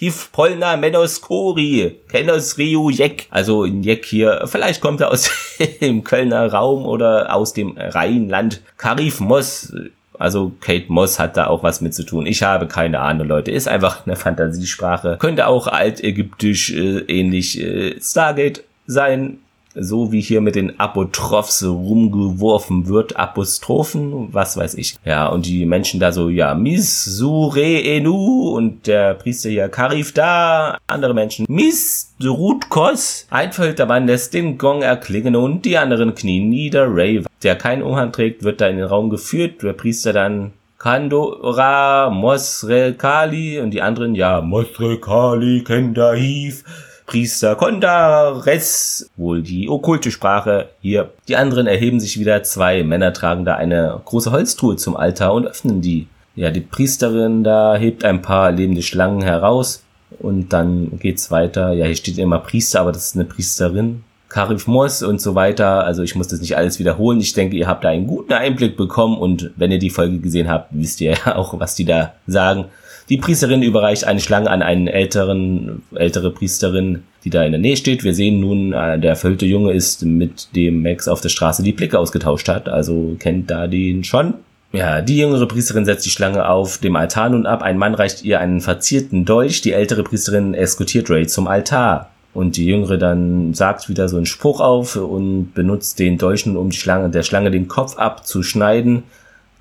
Hif 0.03 0.33
Polna 0.33 0.77
Menos 0.77 1.21
Kori 1.21 1.97
Kenos 2.09 2.59
Reujek. 2.59 3.29
Also 3.31 3.63
in 3.63 3.83
Jek 3.85 4.05
hier, 4.05 4.43
vielleicht 4.47 4.81
kommt 4.81 5.01
er 5.01 5.13
aus 5.13 5.31
dem 5.81 6.03
Kölner 6.03 6.53
Raum 6.53 6.87
oder 6.87 7.33
aus 7.33 7.53
dem 7.53 7.77
Rheinland. 7.77 8.63
Karif 8.77 9.21
Moss. 9.21 9.73
Also 10.19 10.53
Kate 10.61 10.87
Moss 10.89 11.21
hat 11.21 11.37
da 11.37 11.47
auch 11.47 11.63
was 11.63 11.81
mit 11.81 11.95
zu 11.95 12.05
tun. 12.05 12.27
Ich 12.27 12.43
habe 12.43 12.67
keine 12.67 12.99
Ahnung, 12.99 13.29
Leute. 13.29 13.53
Ist 13.53 13.69
einfach 13.69 14.05
eine 14.05 14.17
Fantasiesprache. 14.17 15.19
Könnte 15.21 15.47
auch 15.47 15.69
altägyptisch 15.69 16.73
äh, 16.73 16.99
ähnlich 17.07 17.61
äh, 17.61 18.01
Stargate 18.01 18.65
sein 18.87 19.39
so 19.75 20.13
wie 20.13 20.21
hier 20.21 20.41
mit 20.41 20.55
den 20.55 20.79
Apotrophs 20.79 21.65
rumgeworfen 21.65 22.89
wird, 22.89 23.17
Apostrophen, 23.17 24.29
was 24.33 24.57
weiß 24.57 24.75
ich. 24.75 24.97
Ja, 25.05 25.29
und 25.29 25.47
die 25.47 25.65
Menschen 25.67 26.01
da 26.01 26.13
so, 26.13 26.29
ja, 26.29 26.55
Miss 26.55 27.05
Sure 27.05 27.83
Enu 27.83 28.51
und 28.51 28.87
der 28.87 29.15
Priester 29.15 29.51
hier 29.51 29.69
Karif 29.69 30.13
da, 30.13 30.79
andere 30.87 31.15
Menschen, 31.15 31.47
Miss 31.49 32.15
Rutkos. 32.23 33.27
Ein 33.31 33.53
verhüllter 33.53 33.87
Mann 33.87 34.07
lässt 34.07 34.35
den 34.35 34.59
Gong 34.59 34.83
erklingen 34.83 35.37
und 35.37 35.65
die 35.65 35.79
anderen 35.79 36.15
knien 36.15 36.49
nieder. 36.49 36.87
Ray, 36.89 37.25
der 37.43 37.57
keinen 37.57 37.83
Umhang 37.83 38.13
trägt, 38.13 38.43
wird 38.43 38.61
da 38.61 38.69
in 38.69 38.77
den 38.77 38.87
Raum 38.87 39.11
geführt, 39.11 39.63
der 39.63 39.73
Priester 39.73 40.13
dann 40.13 40.53
Kandora, 40.79 42.11
Mosre 42.11 42.95
Kali 42.95 43.61
und 43.61 43.71
die 43.71 43.83
anderen, 43.83 44.17
ja, 44.17 44.41
Mosre 44.41 44.99
Kali, 44.99 45.63
Kendahiv. 45.65 46.65
Priester 47.13 47.57
Kondares, 47.57 49.11
wohl 49.19 49.43
die 49.43 49.69
okkulte 49.69 50.11
Sprache 50.11 50.71
hier. 50.81 51.11
Die 51.29 51.37
anderen 51.37 51.67
erheben 51.67 52.01
sich 52.01 52.19
wieder, 52.19 52.43
zwei 52.43 52.83
Männer 52.85 53.13
tragen 53.13 53.45
da 53.45 53.55
eine 53.55 54.01
große 54.03 54.33
Holztruhe 54.33 54.77
zum 54.77 54.97
Altar 54.97 55.35
und 55.35 55.47
öffnen 55.47 55.83
die. 55.83 56.07
Ja, 56.37 56.51
die 56.51 56.63
Priesterin 56.63 57.45
da 57.45 57.77
hebt 57.77 58.03
ein 58.07 58.23
paar 58.23 58.51
lebende 58.51 58.81
Schlangen 58.81 59.21
heraus 59.21 59.83
und 60.21 60.55
dann 60.55 60.99
geht's 61.01 61.31
weiter. 61.31 61.75
Ja, 61.75 61.85
hier 61.85 61.97
steht 61.97 62.17
immer 62.17 62.39
Priester, 62.39 62.81
aber 62.81 62.93
das 62.93 63.09
ist 63.09 63.17
eine 63.17 63.27
Priesterin. 63.27 64.05
Karif 64.31 64.67
Moss 64.67 65.03
und 65.03 65.21
so 65.21 65.35
weiter. 65.35 65.85
Also 65.85 66.03
ich 66.03 66.15
muss 66.15 66.29
das 66.29 66.41
nicht 66.41 66.57
alles 66.57 66.79
wiederholen. 66.79 67.21
Ich 67.21 67.35
denke, 67.35 67.57
ihr 67.57 67.67
habt 67.67 67.85
da 67.85 67.91
einen 67.91 68.07
guten 68.07 68.33
Einblick 68.33 68.79
bekommen 68.79 69.19
und 69.19 69.51
wenn 69.57 69.71
ihr 69.71 69.79
die 69.79 69.91
Folge 69.91 70.19
gesehen 70.19 70.49
habt, 70.49 70.71
wisst 70.71 71.03
ihr 71.03 71.11
ja 71.27 71.37
auch, 71.37 71.61
was 71.61 71.75
die 71.75 71.85
da 71.85 72.15
sagen. 72.27 72.71
Die 73.13 73.19
Priesterin 73.19 73.63
überreicht 73.63 74.05
eine 74.05 74.21
Schlange 74.21 74.51
an 74.51 74.63
einen 74.63 74.87
älteren, 74.87 75.83
ältere 75.95 76.31
Priesterin, 76.31 77.03
die 77.25 77.29
da 77.29 77.45
in 77.45 77.53
der 77.53 77.61
Nähe 77.61 77.77
steht. 77.77 78.05
Wir 78.05 78.15
sehen 78.15 78.41
nun, 78.41 78.73
äh, 78.73 78.99
der 78.99 79.11
erfüllte 79.11 79.45
Junge 79.45 79.75
ist 79.75 80.03
mit 80.03 80.57
dem 80.57 80.83
Max 80.83 81.09
auf 81.09 81.21
der 81.21 81.29
Straße 81.29 81.63
die 81.63 81.73
Blicke 81.73 81.99
ausgetauscht 81.99 82.49
hat, 82.49 82.71
also 82.71 83.15
kennt 83.19 83.51
da 83.51 83.67
den 83.67 84.03
schon. 84.03 84.33
Ja, 84.73 85.03
die 85.03 85.19
jüngere 85.19 85.47
Priesterin 85.47 85.85
setzt 85.85 86.07
die 86.07 86.11
Schlange 86.11 86.49
auf 86.49 86.79
dem 86.79 86.97
Altar 86.97 87.29
nun 87.29 87.45
ab. 87.45 87.61
Ein 87.61 87.77
Mann 87.77 87.95
reicht 87.95 88.25
ihr 88.25 88.41
einen 88.41 88.63
verzierten 88.63 89.27
Dolch. 89.27 89.61
Die 89.61 89.73
ältere 89.73 90.05
Priesterin 90.05 90.55
eskortiert 90.55 91.11
Ray 91.11 91.27
zum 91.27 91.49
Altar. 91.49 92.09
Und 92.33 92.57
die 92.57 92.65
Jüngere 92.65 92.97
dann 92.97 93.53
sagt 93.53 93.91
wieder 93.91 94.09
so 94.09 94.17
einen 94.17 94.25
Spruch 94.25 94.61
auf 94.61 94.97
und 94.97 95.53
benutzt 95.53 95.99
den 95.99 96.17
Dolch 96.17 96.47
nun, 96.47 96.57
um 96.57 96.71
die 96.71 96.79
Schlange, 96.79 97.11
der 97.11 97.25
Schlange 97.25 97.51
den 97.51 97.69
Kopf 97.69 97.99
abzuschneiden 97.99 99.03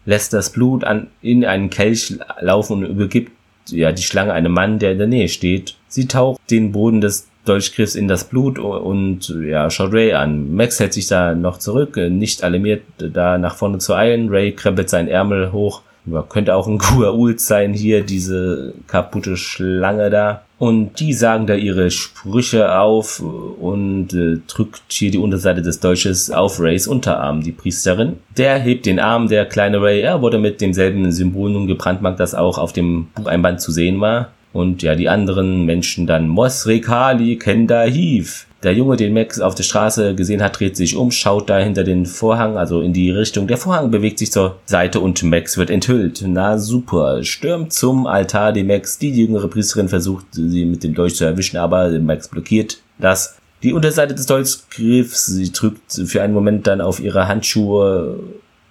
lässt 0.05 0.33
das 0.33 0.51
Blut 0.51 0.83
an, 0.83 1.07
in 1.21 1.45
einen 1.45 1.69
Kelch 1.69 2.17
laufen 2.39 2.77
und 2.77 2.85
übergibt 2.85 3.31
ja 3.71 3.91
die 3.91 4.03
Schlange 4.03 4.33
einem 4.33 4.51
Mann, 4.51 4.79
der 4.79 4.91
in 4.91 4.97
der 4.97 5.07
Nähe 5.07 5.29
steht. 5.29 5.75
Sie 5.87 6.07
taucht 6.07 6.39
den 6.49 6.71
Boden 6.71 7.01
des 7.01 7.27
Dolchgriffs 7.45 7.95
in 7.95 8.07
das 8.07 8.25
Blut 8.25 8.59
und 8.59 9.35
ja, 9.43 9.69
schaut 9.69 9.93
Ray 9.93 10.13
an. 10.13 10.53
Max 10.53 10.79
hält 10.79 10.93
sich 10.93 11.07
da 11.07 11.33
noch 11.33 11.57
zurück, 11.57 11.97
nicht 11.97 12.43
alarmiert, 12.43 12.83
da 12.97 13.37
nach 13.37 13.55
vorne 13.55 13.79
zu 13.79 13.95
eilen. 13.95 14.29
Ray 14.29 14.51
krempelt 14.51 14.89
seinen 14.89 15.07
Ärmel 15.07 15.51
hoch. 15.51 15.81
Ja, 16.05 16.23
könnte 16.23 16.55
auch 16.55 16.67
ein 16.67 16.77
Gua'uld 16.79 17.39
sein 17.39 17.73
hier, 17.73 18.03
diese 18.03 18.73
kaputte 18.87 19.37
Schlange 19.37 20.09
da. 20.09 20.43
Und 20.61 20.99
die 20.99 21.13
sagen 21.13 21.47
da 21.47 21.55
ihre 21.55 21.89
Sprüche 21.89 22.77
auf 22.77 23.19
und 23.19 24.13
äh, 24.13 24.41
drückt 24.45 24.83
hier 24.89 25.09
die 25.09 25.17
Unterseite 25.17 25.63
des 25.63 25.79
Dolches 25.79 26.29
auf 26.29 26.59
Rays 26.59 26.85
Unterarm, 26.85 27.41
die 27.41 27.51
Priesterin. 27.51 28.17
Der 28.37 28.59
hebt 28.59 28.85
den 28.85 28.99
Arm, 28.99 29.27
der 29.27 29.47
kleine 29.47 29.81
Ray, 29.81 30.01
er 30.01 30.21
wurde 30.21 30.37
mit 30.37 30.61
demselben 30.61 31.11
Symbol 31.11 31.49
nun 31.49 31.65
gebrandmarkt, 31.65 32.19
das 32.19 32.35
auch 32.35 32.59
auf 32.59 32.73
dem 32.73 33.07
Bucheinband 33.15 33.59
zu 33.59 33.71
sehen 33.71 34.01
war. 34.01 34.33
Und 34.53 34.83
ja, 34.83 34.93
die 34.93 35.09
anderen 35.09 35.65
Menschen 35.65 36.05
dann 36.05 36.27
Mosrekali 36.27 37.37
Kenda 37.37 37.81
Hiv. 37.81 38.45
Der 38.63 38.73
Junge, 38.73 38.95
den 38.95 39.13
Max 39.13 39.39
auf 39.39 39.55
der 39.55 39.63
Straße 39.63 40.13
gesehen 40.13 40.43
hat, 40.43 40.59
dreht 40.59 40.77
sich 40.77 40.95
um, 40.95 41.09
schaut 41.09 41.49
da 41.49 41.57
hinter 41.57 41.83
den 41.83 42.05
Vorhang, 42.05 42.57
also 42.57 42.81
in 42.81 42.93
die 42.93 43.09
Richtung. 43.09 43.47
Der 43.47 43.57
Vorhang 43.57 43.89
bewegt 43.89 44.19
sich 44.19 44.31
zur 44.31 44.57
Seite 44.65 44.99
und 44.99 45.23
Max 45.23 45.57
wird 45.57 45.71
enthüllt. 45.71 46.23
Na 46.27 46.59
super. 46.59 47.23
Stürmt 47.23 47.73
zum 47.73 48.05
Altar, 48.05 48.53
die 48.53 48.63
Max. 48.63 48.99
Die 48.99 49.09
jüngere 49.09 49.47
Priesterin 49.47 49.89
versucht, 49.89 50.25
sie 50.31 50.65
mit 50.65 50.83
dem 50.83 50.93
Dolch 50.93 51.15
zu 51.15 51.25
erwischen, 51.25 51.57
aber 51.57 51.89
Max 51.99 52.27
blockiert 52.27 52.77
das. 52.99 53.37
Die 53.63 53.73
Unterseite 53.73 54.13
des 54.13 54.27
Dolchgriffs, 54.27 55.25
sie 55.25 55.51
drückt 55.51 55.91
für 56.05 56.21
einen 56.21 56.33
Moment 56.33 56.67
dann 56.67 56.81
auf 56.81 56.99
ihre 56.99 57.27
Handschuhe. 57.27 58.19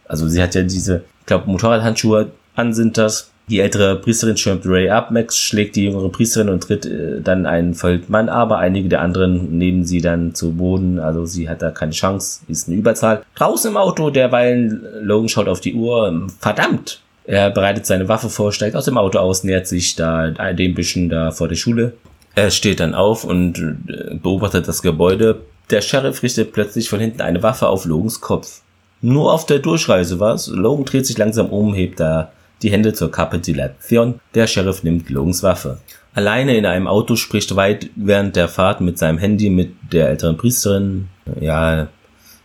Also 0.06 0.28
sie 0.28 0.40
hat 0.40 0.54
ja 0.54 0.62
diese, 0.62 1.02
ich 1.20 1.26
glaube, 1.26 1.50
Motorradhandschuhe 1.50 2.30
an 2.54 2.72
sind 2.74 2.96
das 2.96 3.30
die 3.50 3.60
ältere 3.60 3.96
Priesterin 3.96 4.36
schirmt 4.36 4.64
Ray 4.64 4.88
ab, 4.88 5.10
Max 5.10 5.36
schlägt 5.36 5.76
die 5.76 5.84
jüngere 5.84 6.08
Priesterin 6.08 6.48
und 6.48 6.62
tritt 6.62 6.86
äh, 6.86 7.20
dann 7.20 7.46
einen 7.46 7.74
verhüllten 7.74 8.10
Mann, 8.10 8.28
aber 8.28 8.58
einige 8.58 8.88
der 8.88 9.02
anderen 9.02 9.58
nehmen 9.58 9.84
sie 9.84 10.00
dann 10.00 10.34
zu 10.34 10.52
Boden, 10.52 10.98
also 10.98 11.26
sie 11.26 11.48
hat 11.48 11.60
da 11.60 11.70
keine 11.70 11.92
Chance, 11.92 12.40
ist 12.48 12.68
eine 12.68 12.76
Überzahl. 12.76 13.22
Draußen 13.34 13.70
im 13.70 13.76
Auto, 13.76 14.10
derweilen 14.10 14.86
Logan 15.02 15.28
schaut 15.28 15.48
auf 15.48 15.60
die 15.60 15.74
Uhr, 15.74 16.28
verdammt! 16.38 17.00
Er 17.24 17.50
bereitet 17.50 17.86
seine 17.86 18.08
Waffe 18.08 18.28
vor, 18.28 18.50
steigt 18.52 18.74
aus 18.74 18.86
dem 18.86 18.98
Auto 18.98 19.18
aus, 19.18 19.44
nähert 19.44 19.66
sich 19.66 19.94
da 19.94 20.30
dem 20.30 20.74
Büschen 20.74 21.08
da 21.08 21.30
vor 21.30 21.48
der 21.48 21.56
Schule. 21.56 21.92
Er 22.34 22.50
steht 22.50 22.80
dann 22.80 22.94
auf 22.94 23.24
und 23.24 23.58
äh, 23.88 24.14
beobachtet 24.14 24.66
das 24.66 24.82
Gebäude. 24.82 25.40
Der 25.70 25.80
Sheriff 25.80 26.22
richtet 26.22 26.52
plötzlich 26.52 26.88
von 26.88 26.98
hinten 26.98 27.20
eine 27.20 27.42
Waffe 27.42 27.68
auf 27.68 27.84
Logans 27.84 28.20
Kopf. 28.20 28.62
Nur 29.02 29.32
auf 29.32 29.46
der 29.46 29.60
Durchreise 29.60 30.18
war's. 30.18 30.48
Logan 30.48 30.84
dreht 30.84 31.06
sich 31.06 31.18
langsam 31.18 31.50
um, 31.50 31.74
hebt 31.74 32.00
da 32.00 32.32
die 32.62 32.70
Hände 32.70 32.92
zur 32.92 33.10
Kapitulation. 33.10 34.20
Der 34.34 34.46
Sheriff 34.46 34.82
nimmt 34.82 35.08
Logans 35.10 35.42
Waffe. 35.42 35.78
Alleine 36.12 36.56
in 36.56 36.66
einem 36.66 36.86
Auto 36.86 37.16
spricht 37.16 37.54
White 37.56 37.88
während 37.94 38.36
der 38.36 38.48
Fahrt 38.48 38.80
mit 38.80 38.98
seinem 38.98 39.18
Handy 39.18 39.48
mit 39.48 39.72
der 39.92 40.08
älteren 40.08 40.36
Priesterin. 40.36 41.08
Ja, 41.40 41.88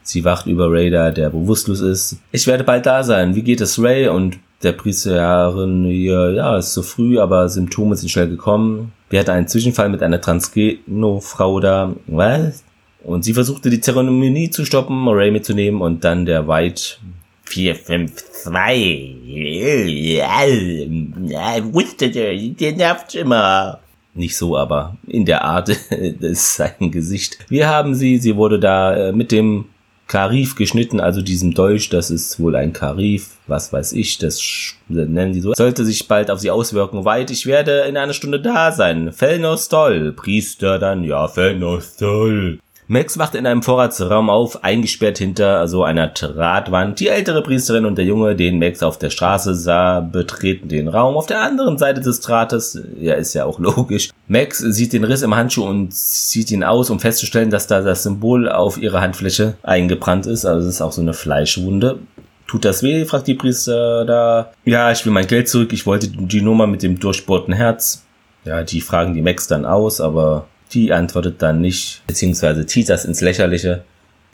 sie 0.03 0.23
wacht 0.23 0.45
über 0.45 0.71
Ray 0.71 0.91
da, 0.91 1.11
der 1.11 1.29
bewusstlos 1.31 1.81
ist. 1.81 2.17
Ich 2.31 2.45
werde 2.45 2.63
bald 2.63 2.85
da 2.85 3.03
sein. 3.03 3.35
Wie 3.35 3.41
geht 3.41 3.61
es 3.61 3.81
Ray? 3.81 4.07
Und 4.07 4.37
der 4.61 4.73
Priesterin 4.73 5.85
hier, 5.85 6.31
ja, 6.31 6.57
ist 6.57 6.73
zu 6.73 6.83
früh, 6.83 7.19
aber 7.19 7.49
Symptome 7.49 7.95
sind 7.95 8.09
schnell 8.09 8.29
gekommen. 8.29 8.93
Wir 9.09 9.19
hatten 9.19 9.31
einen 9.31 9.47
Zwischenfall 9.47 9.89
mit 9.89 10.03
einer 10.03 10.21
Transgeno-Frau 10.21 11.59
da. 11.59 11.93
Was? 12.07 12.63
Und 13.03 13.23
sie 13.23 13.33
versuchte 13.33 13.69
die 13.69 13.81
Zeremonie 13.81 14.49
zu 14.49 14.65
stoppen, 14.65 15.07
Ray 15.07 15.31
mitzunehmen 15.31 15.81
und 15.81 16.03
dann 16.03 16.25
der 16.25 16.47
White 16.47 16.97
452. 17.45 20.17
Ja, 20.17 21.73
wusste 21.73 22.09
der, 22.09 22.35
nervt 22.73 23.15
immer. 23.15 23.79
Nicht 24.13 24.37
so, 24.37 24.57
aber 24.57 24.97
in 25.07 25.25
der 25.25 25.43
Art 25.43 25.69
ist 25.69 26.55
sein 26.55 26.91
Gesicht. 26.91 27.37
Wir 27.49 27.67
haben 27.67 27.95
sie, 27.95 28.17
sie 28.17 28.35
wurde 28.35 28.59
da 28.59 28.95
äh, 28.95 29.11
mit 29.11 29.31
dem 29.31 29.65
Karif 30.07 30.55
geschnitten, 30.55 30.99
also 30.99 31.21
diesem 31.21 31.53
Dolch, 31.53 31.89
das 31.89 32.11
ist 32.11 32.39
wohl 32.39 32.55
ein 32.55 32.73
Karif, 32.73 33.37
was 33.47 33.73
weiß 33.73 33.93
ich, 33.93 34.19
das 34.19 34.39
nennen 34.87 35.33
die 35.33 35.41
so. 35.41 35.53
Sollte 35.53 35.83
sich 35.83 36.07
bald 36.07 36.29
auf 36.29 36.39
sie 36.39 36.51
auswirken. 36.51 37.05
Weit, 37.05 37.31
ich 37.31 37.47
werde 37.47 37.81
in 37.81 37.97
einer 37.97 38.13
Stunde 38.13 38.39
da 38.39 38.71
sein. 38.71 39.11
Felnostol, 39.11 40.13
Priester 40.13 40.77
dann, 40.77 41.03
ja, 41.03 41.27
Felnostol. 41.27 42.59
Max 42.87 43.17
wacht 43.17 43.33
in 43.33 43.47
einem 43.47 43.63
Vorratsraum 43.63 44.29
auf, 44.29 44.63
eingesperrt 44.63 45.17
hinter 45.17 45.67
so 45.67 45.83
einer 45.83 46.07
Drahtwand. 46.07 46.99
Die 46.99 47.07
ältere 47.07 47.41
Priesterin 47.41 47.85
und 47.85 47.97
der 47.97 48.05
Junge, 48.05 48.35
den 48.35 48.59
Max 48.59 48.83
auf 48.83 48.99
der 48.99 49.09
Straße 49.09 49.55
sah, 49.55 50.01
betreten 50.01 50.67
den 50.67 50.87
Raum. 50.87 51.17
Auf 51.17 51.25
der 51.25 51.41
anderen 51.41 51.79
Seite 51.79 52.01
des 52.01 52.21
Drahtes, 52.21 52.79
ja, 52.99 53.15
ist 53.15 53.33
ja 53.33 53.45
auch 53.45 53.57
logisch. 53.77 54.09
Max 54.27 54.59
sieht 54.59 54.93
den 54.93 55.03
Riss 55.03 55.23
im 55.23 55.35
Handschuh 55.35 55.65
und 55.65 55.93
zieht 55.93 56.51
ihn 56.51 56.63
aus, 56.63 56.91
um 56.91 56.99
festzustellen, 56.99 57.49
dass 57.49 57.65
da 57.65 57.81
das 57.81 58.03
Symbol 58.03 58.47
auf 58.49 58.77
ihrer 58.77 59.01
Handfläche 59.01 59.55
eingebrannt 59.63 60.27
ist. 60.27 60.45
Also 60.45 60.67
es 60.67 60.75
ist 60.75 60.81
auch 60.81 60.91
so 60.91 61.01
eine 61.01 61.13
Fleischwunde. 61.13 61.99
Tut 62.47 62.65
das 62.65 62.83
weh? 62.83 63.05
fragt 63.05 63.25
die 63.25 63.33
Priester 63.33 64.05
da. 64.05 64.51
Ja, 64.63 64.91
ich 64.91 65.03
will 65.05 65.11
mein 65.11 65.25
Geld 65.25 65.49
zurück. 65.49 65.73
Ich 65.73 65.87
wollte 65.87 66.07
die 66.07 66.41
Nummer 66.41 66.67
mit 66.67 66.83
dem 66.83 66.99
durchbohrten 66.99 67.53
Herz. 67.53 68.03
Ja, 68.43 68.63
die 68.63 68.81
fragen 68.81 69.15
die 69.15 69.23
Max 69.23 69.47
dann 69.47 69.65
aus, 69.65 69.99
aber 69.99 70.45
die 70.73 70.91
antwortet 70.91 71.41
dann 71.41 71.61
nicht, 71.61 72.01
beziehungsweise 72.07 72.65
zieht 72.65 72.89
das 72.89 73.05
ins 73.05 73.21
Lächerliche. 73.21 73.83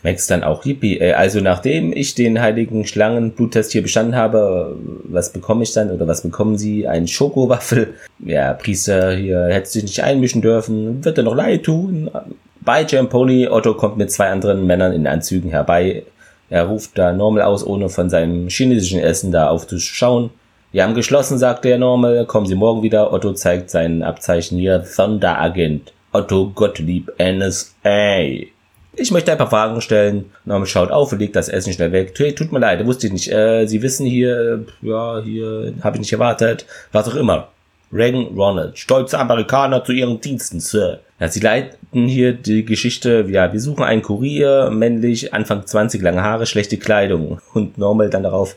Max 0.03 0.27
dann 0.27 0.43
auch 0.43 0.65
Yippie. 0.65 0.99
Äh, 0.99 1.13
also 1.13 1.39
nachdem 1.39 1.93
ich 1.93 2.15
den 2.15 2.41
heiligen 2.41 2.85
Schlangenbluttest 2.85 3.71
hier 3.71 3.83
bestanden 3.83 4.15
habe, 4.15 4.75
was 5.03 5.31
bekomme 5.31 5.63
ich 5.63 5.73
dann 5.73 5.91
oder 5.91 6.07
was 6.07 6.23
bekommen 6.23 6.57
sie? 6.57 6.87
Ein 6.87 7.07
Schokowaffel. 7.07 7.93
Ja, 8.19 8.53
Priester 8.53 9.15
hier 9.15 9.45
hätte 9.45 9.69
sich 9.69 9.83
nicht 9.83 10.03
einmischen 10.03 10.41
dürfen. 10.41 11.03
Wird 11.03 11.17
er 11.17 11.23
noch 11.23 11.35
leid 11.35 11.63
tun? 11.63 12.09
Bei 12.61 12.83
Pony, 12.83 13.47
Otto 13.47 13.73
kommt 13.73 13.97
mit 13.97 14.11
zwei 14.11 14.29
anderen 14.29 14.65
Männern 14.67 14.93
in 14.93 15.07
Anzügen 15.07 15.49
herbei. 15.49 16.03
Er 16.49 16.65
ruft 16.65 16.97
da 16.97 17.13
Normal 17.13 17.43
aus, 17.43 17.65
ohne 17.65 17.89
von 17.89 18.09
seinem 18.09 18.49
chinesischen 18.49 18.99
Essen 18.99 19.31
da 19.31 19.47
aufzuschauen. 19.47 20.31
Wir 20.71 20.83
haben 20.83 20.93
geschlossen, 20.93 21.37
sagt 21.37 21.65
der 21.65 21.77
Normal. 21.77 22.25
Kommen 22.25 22.45
Sie 22.45 22.55
morgen 22.55 22.83
wieder. 22.83 23.13
Otto 23.13 23.33
zeigt 23.33 23.69
sein 23.69 24.03
Abzeichen 24.03 24.57
hier. 24.57 24.83
Thunder 24.83 25.39
Agent. 25.39 25.91
Otto 26.11 26.49
Gottlieb 26.49 27.11
NSA. 27.17 28.19
Ich 28.93 29.11
möchte 29.11 29.31
ein 29.31 29.37
paar 29.37 29.49
Fragen 29.49 29.79
stellen. 29.79 30.25
Norman 30.43 30.67
schaut 30.67 30.91
auf 30.91 31.11
und 31.11 31.19
legt 31.19 31.35
das 31.35 31.47
Essen 31.47 31.71
schnell 31.71 31.91
weg. 31.91 32.13
Hey, 32.17 32.35
tut 32.35 32.51
mir 32.51 32.59
leid, 32.59 32.85
wusste 32.85 33.07
ich 33.07 33.13
nicht. 33.13 33.31
Äh, 33.31 33.65
Sie 33.65 33.81
wissen 33.81 34.05
hier, 34.05 34.65
äh, 34.83 34.87
ja, 34.87 35.21
hier 35.23 35.73
habe 35.81 35.95
ich 35.95 36.01
nicht 36.01 36.13
erwartet. 36.13 36.65
Was 36.91 37.07
auch 37.07 37.15
immer. 37.15 37.47
Reagan 37.93 38.27
Ronald, 38.37 38.77
stolze 38.77 39.19
Amerikaner 39.19 39.83
zu 39.83 39.91
ihren 39.91 40.21
Diensten, 40.21 40.61
Sir. 40.61 41.01
Ja, 41.19 41.27
sie 41.27 41.41
leiten 41.41 42.07
hier 42.07 42.33
die 42.33 42.63
Geschichte, 42.63 43.25
ja, 43.27 43.51
wir 43.51 43.59
suchen 43.59 43.83
einen 43.83 44.01
Kurier, 44.01 44.69
männlich, 44.71 45.33
Anfang 45.33 45.65
20, 45.65 46.01
lange 46.01 46.23
Haare, 46.23 46.45
schlechte 46.45 46.77
Kleidung. 46.77 47.39
Und 47.53 47.77
Normal 47.77 48.09
dann 48.09 48.23
darauf, 48.23 48.55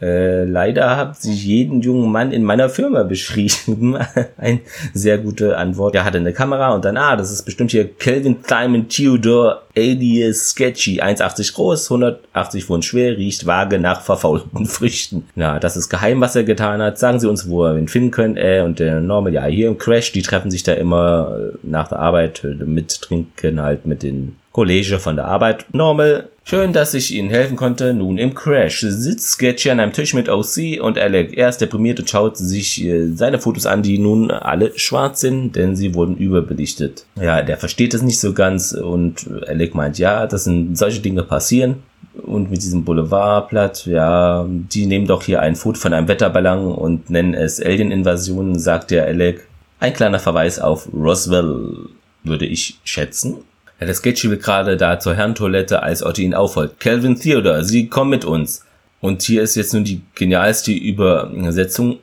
äh, 0.00 0.44
leider 0.44 0.96
habt 0.96 1.16
sich 1.16 1.44
jeden 1.44 1.80
jungen 1.80 2.12
Mann 2.12 2.30
in 2.30 2.44
meiner 2.44 2.68
Firma 2.68 3.02
beschrieben. 3.02 3.96
Eine 4.36 4.60
sehr 4.92 5.16
gute 5.16 5.56
Antwort. 5.56 5.94
Er 5.94 6.04
hatte 6.04 6.18
eine 6.18 6.34
Kamera 6.34 6.74
und 6.74 6.84
dann, 6.84 6.98
ah, 6.98 7.16
das 7.16 7.32
ist 7.32 7.44
bestimmt 7.44 7.70
hier 7.70 7.88
Kelvin 7.88 8.36
Simon 8.46 8.88
Theodore 8.88 9.62
alias 9.74 10.50
Sketchy. 10.50 11.00
1,80 11.00 11.54
groß, 11.54 11.90
180 11.90 12.64
Pfund 12.64 12.84
schwer, 12.84 13.16
riecht 13.16 13.46
vage 13.46 13.78
nach 13.78 14.02
verfaulten 14.02 14.66
Früchten. 14.66 15.24
Na, 15.34 15.58
das 15.58 15.78
ist 15.78 15.88
geheim, 15.88 16.20
was 16.20 16.36
er 16.36 16.44
getan 16.44 16.82
hat. 16.82 16.98
Sagen 16.98 17.18
Sie 17.18 17.28
uns, 17.28 17.48
wo 17.48 17.62
wir 17.62 17.78
ihn 17.78 17.88
finden 17.88 18.10
können. 18.10 18.36
Äh, 18.36 18.62
und 18.64 18.78
der 18.78 19.00
Normal, 19.00 19.32
ja, 19.32 19.46
hier 19.46 19.68
im 19.68 19.78
Crash, 19.78 20.12
die 20.12 20.22
treffen 20.22 20.50
sich 20.50 20.62
da 20.62 20.74
immer 20.74 21.38
äh, 21.38 21.56
nach 21.62 21.88
der 21.88 22.00
Arbeit 22.00 22.44
mit 22.44 23.00
Trinken 23.00 23.62
halt 23.62 23.86
mit 23.86 24.02
den 24.02 24.36
Kollege 24.56 24.98
von 24.98 25.16
der 25.16 25.26
Arbeit. 25.26 25.66
Normal, 25.74 26.30
schön, 26.42 26.72
dass 26.72 26.94
ich 26.94 27.12
Ihnen 27.12 27.28
helfen 27.28 27.56
konnte. 27.56 27.92
Nun 27.92 28.16
im 28.16 28.32
Crash 28.32 28.80
sitzt 28.80 29.32
Sketchy 29.32 29.68
an 29.68 29.80
einem 29.80 29.92
Tisch 29.92 30.14
mit 30.14 30.30
OC 30.30 30.80
und 30.80 30.96
Alec. 30.96 31.36
Er 31.36 31.50
ist 31.50 31.58
deprimiert 31.58 32.00
und 32.00 32.08
schaut 32.08 32.38
sich 32.38 32.82
äh, 32.82 33.08
seine 33.08 33.38
Fotos 33.38 33.66
an, 33.66 33.82
die 33.82 33.98
nun 33.98 34.30
alle 34.30 34.72
schwarz 34.78 35.20
sind, 35.20 35.56
denn 35.56 35.76
sie 35.76 35.94
wurden 35.94 36.16
überbelichtet. 36.16 37.04
Ja, 37.20 37.42
der 37.42 37.58
versteht 37.58 37.92
es 37.92 38.00
nicht 38.00 38.18
so 38.18 38.32
ganz 38.32 38.72
und 38.72 39.28
Alec 39.46 39.74
meint, 39.74 39.98
ja, 39.98 40.26
das 40.26 40.44
sind 40.44 40.78
solche 40.78 41.02
Dinge 41.02 41.22
passieren. 41.22 41.82
Und 42.22 42.50
mit 42.50 42.62
diesem 42.62 42.82
Boulevardblatt, 42.82 43.84
ja, 43.84 44.46
die 44.48 44.86
nehmen 44.86 45.06
doch 45.06 45.22
hier 45.22 45.42
ein 45.42 45.54
Foto 45.54 45.78
von 45.78 45.92
einem 45.92 46.08
Wetterballon 46.08 46.72
und 46.72 47.10
nennen 47.10 47.34
es 47.34 47.60
Alien-Invasion, 47.60 48.58
sagt 48.58 48.90
der 48.90 49.04
Alec. 49.04 49.46
Ein 49.80 49.92
kleiner 49.92 50.18
Verweis 50.18 50.58
auf 50.58 50.88
Roswell, 50.94 51.90
würde 52.24 52.46
ich 52.46 52.78
schätzen. 52.84 53.44
Ja, 53.80 53.86
der 53.86 53.94
Sketchy 53.94 54.30
will 54.30 54.38
gerade 54.38 54.76
da 54.76 54.98
zur 54.98 55.14
Herrentoilette, 55.14 55.82
als 55.82 56.02
Otto 56.02 56.22
ihn 56.22 56.34
aufholt. 56.34 56.80
Calvin 56.80 57.18
Theodore, 57.18 57.64
Sie 57.64 57.88
kommen 57.88 58.10
mit 58.10 58.24
uns. 58.24 58.64
Und 59.00 59.22
hier 59.22 59.42
ist 59.42 59.54
jetzt 59.54 59.74
nun 59.74 59.84
die 59.84 60.02
genialste 60.14 60.72
Übersetzung, 60.72 61.98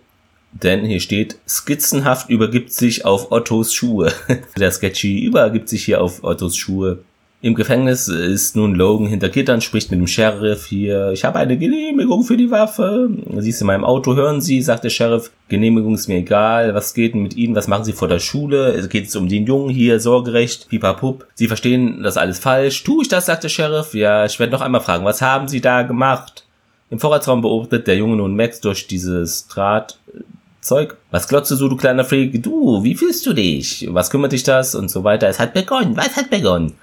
denn 0.52 0.86
hier 0.86 1.00
steht, 1.00 1.38
skizzenhaft 1.48 2.30
übergibt 2.30 2.72
sich 2.72 3.06
auf 3.06 3.32
Ottos 3.32 3.74
Schuhe. 3.74 4.14
der 4.58 4.72
Sketchy 4.72 5.26
übergibt 5.26 5.68
sich 5.68 5.84
hier 5.84 6.02
auf 6.02 6.24
Ottos 6.24 6.56
Schuhe. 6.56 7.00
Im 7.44 7.56
Gefängnis 7.56 8.08
ist 8.08 8.56
nun 8.56 8.74
Logan 8.74 9.06
hinter 9.06 9.28
Gittern, 9.28 9.60
spricht 9.60 9.92
mit 9.92 10.00
dem 10.00 10.08
Sheriff 10.08 10.66
hier. 10.66 11.12
Ich 11.12 11.26
habe 11.26 11.40
eine 11.40 11.58
Genehmigung 11.58 12.24
für 12.24 12.38
die 12.38 12.50
Waffe. 12.50 13.10
Sie 13.40 13.50
ist 13.50 13.60
in 13.60 13.68
meinem 13.68 13.84
Auto, 13.84 14.16
hören 14.16 14.40
Sie, 14.40 14.62
sagt 14.62 14.86
der 14.86 14.90
Sheriff. 14.90 15.30
Genehmigung 15.50 15.94
ist 15.94 16.08
mir 16.08 16.20
egal. 16.20 16.74
Was 16.74 16.94
geht 16.94 17.14
denn 17.14 17.22
mit 17.22 17.36
Ihnen? 17.36 17.54
Was 17.54 17.68
machen 17.68 17.84
Sie 17.84 17.92
vor 17.92 18.08
der 18.08 18.20
Schule? 18.20 18.72
Es 18.72 18.88
geht 18.88 19.14
um 19.18 19.28
den 19.28 19.46
Jungen 19.46 19.70
hier, 19.70 20.00
Sorgerecht, 20.00 20.70
pipapup. 20.70 21.28
Sie 21.34 21.50
verstehen 21.50 22.02
das 22.02 22.16
alles 22.16 22.40
falsch. 22.40 22.82
Tu 22.86 23.02
ich 23.02 23.10
das, 23.10 23.26
sagt 23.26 23.44
der 23.44 23.50
Sheriff. 23.50 23.94
Ja, 23.94 24.24
ich 24.24 24.40
werde 24.40 24.54
noch 24.54 24.62
einmal 24.62 24.80
fragen, 24.80 25.04
was 25.04 25.22
haben 25.22 25.50
Sie 25.50 25.60
da 25.60 25.82
gemacht? 25.82 26.46
Im 26.92 27.00
Vorratsraum 27.02 27.42
beobachtet 27.42 27.88
der 27.88 27.98
Junge 27.98 28.16
nun 28.16 28.38
Max 28.38 28.62
durch 28.62 28.88
dieses 28.88 29.50
Drahtzeug. 29.50 30.96
Was 31.12 31.28
glotzt 31.28 31.52
du 31.52 31.56
so, 31.56 31.68
du 31.68 31.76
kleiner 31.76 32.06
Freak? 32.06 32.42
Du, 32.42 32.86
wie 32.86 32.96
fühlst 32.96 33.26
du 33.26 33.34
dich? 33.34 33.86
Was 33.92 34.10
kümmert 34.10 34.32
dich 34.32 34.44
das? 34.44 34.76
Und 34.76 34.90
so 34.90 35.04
weiter. 35.04 35.28
Es 35.28 35.40
hat 35.42 35.54
begonnen. 35.54 35.98
Was 35.98 36.16
hat 36.16 36.30
begonnen? 36.30 36.76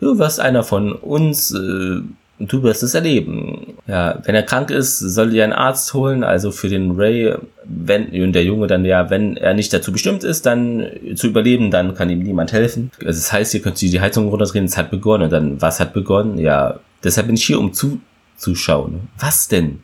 Du 0.00 0.18
wirst 0.18 0.40
einer 0.40 0.62
von 0.62 0.92
uns, 0.92 1.52
äh, 1.52 2.00
du 2.38 2.62
wirst 2.62 2.82
es 2.82 2.94
erleben. 2.94 3.74
Ja, 3.86 4.20
wenn 4.24 4.34
er 4.34 4.42
krank 4.42 4.70
ist, 4.70 4.98
soll 4.98 5.32
ihr 5.32 5.44
einen 5.44 5.52
Arzt 5.52 5.94
holen, 5.94 6.24
also 6.24 6.50
für 6.50 6.68
den 6.68 6.92
Ray, 6.92 7.34
wenn 7.64 8.32
der 8.32 8.44
Junge 8.44 8.66
dann 8.66 8.84
ja, 8.84 9.10
wenn 9.10 9.36
er 9.36 9.54
nicht 9.54 9.72
dazu 9.72 9.92
bestimmt 9.92 10.24
ist, 10.24 10.46
dann 10.46 10.86
zu 11.14 11.28
überleben, 11.28 11.70
dann 11.70 11.94
kann 11.94 12.10
ihm 12.10 12.22
niemand 12.22 12.52
helfen. 12.52 12.90
Also 12.98 13.18
das 13.18 13.32
heißt, 13.32 13.54
ihr 13.54 13.60
könnt 13.60 13.80
die 13.80 14.00
Heizung 14.00 14.28
runterdrehen, 14.28 14.64
es 14.64 14.76
hat 14.76 14.90
begonnen. 14.90 15.24
Und 15.24 15.32
dann, 15.32 15.62
was 15.62 15.80
hat 15.80 15.92
begonnen? 15.92 16.38
Ja, 16.38 16.80
deshalb 17.02 17.26
bin 17.26 17.36
ich 17.36 17.44
hier, 17.44 17.58
um 17.58 17.72
zuzuschauen. 17.72 19.08
Was 19.18 19.48
denn? 19.48 19.80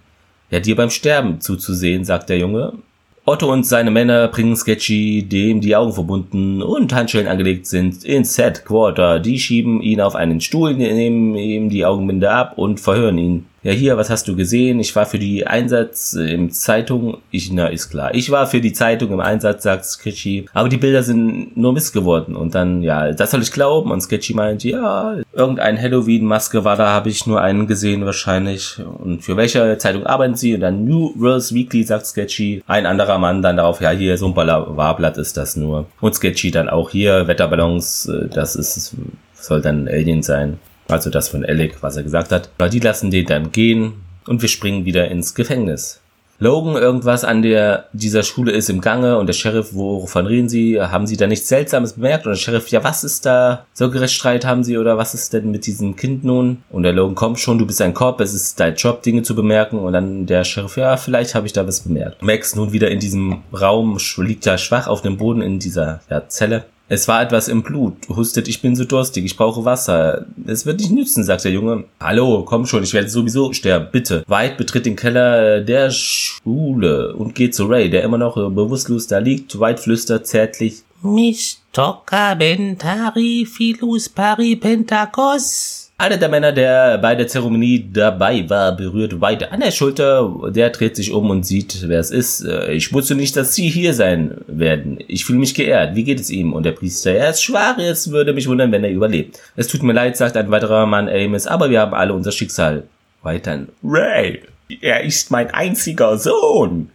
Ja, 0.51 0.61
dir 0.61 0.77
beim 0.77 0.90
Sterben 0.90 1.40
zuzusehen, 1.40 2.05
sagt 2.05 2.29
der 2.29 2.38
Junge. 2.38 2.75
Otto 3.24 3.52
und 3.52 3.64
seine 3.64 3.92
Männer 3.92 4.26
bringen 4.26 4.56
Sketchy, 4.56 5.22
dem 5.22 5.61
die 5.61 5.76
Augen 5.76 5.92
verbunden 5.92 6.61
und 6.61 6.92
Handschellen 6.92 7.28
angelegt 7.28 7.68
sind, 7.68 8.04
ins 8.04 8.37
Headquarter. 8.37 9.20
Die 9.20 9.38
schieben 9.38 9.80
ihn 9.80 10.00
auf 10.00 10.16
einen 10.16 10.40
Stuhl, 10.40 10.74
nehmen 10.74 11.37
ihm 11.37 11.70
die 11.70 11.85
Augenbinde 11.85 12.32
ab 12.32 12.58
und 12.58 12.80
verhören 12.80 13.18
ihn. 13.18 13.46
Ja, 13.64 13.70
hier, 13.70 13.96
was 13.96 14.11
hast 14.11 14.27
du 14.27 14.35
gesehen? 14.35 14.81
Ich 14.81 14.96
war 14.96 15.07
für 15.07 15.20
die 15.20 15.46
Einsatz 15.46 16.14
im 16.14 16.51
Zeitung. 16.51 17.18
Ich, 17.31 17.53
na, 17.53 17.68
ist 17.68 17.90
klar. 17.90 18.12
Ich 18.12 18.29
war 18.33 18.48
für 18.48 18.61
die 18.61 18.72
Zeitung 18.72 19.12
im 19.12 19.20
Einsatz, 19.20 19.62
sagt 19.62 19.85
Sketchy. 19.85 20.46
Aber 20.53 20.68
die 20.68 20.79
Bilder 20.79 21.05
sind 21.05 21.57
nur 21.57 21.72
Mist 21.72 21.92
geworden. 21.92 22.35
Und 22.35 22.57
dann, 22.57 22.83
ja, 22.83 23.12
das 23.12 23.31
soll 23.31 23.40
ich 23.40 23.53
glauben. 23.53 23.92
Und 23.92 24.01
Sketchy 24.01 24.35
meint, 24.35 24.64
ja, 24.64 25.16
irgendein 25.33 25.81
Halloween-Maske 25.81 26.64
war 26.64 26.77
da, 26.77 26.88
habe 26.88 27.09
ich 27.09 27.25
nur 27.29 27.40
einen 27.40 27.68
gesehen 27.68 28.05
wahrscheinlich. 28.05 28.81
Und 28.98 29.22
für 29.22 29.37
welche 29.37 29.79
Zeitung 29.79 30.07
arbeiten 30.07 30.35
sie? 30.35 30.57
Und 30.57 30.62
dann 30.62 30.85
New 30.85 31.12
Worlds 31.14 31.55
Weekly, 31.55 31.85
sagt 31.85 32.07
Sketchy. 32.07 32.64
Ein 32.66 32.85
anderer 32.85 33.18
Mann 33.18 33.42
dann 33.42 33.59
darauf, 33.59 33.81
ja, 33.81 33.90
hier, 33.90 34.18
so 34.18 34.27
ein 34.27 34.35
Warblatt 34.35 35.18
ist 35.18 35.37
das 35.37 35.55
nur. 35.55 35.87
Und 36.01 36.16
Sketchy 36.16 36.51
dann 36.51 36.68
auch 36.68 36.90
hier, 36.90 37.29
Wetterballons, 37.29 38.07
äh, 38.07 38.27
das 38.27 38.57
ist, 38.57 38.96
soll 39.35 39.62
dann 39.62 39.87
Alien 39.87 40.25
sein. 40.25 40.59
Also 40.88 41.11
das 41.11 41.29
von 41.29 41.45
Alec, 41.45 41.83
was 41.83 41.97
er 41.97 42.03
gesagt 42.03 42.33
hat. 42.33 42.51
Aber 42.59 42.68
die 42.68 42.81
lassen 42.81 43.11
den 43.11 43.27
dann 43.27 43.53
gehen 43.53 43.95
und 44.27 44.42
wir 44.42 44.49
springen 44.49 44.85
wieder 44.85 45.09
ins 45.09 45.35
Gefängnis. 45.35 46.03
Logan, 46.42 46.75
irgendwas 46.75 47.23
an 47.23 47.42
der, 47.42 47.87
dieser 47.92 48.25
Schule 48.25 48.51
ist 48.51 48.68
im 48.68 48.81
Gange 48.81 49.16
und 49.16 49.29
der 49.29 49.33
Sheriff, 49.33 49.75
wovon 49.75 50.27
reden 50.27 50.49
Sie? 50.49 50.81
Haben 50.81 51.07
Sie 51.07 51.16
da 51.16 51.29
nichts 51.29 51.47
Seltsames 51.47 51.92
bemerkt? 51.92 52.27
Und 52.27 52.33
der 52.33 52.37
Sheriff, 52.37 52.66
ja, 52.66 52.83
was 52.83 53.05
ist 53.05 53.25
da? 53.27 53.64
Sorgerechtsstreit 53.75 54.45
haben 54.45 54.64
Sie 54.64 54.77
oder 54.77 54.99
was 54.99 55.14
ist 55.14 55.33
denn 55.33 55.53
mit 55.53 55.66
diesem 55.66 55.95
Kind 55.95 56.25
nun? 56.25 56.64
Und 56.71 56.83
der 56.83 56.95
Logan, 56.95 57.14
kommt 57.14 57.38
schon, 57.38 57.59
du 57.59 57.66
bist 57.66 57.81
ein 57.81 57.95
Cop, 57.95 58.21
es 58.21 58.35
ist 58.35 58.59
dein 58.59 58.75
Job, 58.75 59.05
Dinge 59.05 59.23
zu 59.23 59.37
bemerken. 59.37 59.79
Und 59.79 59.92
dann 59.92 60.27
der 60.27 60.42
Sheriff, 60.42 60.77
ja, 60.77 60.97
vielleicht 60.97 61.37
habe 61.37 61.47
ich 61.47 61.53
da 61.53 61.64
was 61.64 61.83
bemerkt. 61.83 62.23
Max 62.23 62.57
nun 62.57 62.73
wieder 62.73 62.90
in 62.90 62.99
diesem 62.99 63.42
Raum, 63.53 63.99
liegt 64.16 64.45
ja 64.45 64.59
schwach 64.59 64.88
auf 64.88 65.01
dem 65.01 65.18
Boden 65.18 65.42
in 65.42 65.61
dieser 65.61 66.01
ja, 66.11 66.27
Zelle. 66.27 66.64
Es 66.92 67.09
war 67.09 67.22
etwas 67.22 67.48
im 67.48 67.62
Blut. 67.62 68.07
Hustet, 68.11 68.48
ich 68.48 68.61
bin 68.61 68.76
so 68.76 68.85
durstig, 68.85 69.24
ich 69.24 69.35
brauche 69.35 69.64
Wasser. 69.64 70.26
Es 70.46 70.66
wird 70.66 70.78
nicht 70.78 70.92
nützen, 70.92 71.24
sagt 71.24 71.42
der 71.42 71.50
Junge. 71.50 71.85
Hallo, 71.98 72.44
komm 72.44 72.66
schon, 72.66 72.83
ich 72.83 72.92
werde 72.92 73.09
sowieso 73.09 73.55
sterben, 73.55 73.88
bitte. 73.90 74.24
White 74.26 74.57
betritt 74.59 74.85
den 74.85 74.94
Keller 74.94 75.62
der 75.62 75.90
Schule 75.90 77.14
und 77.16 77.35
geht 77.35 77.55
zu 77.55 77.64
Ray, 77.64 77.88
der 77.88 78.02
immer 78.02 78.18
noch 78.18 78.35
bewusstlos 78.35 79.07
da 79.07 79.20
liegt. 79.20 79.59
White 79.59 79.81
flüstert 79.81 80.26
zärtlich. 80.26 80.83
Mistoka 81.00 82.35
bentari 82.35 83.46
filus 83.46 84.11
paripentakos. 84.11 85.82
Einer 86.02 86.16
der 86.16 86.28
Männer, 86.30 86.50
der 86.50 86.98
bei 86.98 87.14
der 87.14 87.28
Zeremonie 87.28 87.88
dabei 87.92 88.50
war, 88.50 88.76
berührt 88.76 89.20
White 89.20 89.52
an 89.52 89.60
der 89.60 89.70
Schulter. 89.70 90.34
Der 90.48 90.70
dreht 90.70 90.96
sich 90.96 91.12
um 91.12 91.30
und 91.30 91.46
sieht, 91.46 91.86
wer 91.86 92.00
es 92.00 92.10
ist. 92.10 92.44
Äh, 92.44 92.72
ich 92.72 92.92
wusste 92.92 93.14
nicht, 93.14 93.36
dass 93.36 93.54
Sie 93.54 93.68
hier 93.68 93.94
sein 93.94 94.38
werden. 94.48 94.98
Ich 95.06 95.24
fühle 95.24 95.38
mich 95.38 95.54
geehrt. 95.54 95.94
Wie 95.94 96.02
geht 96.02 96.18
es 96.18 96.28
ihm? 96.28 96.54
Und 96.54 96.64
der 96.64 96.72
Priester, 96.72 97.12
er 97.12 97.30
ist 97.30 97.44
schwach. 97.44 97.78
Es 97.78 98.10
würde 98.10 98.32
mich 98.32 98.48
wundern, 98.48 98.72
wenn 98.72 98.82
er 98.82 98.90
überlebt. 98.90 99.38
Es 99.54 99.68
tut 99.68 99.84
mir 99.84 99.92
leid, 99.92 100.16
sagt 100.16 100.36
ein 100.36 100.50
weiterer 100.50 100.86
Mann 100.86 101.08
Amos, 101.08 101.46
aber 101.46 101.70
wir 101.70 101.78
haben 101.78 101.94
alle 101.94 102.14
unser 102.14 102.32
Schicksal. 102.32 102.82
Weiter. 103.22 103.60
Ray, 103.84 104.42
er 104.80 105.04
ist 105.04 105.30
mein 105.30 105.54
einziger 105.54 106.18
Sohn. 106.18 106.90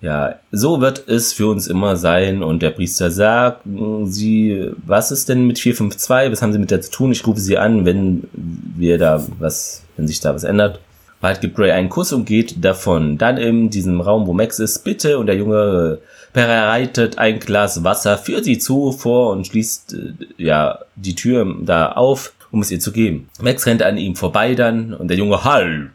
Ja, 0.00 0.36
so 0.50 0.80
wird 0.80 1.08
es 1.08 1.32
für 1.34 1.48
uns 1.48 1.66
immer 1.66 1.96
sein. 1.96 2.42
Und 2.42 2.62
der 2.62 2.70
Priester 2.70 3.10
sagt, 3.10 3.62
Sie, 4.04 4.70
was 4.86 5.10
ist 5.10 5.28
denn 5.28 5.46
mit 5.46 5.58
452? 5.58 6.32
Was 6.32 6.42
haben 6.42 6.52
Sie 6.52 6.58
mit 6.58 6.70
der 6.70 6.80
zu 6.80 6.90
tun? 6.90 7.12
Ich 7.12 7.26
rufe 7.26 7.40
Sie 7.40 7.58
an, 7.58 7.84
wenn 7.84 8.24
wir 8.32 8.98
da 8.98 9.22
was, 9.38 9.82
wenn 9.96 10.06
sich 10.06 10.20
da 10.20 10.34
was 10.34 10.44
ändert. 10.44 10.80
White 11.20 11.40
gibt 11.40 11.58
Ray 11.58 11.70
einen 11.70 11.90
Kuss 11.90 12.12
und 12.12 12.24
geht 12.24 12.64
davon. 12.64 13.18
Dann 13.18 13.36
in 13.36 13.68
diesem 13.68 14.00
Raum, 14.00 14.26
wo 14.26 14.32
Max 14.32 14.58
ist, 14.58 14.84
bitte 14.84 15.18
und 15.18 15.26
der 15.26 15.36
Junge 15.36 15.98
bereitet 16.32 17.18
ein 17.18 17.40
Glas 17.40 17.84
Wasser 17.84 18.16
für 18.16 18.42
sie 18.42 18.58
zu 18.58 18.92
vor 18.92 19.32
und 19.32 19.46
schließt 19.46 19.94
äh, 19.94 20.42
ja 20.42 20.78
die 20.96 21.14
Tür 21.14 21.46
da 21.60 21.92
auf, 21.92 22.32
um 22.50 22.62
es 22.62 22.70
ihr 22.70 22.80
zu 22.80 22.92
geben. 22.92 23.28
Max 23.40 23.66
rennt 23.66 23.82
an 23.82 23.98
ihm 23.98 24.16
vorbei 24.16 24.54
dann 24.54 24.94
und 24.94 25.08
der 25.08 25.18
Junge 25.18 25.44
halt 25.44 25.90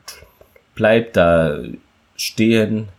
bleibt 0.76 1.16
da 1.16 1.58
stehen. 2.16 2.90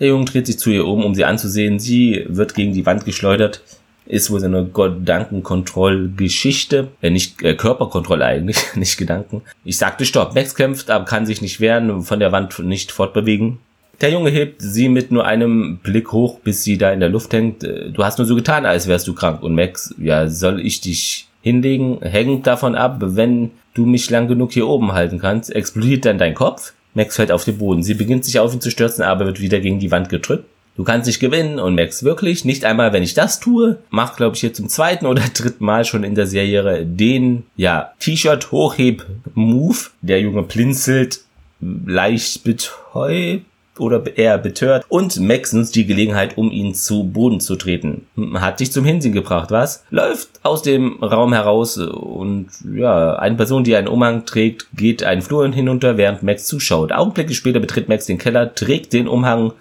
Der 0.00 0.08
Junge 0.08 0.24
dreht 0.24 0.46
sich 0.46 0.58
zu 0.58 0.70
ihr 0.70 0.86
um, 0.86 1.04
um 1.04 1.14
sie 1.14 1.24
anzusehen. 1.24 1.78
Sie 1.78 2.24
wird 2.28 2.54
gegen 2.54 2.72
die 2.72 2.86
Wand 2.86 3.04
geschleudert. 3.04 3.62
Ist 4.06 4.30
wohl 4.30 4.44
eine 4.44 4.66
Gedankenkontrollgeschichte. 4.66 6.88
Äh, 7.00 7.10
nicht 7.10 7.42
äh, 7.42 7.54
Körperkontrolle 7.54 8.24
eigentlich, 8.24 8.58
nicht 8.74 8.98
Gedanken. 8.98 9.42
Ich 9.64 9.78
sagte 9.78 10.04
Stopp. 10.04 10.34
Max 10.34 10.54
kämpft, 10.54 10.90
aber 10.90 11.06
kann 11.06 11.26
sich 11.26 11.40
nicht 11.40 11.60
wehren, 11.60 12.02
von 12.02 12.20
der 12.20 12.32
Wand 12.32 12.58
nicht 12.58 12.92
fortbewegen. 12.92 13.58
Der 14.00 14.10
Junge 14.10 14.30
hebt 14.30 14.60
sie 14.60 14.88
mit 14.88 15.10
nur 15.10 15.24
einem 15.24 15.78
Blick 15.78 16.12
hoch, 16.12 16.40
bis 16.40 16.64
sie 16.64 16.76
da 16.76 16.90
in 16.90 17.00
der 17.00 17.08
Luft 17.08 17.32
hängt. 17.32 17.64
Äh, 17.64 17.90
du 17.90 18.04
hast 18.04 18.18
nur 18.18 18.26
so 18.26 18.34
getan, 18.34 18.66
als 18.66 18.88
wärst 18.88 19.08
du 19.08 19.14
krank. 19.14 19.42
Und 19.42 19.54
Max, 19.54 19.94
ja, 19.98 20.28
soll 20.28 20.60
ich 20.60 20.80
dich 20.80 21.28
hinlegen? 21.40 22.00
Hängt 22.02 22.46
davon 22.46 22.74
ab, 22.74 22.98
wenn 23.00 23.52
du 23.74 23.86
mich 23.86 24.10
lang 24.10 24.28
genug 24.28 24.52
hier 24.52 24.66
oben 24.66 24.92
halten 24.92 25.18
kannst. 25.18 25.54
Explodiert 25.54 26.04
dann 26.04 26.18
dein 26.18 26.34
Kopf? 26.34 26.72
Max 26.94 27.16
fällt 27.16 27.32
auf 27.32 27.44
den 27.44 27.58
Boden. 27.58 27.82
Sie 27.82 27.94
beginnt 27.94 28.24
sich 28.24 28.38
auf 28.38 28.54
ihn 28.54 28.60
zu 28.60 28.70
stürzen, 28.70 29.02
aber 29.02 29.26
wird 29.26 29.40
wieder 29.40 29.60
gegen 29.60 29.80
die 29.80 29.90
Wand 29.90 30.08
gedrückt. 30.08 30.46
Du 30.76 30.82
kannst 30.82 31.06
nicht 31.06 31.20
gewinnen 31.20 31.60
und 31.60 31.76
Max 31.76 32.02
wirklich, 32.02 32.44
nicht 32.44 32.64
einmal 32.64 32.92
wenn 32.92 33.04
ich 33.04 33.14
das 33.14 33.38
tue, 33.38 33.78
macht 33.90 34.16
glaube 34.16 34.34
ich 34.34 34.40
hier 34.40 34.52
zum 34.52 34.68
zweiten 34.68 35.06
oder 35.06 35.22
dritten 35.34 35.64
Mal 35.64 35.84
schon 35.84 36.02
in 36.02 36.16
der 36.16 36.26
Serie 36.26 36.84
den, 36.84 37.44
ja, 37.56 37.92
T-Shirt 38.00 38.50
Hochheb 38.50 39.06
Move. 39.34 39.78
Der 40.02 40.20
Junge 40.20 40.42
blinzelt 40.42 41.20
leicht 41.60 42.42
betäubt 42.44 43.44
oder 43.78 44.02
eher 44.16 44.38
betört 44.38 44.84
und 44.88 45.18
Max 45.20 45.52
nutzt 45.52 45.74
die 45.74 45.86
Gelegenheit, 45.86 46.36
um 46.36 46.50
ihn 46.50 46.74
zu 46.74 47.04
Boden 47.04 47.40
zu 47.40 47.56
treten. 47.56 48.06
Hat 48.34 48.60
dich 48.60 48.72
zum 48.72 48.84
Hinsehen 48.84 49.14
gebracht, 49.14 49.50
was? 49.50 49.84
Läuft 49.90 50.28
aus 50.42 50.62
dem 50.62 51.02
Raum 51.02 51.32
heraus 51.32 51.76
und 51.78 52.48
ja, 52.74 53.16
eine 53.16 53.36
Person, 53.36 53.64
die 53.64 53.76
einen 53.76 53.88
Umhang 53.88 54.24
trägt, 54.26 54.66
geht 54.76 55.02
einen 55.02 55.22
Flur 55.22 55.48
hinunter, 55.48 55.96
während 55.96 56.22
Max 56.22 56.46
zuschaut. 56.46 56.92
Augenblicke 56.92 57.34
später 57.34 57.60
betritt 57.60 57.88
Max 57.88 58.06
den 58.06 58.18
Keller, 58.18 58.54
trägt 58.54 58.92
den 58.92 59.08
Umhang 59.08 59.52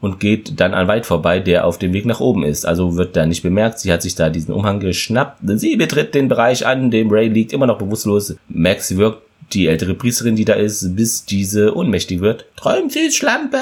und 0.00 0.18
geht 0.18 0.58
dann 0.58 0.72
an 0.72 0.88
Weit 0.88 1.04
vorbei, 1.04 1.40
der 1.40 1.66
auf 1.66 1.78
dem 1.78 1.92
Weg 1.92 2.06
nach 2.06 2.20
oben 2.20 2.42
ist. 2.42 2.64
Also 2.64 2.96
wird 2.96 3.16
da 3.16 3.26
nicht 3.26 3.42
bemerkt. 3.42 3.80
Sie 3.80 3.92
hat 3.92 4.02
sich 4.02 4.14
da 4.14 4.30
diesen 4.30 4.54
Umhang 4.54 4.80
geschnappt. 4.80 5.40
Sie 5.42 5.76
betritt 5.76 6.14
den 6.14 6.28
Bereich 6.28 6.66
an, 6.66 6.90
dem 6.90 7.10
Ray 7.10 7.28
liegt 7.28 7.52
immer 7.52 7.66
noch 7.66 7.78
bewusstlos. 7.78 8.34
Max 8.48 8.96
wirkt 8.96 9.22
die 9.52 9.66
ältere 9.66 9.94
Priesterin, 9.94 10.36
die 10.36 10.44
da 10.44 10.54
ist, 10.54 10.96
bis 10.96 11.24
diese 11.24 11.76
ohnmächtig 11.76 12.20
wird. 12.20 12.46
Träumt 12.56 12.92
sie, 12.92 13.10
Schlampe! 13.10 13.58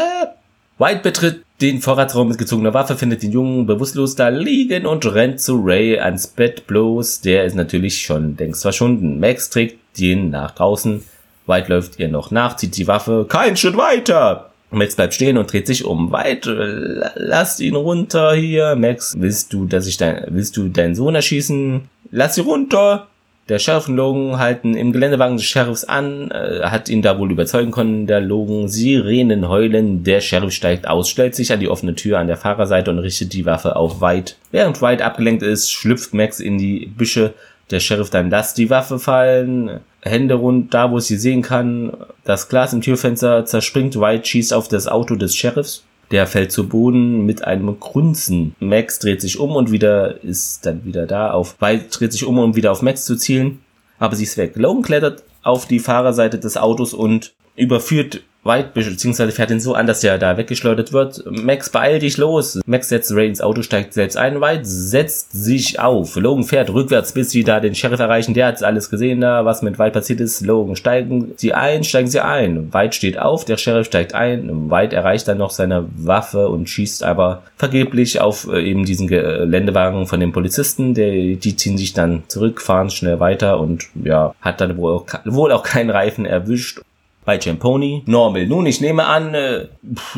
White 0.79 1.01
betritt 1.03 1.42
den 1.61 1.81
Vorratsraum 1.81 2.29
mit 2.29 2.38
gezogener 2.38 2.72
Waffe, 2.72 2.96
findet 2.96 3.22
den 3.22 3.33
Jungen 3.33 3.66
bewusstlos 3.66 4.14
da 4.14 4.29
liegen 4.29 4.87
und 4.87 5.05
rennt 5.12 5.40
zu 5.40 5.61
Ray 5.61 5.98
ans 5.98 6.29
Bett 6.29 6.68
bloß. 6.68 7.22
Der 7.22 7.44
ist 7.44 7.57
natürlich 7.57 8.01
schon 8.01 8.37
längst 8.37 8.62
verschwunden. 8.62 9.18
Max 9.18 9.51
trägt 9.51 9.79
den 9.98 10.31
nach 10.31 10.53
draußen. 10.53 11.03
White 11.46 11.72
läuft 11.72 11.98
ihr 11.98 12.09
noch 12.09 12.31
nach, 12.31 12.57
zieht 12.57 12.77
die 12.77 12.87
Waffe. 12.87 13.27
Kein 13.29 13.57
Schritt 13.57 13.77
weiter! 13.77 14.51
Max 14.70 14.96
bleibt 14.96 15.14
stehen 15.14 15.38
und 15.38 15.51
dreht 15.51 15.66
sich 15.66 15.85
um. 15.85 16.12
White, 16.12 17.12
lass 17.16 17.59
ihn 17.59 17.74
runter 17.74 18.35
hier. 18.35 18.77
Max, 18.77 19.16
willst 19.18 19.53
du, 19.53 19.64
dass 19.64 19.87
ich 19.87 19.96
dein, 19.96 20.27
willst 20.29 20.57
du 20.57 20.68
deinen 20.68 20.94
Sohn 20.94 21.14
erschießen? 21.14 21.88
Lass 22.11 22.35
sie 22.37 22.42
runter! 22.42 23.09
Der 23.49 23.59
Sheriff 23.59 23.89
und 23.89 23.97
Logan 23.97 24.39
halten 24.39 24.75
im 24.75 24.93
Geländewagen 24.93 25.39
des 25.39 25.47
Sheriffs 25.47 25.85
an, 25.85 26.31
äh, 26.31 26.61
hat 26.65 26.91
ihn 26.91 27.01
da 27.01 27.19
wohl 27.19 27.33
überzeugen 27.33 27.71
können, 27.71 28.07
der 28.07 28.21
Logan. 28.21 28.69
Sirenen 28.69 29.49
heulen, 29.49 30.05
der 30.05 30.21
Sheriff 30.21 30.53
steigt 30.53 30.87
aus, 30.87 31.09
stellt 31.09 31.35
sich 31.35 31.51
an 31.51 31.61
die 31.61 31.69
offene 31.69 31.95
Tür 31.95 32.19
an 32.19 32.27
der 32.27 32.37
Fahrerseite 32.37 32.91
und 32.91 32.99
richtet 32.99 33.33
die 33.33 33.47
Waffe 33.47 33.77
auf 33.77 34.03
White. 34.03 34.35
Während 34.51 34.83
White 34.83 35.05
abgelenkt 35.05 35.43
ist, 35.43 35.73
schlüpft 35.73 36.13
Max 36.13 36.41
in 36.41 36.59
die 36.59 36.87
Büsche. 36.87 37.33
Der 37.71 37.81
Sheriff 37.81 38.11
dann 38.11 38.31
lässt 38.31 38.59
die 38.59 38.71
Waffe 38.71 38.99
fallen, 38.99 39.81
Hände 40.03 40.35
rund 40.35 40.75
da, 40.75 40.91
wo 40.91 40.99
es 40.99 41.07
sie 41.07 41.17
sehen 41.17 41.43
kann. 41.43 41.93
Das 42.25 42.49
Glas 42.49 42.75
im 42.75 42.83
Türfenster 42.83 43.47
zerspringt, 43.47 43.99
White 43.99 44.27
schießt 44.27 44.53
auf 44.53 44.69
das 44.69 44.89
Auto 44.89 45.15
des 45.17 45.35
Sheriffs. 45.35 45.85
Der 46.11 46.27
fällt 46.27 46.53
zu 46.53 46.68
Boden 46.68 47.27
mit 47.27 47.44
einem 47.44 47.79
Grunzen. 47.79 48.55
Max 48.61 48.99
dreht 48.99 49.21
sich 49.21 49.38
um 49.38 49.57
und 49.57 49.71
wieder 49.71 50.23
ist 50.25 50.64
dann 50.64 50.85
wieder 50.85 51.07
da 51.07 51.33
auf. 51.33 51.61
White 51.61 51.87
dreht 51.90 52.12
sich 52.12 52.25
um, 52.25 52.38
um 52.38 52.57
wieder 52.57 52.73
auf 52.73 52.83
Max 52.83 53.05
zu 53.05 53.16
zielen. 53.16 53.61
Aber 53.99 54.16
sie 54.16 54.25
ist 54.25 54.37
weg. 54.37 54.53
Logan 54.57 54.83
klettert 54.83 55.23
auf 55.42 55.66
die 55.66 55.81
Fahrerseite 55.81 56.38
des 56.38 56.57
Autos 56.57 56.94
und 56.94 57.35
überführt 57.57 58.23
White 58.49 58.71
beziehungsweise 58.75 59.31
fährt 59.31 59.51
ihn 59.51 59.61
so 59.61 59.75
an, 59.75 59.87
dass 59.87 60.03
er 60.03 60.19
da 60.19 60.37
weggeschleudert 60.37 60.93
wird. 60.93 61.23
Max, 61.31 61.71
beeil 61.71 61.99
dich 62.01 62.17
los. 62.17 62.59
Max 62.67 62.89
setzt 62.89 63.15
Ray 63.15 63.29
ins 63.29 63.41
Auto, 63.41 63.63
steigt 63.63 63.93
selbst 63.95 64.17
ein. 64.17 64.41
White 64.41 64.65
setzt 64.65 65.33
sich 65.33 65.79
auf. 65.79 66.17
Logan 66.17 66.45
fährt 66.45 66.71
rückwärts, 66.71 67.13
bis 67.13 67.31
sie 67.31 67.45
da 67.45 67.61
den 67.61 67.75
Sheriff 67.75 68.01
erreichen. 68.01 68.35
Der 68.35 68.47
hat 68.47 68.63
alles 68.63 68.91
gesehen 68.91 69.21
da, 69.21 69.45
was 69.45 69.63
mit 69.63 69.79
White 69.79 69.93
passiert 69.93 70.21
ist. 70.21 70.45
Logan, 70.45 70.75
steigen 70.75 71.35
sie 71.37 71.53
ein, 71.55 71.85
steigen 71.85 72.09
sie 72.09 72.21
ein. 72.21 72.73
White 72.73 72.97
steht 72.97 73.19
auf, 73.19 73.45
der 73.45 73.59
Sheriff 73.59 73.87
steigt 73.87 74.15
ein. 74.15 74.71
White 74.71 74.97
erreicht 74.97 75.29
dann 75.29 75.39
noch 75.39 75.51
seine 75.51 75.87
Waffe 75.97 76.49
und 76.49 76.69
schießt 76.69 77.05
aber 77.05 77.43
vergeblich 77.57 78.21
auf 78.21 78.49
äh, 78.51 78.63
eben 78.63 78.85
diesen 78.85 79.09
Geländewagen 79.09 80.07
von 80.07 80.21
den 80.21 80.33
Polizisten. 80.33 80.95
Der, 80.95 81.11
die 81.11 81.57
ziehen 81.57 81.77
sich 81.77 81.93
dann 81.93 82.23
zurück, 82.29 82.63
fahren 82.63 82.89
schnell 82.89 83.21
weiter 83.21 83.61
und 83.61 83.89
ja, 84.03 84.35
hat 84.41 84.61
dann 84.63 84.77
wohl 84.79 84.93
auch, 84.93 85.07
wohl 85.27 85.53
auch 85.53 85.63
keinen 85.63 85.91
Reifen 85.91 86.25
erwischt 86.25 86.81
bei 87.29 87.38
Champoni. 87.38 88.05
Normal. 88.07 88.47
Nun, 88.47 88.64
ich 88.64 88.81
nehme 88.81 89.05
an, 89.05 89.35
äh, 89.35 89.67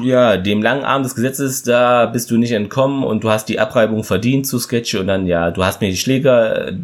ja, 0.00 0.36
dem 0.36 0.62
langen 0.62 0.84
Arm 0.84 1.02
des 1.02 1.16
Gesetzes, 1.16 1.64
da 1.64 2.06
bist 2.06 2.30
du 2.30 2.38
nicht 2.38 2.52
entkommen 2.52 3.02
und 3.02 3.24
du 3.24 3.30
hast 3.30 3.48
die 3.48 3.58
Abreibung 3.58 4.04
verdient 4.04 4.46
zu 4.46 4.60
Sketchy 4.60 4.98
und 4.98 5.08
dann, 5.08 5.26
ja, 5.26 5.50
du 5.50 5.64
hast 5.64 5.80
mir 5.80 5.90
die 5.90 5.96
Schläger 5.96 6.68
äh, 6.68 6.74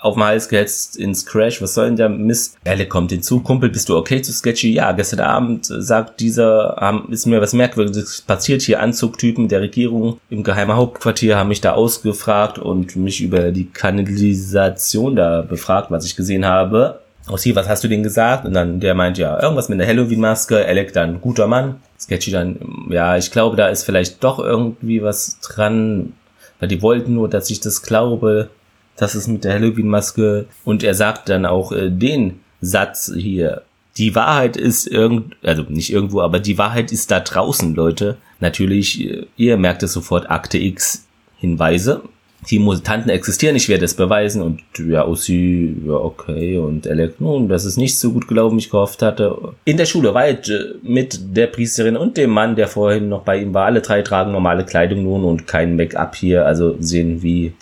auf 0.00 0.14
den 0.14 0.24
Hals 0.24 0.48
gehetzt 0.48 0.96
ins 0.96 1.24
Crash. 1.24 1.62
Was 1.62 1.74
soll 1.74 1.86
denn 1.86 1.96
der 1.96 2.08
Mist? 2.08 2.58
Elle 2.64 2.86
kommt 2.86 3.12
hinzu. 3.12 3.38
Kumpel, 3.38 3.68
bist 3.68 3.88
du 3.88 3.96
okay 3.96 4.20
zu 4.20 4.32
Sketchy? 4.32 4.72
Ja, 4.72 4.90
gestern 4.90 5.20
Abend 5.20 5.66
sagt 5.66 6.18
dieser, 6.18 7.00
ist 7.10 7.26
mir 7.26 7.40
was 7.40 7.52
Merkwürdiges 7.52 8.22
passiert 8.22 8.62
hier. 8.62 8.80
Anzugtypen 8.80 9.46
der 9.46 9.60
Regierung 9.60 10.18
im 10.28 10.42
geheimen 10.42 10.74
Hauptquartier 10.74 11.38
haben 11.38 11.50
mich 11.50 11.60
da 11.60 11.74
ausgefragt 11.74 12.58
und 12.58 12.96
mich 12.96 13.20
über 13.20 13.52
die 13.52 13.66
Kanalisation 13.66 15.14
da 15.14 15.42
befragt, 15.42 15.92
was 15.92 16.04
ich 16.04 16.16
gesehen 16.16 16.46
habe. 16.46 16.98
Ossi, 17.30 17.54
was 17.54 17.68
hast 17.68 17.84
du 17.84 17.88
denn 17.88 18.02
gesagt? 18.02 18.44
Und 18.44 18.54
dann 18.54 18.80
der 18.80 18.94
meint, 18.94 19.18
ja, 19.18 19.40
irgendwas 19.40 19.68
mit 19.68 19.80
einer 19.80 19.88
Halloween-Maske. 19.88 20.64
Alec 20.66 20.92
dann, 20.92 21.20
guter 21.20 21.46
Mann. 21.46 21.76
Sketchy 21.98 22.30
dann, 22.30 22.58
ja, 22.90 23.16
ich 23.16 23.30
glaube, 23.30 23.56
da 23.56 23.68
ist 23.68 23.84
vielleicht 23.84 24.22
doch 24.24 24.38
irgendwie 24.38 25.02
was 25.02 25.38
dran. 25.40 26.12
Weil 26.60 26.68
die 26.68 26.82
wollten 26.82 27.14
nur, 27.14 27.28
dass 27.28 27.50
ich 27.50 27.60
das 27.60 27.82
glaube, 27.82 28.50
dass 28.96 29.14
es 29.14 29.28
mit 29.28 29.44
der 29.44 29.54
Halloween-Maske. 29.54 30.46
Und 30.64 30.82
er 30.82 30.94
sagt 30.94 31.28
dann 31.28 31.46
auch 31.46 31.72
äh, 31.72 31.90
den 31.90 32.40
Satz 32.60 33.12
hier. 33.14 33.62
Die 33.96 34.14
Wahrheit 34.14 34.56
ist 34.56 34.86
irgend, 34.86 35.36
also 35.42 35.62
nicht 35.62 35.92
irgendwo, 35.92 36.20
aber 36.20 36.40
die 36.40 36.58
Wahrheit 36.58 36.92
ist 36.92 37.10
da 37.10 37.20
draußen, 37.20 37.74
Leute. 37.74 38.16
Natürlich, 38.40 39.00
äh, 39.00 39.26
ihr 39.36 39.56
merkt 39.56 39.82
es 39.82 39.92
sofort, 39.92 40.30
Akte 40.30 40.58
X 40.58 41.04
Hinweise 41.38 42.02
die 42.46 42.58
Mutanten 42.58 43.10
existieren, 43.10 43.56
ich 43.56 43.68
werde 43.68 43.84
es 43.84 43.94
beweisen 43.94 44.42
und 44.42 44.62
ja, 44.78 45.04
Ossi, 45.04 45.76
ja, 45.84 45.94
okay, 45.94 46.58
und 46.58 46.86
Alec, 46.86 47.20
nun, 47.20 47.48
das 47.48 47.64
ist 47.64 47.76
nicht 47.76 47.98
so 47.98 48.12
gut 48.12 48.28
gelaufen, 48.28 48.56
wie 48.56 48.60
ich 48.60 48.70
gehofft 48.70 49.02
hatte. 49.02 49.36
In 49.64 49.76
der 49.76 49.86
Schule 49.86 50.14
weit 50.14 50.48
äh, 50.48 50.74
mit 50.82 51.36
der 51.36 51.48
Priesterin 51.48 51.96
und 51.96 52.16
dem 52.16 52.30
Mann, 52.30 52.54
der 52.54 52.68
vorhin 52.68 53.08
noch 53.08 53.22
bei 53.22 53.38
ihm 53.38 53.54
war, 53.54 53.66
alle 53.66 53.80
drei 53.80 54.02
tragen 54.02 54.32
normale 54.32 54.64
Kleidung 54.64 55.02
nun 55.02 55.24
und 55.24 55.46
kein 55.46 55.76
Make-up 55.76 56.14
hier, 56.14 56.46
also 56.46 56.76
sehen 56.78 57.22
wie, 57.22 57.52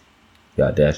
ja, 0.56 0.70
der 0.72 0.94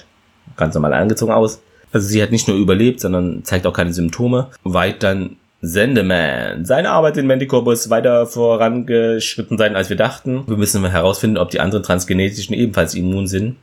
ganz 0.57 0.75
normal 0.75 0.95
angezogen 0.95 1.33
aus. 1.33 1.63
Also 1.93 2.09
sie 2.09 2.23
hat 2.23 2.33
nicht 2.33 2.49
nur 2.49 2.57
überlebt, 2.57 3.01
sondern 3.01 3.45
zeigt 3.45 3.67
auch 3.67 3.73
keine 3.73 3.93
Symptome. 3.93 4.49
Weit 4.65 5.03
dann 5.03 5.37
Sendeman. 5.63 6.65
Seine 6.65 6.91
Arbeit 6.91 7.17
in 7.17 7.27
Manticore 7.27 7.73
ist 7.73 7.91
weiter 7.91 8.27
vorangeschritten 8.27 9.57
sein, 9.57 9.75
als 9.75 9.89
wir 9.89 9.97
dachten. 9.97 10.45
Wir 10.47 10.57
müssen 10.57 10.85
herausfinden, 10.85 11.39
ob 11.39 11.51
die 11.51 11.61
anderen 11.61 11.83
Transgenetischen 11.83 12.55
ebenfalls 12.55 12.95
immun 12.95 13.27
sind 13.27 13.57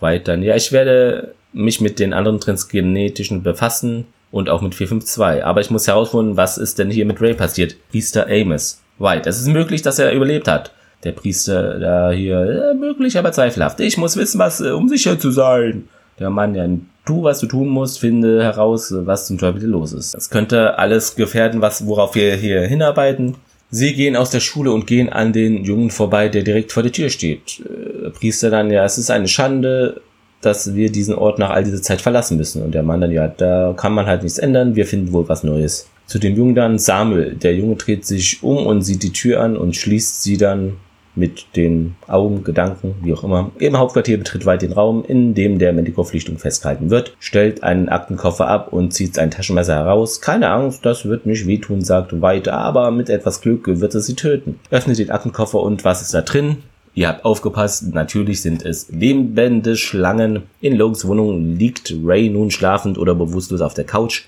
weiter. 0.00 0.36
Ja, 0.36 0.56
ich 0.56 0.72
werde 0.72 1.34
mich 1.52 1.80
mit 1.80 1.98
den 1.98 2.12
anderen 2.12 2.40
transgenetischen 2.40 3.42
befassen 3.42 4.06
und 4.30 4.48
auch 4.48 4.62
mit 4.62 4.74
452. 4.74 5.44
Aber 5.44 5.60
ich 5.60 5.70
muss 5.70 5.86
herausfinden, 5.86 6.36
was 6.36 6.58
ist 6.58 6.78
denn 6.78 6.90
hier 6.90 7.06
mit 7.06 7.20
Ray 7.20 7.34
passiert? 7.34 7.76
Priester 7.90 8.26
Amos. 8.28 8.80
White. 8.98 9.28
Es 9.28 9.40
ist 9.40 9.48
möglich, 9.48 9.82
dass 9.82 9.98
er 9.98 10.12
überlebt 10.12 10.46
hat. 10.46 10.72
Der 11.04 11.12
Priester 11.12 11.78
da 11.78 12.10
hier, 12.10 12.38
äh, 12.38 12.74
möglich, 12.74 13.16
aber 13.18 13.32
zweifelhaft. 13.32 13.80
Ich 13.80 13.96
muss 13.96 14.16
wissen, 14.16 14.38
was, 14.38 14.60
äh, 14.60 14.70
um 14.70 14.88
sicher 14.88 15.18
zu 15.18 15.30
sein. 15.30 15.88
Der 16.18 16.28
Mann, 16.28 16.54
ja, 16.54 16.68
tu, 17.06 17.22
was 17.22 17.40
du 17.40 17.46
tun 17.46 17.68
musst, 17.68 17.98
finde 17.98 18.42
heraus, 18.42 18.92
was 18.94 19.26
zum 19.26 19.38
Teufel 19.38 19.64
los 19.64 19.94
ist. 19.94 20.14
Das 20.14 20.28
könnte 20.28 20.78
alles 20.78 21.16
gefährden, 21.16 21.62
was, 21.62 21.86
worauf 21.86 22.14
wir 22.14 22.36
hier 22.36 22.60
hinarbeiten. 22.60 23.36
Sie 23.70 23.94
gehen 23.94 24.16
aus 24.16 24.30
der 24.30 24.40
Schule 24.40 24.72
und 24.72 24.86
gehen 24.86 25.08
an 25.08 25.32
den 25.32 25.64
Jungen 25.64 25.90
vorbei, 25.90 26.28
der 26.28 26.42
direkt 26.42 26.72
vor 26.72 26.82
der 26.82 26.92
Tür 26.92 27.08
steht. 27.08 27.60
Äh, 27.60 28.10
Priester 28.10 28.50
dann, 28.50 28.70
ja, 28.70 28.84
es 28.84 28.98
ist 28.98 29.10
eine 29.10 29.28
Schande, 29.28 30.00
dass 30.40 30.74
wir 30.74 30.90
diesen 30.90 31.14
Ort 31.14 31.38
nach 31.38 31.50
all 31.50 31.64
dieser 31.64 31.82
Zeit 31.82 32.00
verlassen 32.00 32.36
müssen. 32.36 32.62
Und 32.62 32.72
der 32.72 32.82
Mann 32.82 33.00
dann, 33.00 33.12
ja, 33.12 33.28
da 33.28 33.74
kann 33.76 33.92
man 33.92 34.06
halt 34.06 34.22
nichts 34.22 34.38
ändern, 34.38 34.74
wir 34.74 34.86
finden 34.86 35.12
wohl 35.12 35.28
was 35.28 35.44
Neues. 35.44 35.88
Zu 36.06 36.18
dem 36.18 36.34
Jungen 36.36 36.56
dann 36.56 36.78
Samuel. 36.78 37.36
Der 37.36 37.54
Junge 37.54 37.76
dreht 37.76 38.04
sich 38.04 38.42
um 38.42 38.66
und 38.66 38.82
sieht 38.82 39.02
die 39.02 39.12
Tür 39.12 39.40
an 39.40 39.56
und 39.56 39.76
schließt 39.76 40.22
sie 40.22 40.36
dann 40.36 40.76
mit 41.14 41.56
den 41.56 41.96
Augen, 42.06 42.44
Gedanken, 42.44 42.94
wie 43.02 43.12
auch 43.12 43.24
immer. 43.24 43.50
Im 43.58 43.76
Hauptquartier 43.78 44.18
betritt 44.18 44.46
White 44.46 44.66
den 44.66 44.74
Raum, 44.74 45.04
in 45.06 45.34
dem 45.34 45.58
der 45.58 45.72
Mendigo-Pflichtung 45.72 46.38
festgehalten 46.38 46.90
wird, 46.90 47.16
stellt 47.18 47.62
einen 47.62 47.88
Aktenkoffer 47.88 48.46
ab 48.46 48.72
und 48.72 48.92
zieht 48.92 49.14
sein 49.14 49.30
Taschenmesser 49.30 49.74
heraus. 49.74 50.20
Keine 50.20 50.50
Angst, 50.50 50.84
das 50.86 51.04
wird 51.04 51.26
nicht 51.26 51.46
wehtun, 51.46 51.82
sagt 51.82 52.22
White, 52.22 52.52
aber 52.52 52.90
mit 52.90 53.10
etwas 53.10 53.40
Glück 53.40 53.66
wird 53.66 53.94
es 53.94 54.06
sie 54.06 54.14
töten. 54.14 54.58
Öffnet 54.70 54.98
den 54.98 55.10
Aktenkoffer 55.10 55.60
und 55.60 55.84
was 55.84 56.02
ist 56.02 56.14
da 56.14 56.22
drin? 56.22 56.58
Ihr 56.94 57.08
habt 57.08 57.24
aufgepasst, 57.24 57.94
natürlich 57.94 58.42
sind 58.42 58.64
es 58.64 58.88
lebende 58.90 59.76
Schlangen. 59.76 60.42
In 60.60 60.76
Logans 60.76 61.06
Wohnung 61.06 61.56
liegt 61.56 61.94
Ray 62.04 62.28
nun 62.30 62.50
schlafend 62.50 62.98
oder 62.98 63.14
bewusstlos 63.14 63.60
auf 63.60 63.74
der 63.74 63.84
Couch. 63.84 64.24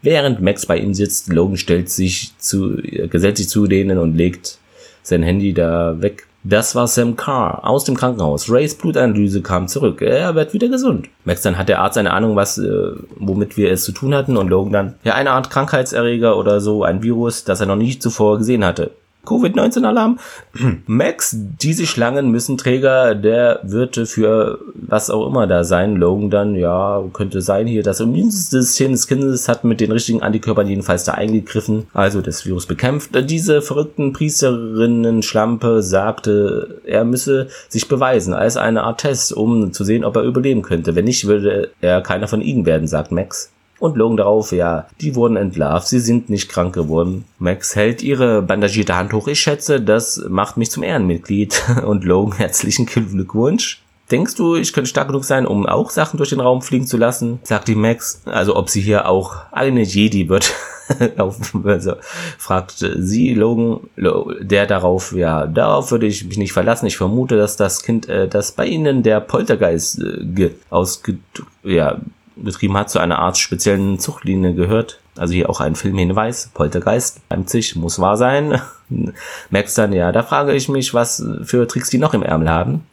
Während 0.00 0.40
Max 0.40 0.66
bei 0.66 0.78
ihm 0.78 0.94
sitzt, 0.94 1.32
Logan 1.32 1.56
stellt 1.56 1.88
sich 1.88 2.32
zu, 2.38 2.76
gesellt 3.10 3.38
sich 3.38 3.48
zu 3.48 3.66
denen 3.66 3.98
und 3.98 4.14
legt 4.14 4.58
sein 5.04 5.22
Handy 5.22 5.54
da 5.54 6.00
weg. 6.02 6.26
Das 6.46 6.74
war 6.74 6.86
Sam 6.86 7.16
Carr 7.16 7.66
aus 7.66 7.84
dem 7.84 7.96
Krankenhaus. 7.96 8.50
Rays 8.50 8.74
Blutanalyse 8.74 9.40
kam 9.40 9.66
zurück. 9.66 10.02
Er 10.02 10.34
wird 10.34 10.52
wieder 10.52 10.68
gesund. 10.68 11.08
Max 11.24 11.40
dann 11.40 11.56
hat 11.56 11.70
der 11.70 11.80
Arzt 11.80 11.96
eine 11.96 12.12
Ahnung, 12.12 12.36
was, 12.36 12.58
äh, 12.58 12.90
womit 13.16 13.56
wir 13.56 13.72
es 13.72 13.84
zu 13.84 13.92
tun 13.92 14.14
hatten 14.14 14.36
und 14.36 14.48
Logan 14.48 14.72
dann, 14.72 14.94
ja, 15.04 15.14
eine 15.14 15.30
Art 15.30 15.48
Krankheitserreger 15.48 16.36
oder 16.36 16.60
so, 16.60 16.84
ein 16.84 17.02
Virus, 17.02 17.44
das 17.44 17.60
er 17.60 17.66
noch 17.66 17.76
nie 17.76 17.98
zuvor 17.98 18.38
gesehen 18.38 18.64
hatte. 18.64 18.90
Covid-19-Alarm. 19.24 20.18
Max, 20.86 21.36
diese 21.36 21.86
Schlangen 21.86 22.30
müssen 22.30 22.58
Träger 22.58 23.14
der 23.14 23.60
Wirte 23.62 24.06
für 24.06 24.58
was 24.74 25.10
auch 25.10 25.26
immer 25.26 25.46
da 25.46 25.64
sein. 25.64 25.96
Logan 25.96 26.30
dann, 26.30 26.54
ja, 26.54 27.02
könnte 27.12 27.40
sein 27.40 27.66
hier, 27.66 27.82
das 27.82 28.00
Immunsystem 28.00 28.92
des 28.92 29.06
Kindes 29.06 29.48
hat 29.48 29.64
mit 29.64 29.80
den 29.80 29.92
richtigen 29.92 30.22
Antikörpern 30.22 30.68
jedenfalls 30.68 31.04
da 31.04 31.12
eingegriffen, 31.12 31.86
also 31.92 32.20
das 32.20 32.44
Virus 32.46 32.66
bekämpft. 32.66 33.10
Diese 33.28 33.62
verrückten 33.62 34.12
Priesterinnen-Schlampe 34.12 35.82
sagte, 35.82 36.80
er 36.84 37.04
müsse 37.04 37.48
sich 37.68 37.88
beweisen 37.88 38.34
als 38.34 38.56
eine 38.56 38.84
Art 38.84 39.00
Test, 39.00 39.32
um 39.32 39.72
zu 39.72 39.84
sehen, 39.84 40.04
ob 40.04 40.16
er 40.16 40.22
überleben 40.22 40.62
könnte. 40.62 40.94
Wenn 40.94 41.04
nicht, 41.04 41.26
würde 41.26 41.70
er 41.80 42.00
keiner 42.00 42.28
von 42.28 42.40
ihnen 42.40 42.66
werden, 42.66 42.86
sagt 42.86 43.12
Max 43.12 43.53
und 43.84 43.96
logen 43.96 44.16
darauf, 44.16 44.50
ja, 44.50 44.86
die 45.02 45.14
wurden 45.14 45.36
entlarvt, 45.36 45.88
sie 45.88 46.00
sind 46.00 46.30
nicht 46.30 46.48
krank 46.48 46.74
geworden. 46.74 47.26
Max 47.38 47.76
hält 47.76 48.02
ihre 48.02 48.40
bandagierte 48.40 48.96
Hand 48.96 49.12
hoch. 49.12 49.28
Ich 49.28 49.40
schätze, 49.40 49.78
das 49.78 50.24
macht 50.28 50.56
mich 50.56 50.70
zum 50.70 50.82
Ehrenmitglied. 50.82 51.62
Und 51.84 52.04
Logan, 52.04 52.38
herzlichen 52.38 52.86
Glückwunsch. 52.86 53.82
Denkst 54.10 54.36
du, 54.36 54.56
ich 54.56 54.72
könnte 54.72 54.88
stark 54.88 55.08
genug 55.08 55.24
sein, 55.24 55.46
um 55.46 55.66
auch 55.66 55.90
Sachen 55.90 56.16
durch 56.16 56.30
den 56.30 56.40
Raum 56.40 56.62
fliegen 56.62 56.86
zu 56.86 56.96
lassen? 56.96 57.40
Sagt 57.42 57.68
die 57.68 57.74
Max. 57.74 58.22
Also 58.24 58.56
ob 58.56 58.70
sie 58.70 58.80
hier 58.80 59.06
auch 59.08 59.36
eine 59.52 59.82
Jedi 59.82 60.28
wird. 60.30 60.54
also, 61.16 61.96
fragt 62.38 62.86
sie 62.98 63.34
Logan, 63.34 63.80
der 63.96 64.66
darauf, 64.66 65.12
ja, 65.12 65.46
darauf 65.46 65.90
würde 65.90 66.06
ich 66.06 66.24
mich 66.24 66.38
nicht 66.38 66.52
verlassen. 66.52 66.86
Ich 66.86 66.96
vermute, 66.96 67.36
dass 67.36 67.56
das 67.56 67.82
Kind, 67.82 68.08
äh, 68.08 68.28
das 68.28 68.52
bei 68.52 68.66
ihnen 68.66 69.02
der 69.02 69.20
Poltergeist 69.20 70.02
äh, 70.02 70.50
ausge, 70.70 71.18
ja, 71.62 71.98
betrieben 72.36 72.76
hat, 72.76 72.90
zu 72.90 72.98
einer 72.98 73.18
Art 73.18 73.38
speziellen 73.38 73.98
Zuchtlinie 73.98 74.54
gehört. 74.54 75.00
Also 75.16 75.34
hier 75.34 75.48
auch 75.48 75.60
ein 75.60 75.74
Filmhinweis, 75.76 76.50
Poltergeist, 76.52 77.20
Leipzig, 77.30 77.76
muss 77.76 77.98
wahr 77.98 78.16
sein. 78.16 78.60
Merkst 79.50 79.78
dann, 79.78 79.92
ja, 79.92 80.12
da 80.12 80.22
frage 80.22 80.54
ich 80.54 80.68
mich, 80.68 80.94
was 80.94 81.24
für 81.44 81.68
Tricks 81.68 81.90
die 81.90 81.98
noch 81.98 82.14
im 82.14 82.22
Ärmel 82.22 82.48
haben. 82.48 82.86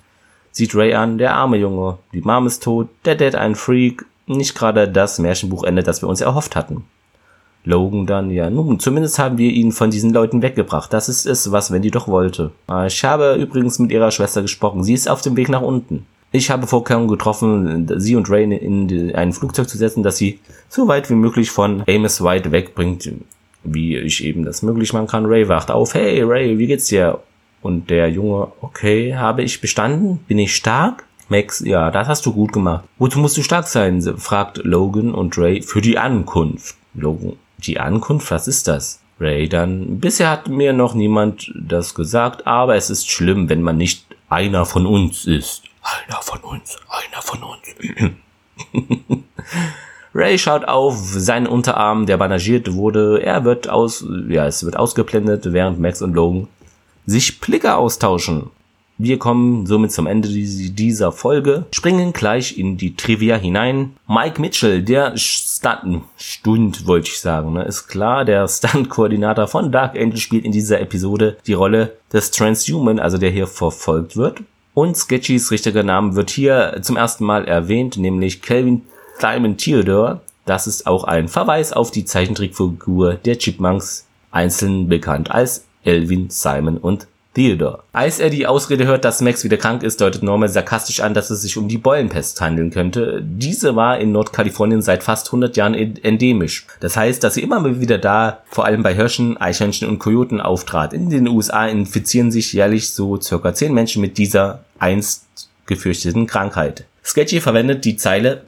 Sieht 0.52 0.76
Ray 0.76 0.94
an, 0.94 1.18
der 1.18 1.36
arme 1.36 1.58
Junge, 1.58 1.98
die 2.14 2.22
Mom 2.22 2.46
ist 2.46 2.64
tot, 2.64 2.90
der 3.06 3.16
Dad 3.16 3.36
ein 3.36 3.56
Freak, 3.56 4.06
nicht 4.28 4.54
gerade 4.54 4.88
das 4.88 5.18
Märchenbuchende, 5.18 5.82
das 5.82 6.02
wir 6.02 6.10
uns 6.10 6.22
erhofft 6.22 6.56
hatten. 6.56 6.84
Logan 7.64 8.06
dann, 8.08 8.32
ja, 8.32 8.50
nun, 8.50 8.80
zumindest 8.80 9.20
haben 9.20 9.38
wir 9.38 9.52
ihn 9.52 9.72
von 9.72 9.92
diesen 9.92 10.12
Leuten 10.12 10.42
weggebracht. 10.42 10.92
Das 10.92 11.10
ist 11.10 11.26
es, 11.26 11.52
was 11.52 11.72
Wendy 11.72 11.92
doch 11.92 12.08
wollte. 12.08 12.52
Ich 12.88 13.04
habe 13.04 13.36
übrigens 13.36 13.78
mit 13.78 13.92
ihrer 13.92 14.12
Schwester 14.12 14.42
gesprochen. 14.42 14.84
Sie 14.84 14.94
ist 14.94 15.08
auf 15.08 15.22
dem 15.22 15.38
Weg 15.38 15.48
nach 15.48 15.62
unten. 15.62 16.06
Ich 16.34 16.50
habe 16.50 16.66
Vorkehrungen 16.66 17.10
getroffen, 17.10 17.88
sie 18.00 18.16
und 18.16 18.30
Ray 18.30 18.44
in 18.44 19.14
ein 19.14 19.34
Flugzeug 19.34 19.68
zu 19.68 19.78
setzen, 19.78 20.02
das 20.02 20.16
sie 20.16 20.40
so 20.70 20.88
weit 20.88 21.10
wie 21.10 21.16
möglich 21.16 21.52
von 21.52 21.84
Amos 21.90 22.24
White 22.24 22.54
wegbringt, 22.54 23.12
wie 23.66 23.98
ich 23.98 24.24
eben 24.24 24.46
das 24.46 24.62
möglich 24.62 24.94
machen 24.94 25.08
kann. 25.08 25.26
Ray 25.26 25.50
wacht 25.50 25.72
auf, 25.72 25.94
hey 25.94 26.22
Ray, 26.24 26.58
wie 26.58 26.68
geht's 26.68 26.88
dir? 26.88 27.20
Und 27.62 27.90
der 27.90 28.10
Junge, 28.10 28.48
okay, 28.62 29.16
habe 29.16 29.44
ich 29.44 29.60
bestanden? 29.60 30.20
Bin 30.28 30.40
ich 30.40 30.56
stark? 30.56 31.04
Max, 31.28 31.60
ja, 31.60 31.92
das 31.92 32.08
hast 32.08 32.26
du 32.26 32.34
gut 32.34 32.54
gemacht. 32.54 32.86
Wozu 32.98 33.20
musst 33.20 33.38
du 33.38 33.44
stark 33.44 33.68
sein? 33.68 34.02
fragt 34.02 34.58
Logan 34.64 35.14
und 35.14 35.38
Ray 35.38 35.62
für 35.62 35.82
die 35.82 35.98
Ankunft. 35.98 36.76
Logan, 36.94 37.34
die 37.58 37.80
Ankunft, 37.80 38.32
was 38.32 38.48
ist 38.48 38.70
das? 38.70 39.02
Ray 39.20 39.50
dann, 39.50 40.00
bisher 40.00 40.30
hat 40.30 40.48
mir 40.48 40.72
noch 40.72 40.96
niemand 40.96 41.52
das 41.56 41.94
gesagt, 41.94 42.48
aber 42.48 42.76
es 42.76 42.90
ist 42.90 43.12
schlimm, 43.12 43.50
wenn 43.50 43.62
man 43.62 43.78
nicht 43.78 44.06
einer 44.30 44.66
von 44.66 44.86
uns 44.86 45.26
ist. 45.26 45.64
Einer 45.82 46.22
von 46.22 46.40
uns, 46.42 46.78
einer 46.90 47.22
von 47.22 47.44
uns. 47.44 47.62
Ray 50.14 50.38
schaut 50.38 50.66
auf 50.66 50.98
seinen 50.98 51.48
Unterarm, 51.48 52.06
der 52.06 52.18
bandagiert 52.18 52.74
wurde. 52.74 53.22
Er 53.24 53.46
wird 53.46 53.70
aus, 53.70 54.06
ja, 54.28 54.46
es 54.46 54.64
wird 54.64 54.78
ausgeblendet, 54.78 55.54
während 55.54 55.80
Max 55.80 56.02
und 56.02 56.14
Logan 56.14 56.48
sich 57.06 57.40
Blicke 57.40 57.76
austauschen. 57.76 58.52
Wir 58.98 59.18
kommen 59.18 59.66
somit 59.66 59.92
zum 59.92 60.06
Ende 60.06 60.28
dieser 60.28 61.12
Folge, 61.12 61.66
springen 61.74 62.14
gleich 62.14 62.60
in 62.60 62.78
die 62.78 62.96
Trivia 62.96 63.36
hinein. 63.36 63.96
Mike 64.08 64.40
Mitchell, 64.40 64.84
der 64.84 65.18
Stunt, 65.18 66.04
Stund 66.18 66.86
wollte 66.86 67.10
ich 67.10 67.20
sagen, 67.20 67.54
ne? 67.54 67.64
ist 67.64 67.88
klar, 67.88 68.26
der 68.26 68.48
Stunt-Koordinator 68.48 69.48
von 69.48 69.72
Dark 69.72 69.96
Angel 69.96 70.18
spielt 70.18 70.46
in 70.46 70.52
dieser 70.52 70.80
Episode 70.82 71.38
die 71.48 71.54
Rolle 71.54 71.98
des 72.14 72.30
Transhuman, 72.30 73.00
also 73.00 73.18
der 73.18 73.32
hier 73.32 73.48
verfolgt 73.48 74.18
wird. 74.18 74.44
Und 74.74 74.96
Sketchys 74.96 75.52
richtiger 75.52 75.84
Name 75.84 76.16
wird 76.16 76.30
hier 76.30 76.80
zum 76.82 76.96
ersten 76.96 77.26
Mal 77.26 77.46
erwähnt, 77.46 77.98
nämlich 77.98 78.42
Calvin 78.42 78.84
Simon 79.20 79.58
Theodore. 79.58 80.22
Das 80.46 80.66
ist 80.66 80.88
auch 80.88 81.04
ein 81.04 81.28
Verweis 81.28 81.74
auf 81.74 81.92
die 81.92 82.06
Zeichentrickfigur 82.06 83.16
der 83.16 83.38
Chipmunks, 83.38 84.08
einzeln 84.32 84.88
bekannt 84.88 85.30
als 85.30 85.66
Elvin, 85.84 86.30
Simon 86.30 86.78
und 86.78 87.08
Theodore. 87.34 87.84
Als 87.94 88.20
er 88.20 88.30
die 88.30 88.46
Ausrede 88.46 88.86
hört, 88.86 89.06
dass 89.06 89.22
Max 89.22 89.44
wieder 89.44 89.58
krank 89.58 89.84
ist, 89.84 90.02
deutet 90.02 90.22
Norman 90.22 90.50
sarkastisch 90.50 91.00
an, 91.00 91.14
dass 91.14 91.30
es 91.30 91.42
sich 91.42 91.58
um 91.58 91.68
die 91.68 91.78
Beulenpest 91.78 92.42
handeln 92.42 92.72
könnte. 92.72 93.24
Diese 93.24 93.76
war 93.76 94.00
in 94.00 94.12
Nordkalifornien 94.12 94.82
seit 94.82 95.04
fast 95.04 95.28
100 95.28 95.56
Jahren 95.56 95.74
endemisch. 95.74 96.66
Das 96.82 96.98
heißt, 96.98 97.24
dass 97.24 97.36
sie 97.36 97.44
immer 97.44 97.80
wieder 97.80 97.98
da, 97.98 98.40
vor 98.50 98.66
allem 98.66 98.84
bei 98.84 98.94
Hirschen, 98.94 99.38
Eichhörnchen 99.38 99.88
und 99.88 100.00
Kojoten 100.00 100.42
auftrat. 100.42 100.94
In 100.94 101.10
den 101.10 101.28
USA 101.28 101.68
infizieren 101.68 102.32
sich 102.32 102.52
jährlich 102.52 102.92
so 102.92 103.20
circa 103.20 103.54
10 103.54 103.74
Menschen 103.74 104.02
mit 104.02 104.18
dieser 104.18 104.66
einst 104.80 105.26
gefürchteten 105.66 106.28
Krankheit. 106.28 106.86
Sketchy 107.04 107.40
verwendet 107.40 107.86
die 107.86 107.96
Zeile 107.96 108.44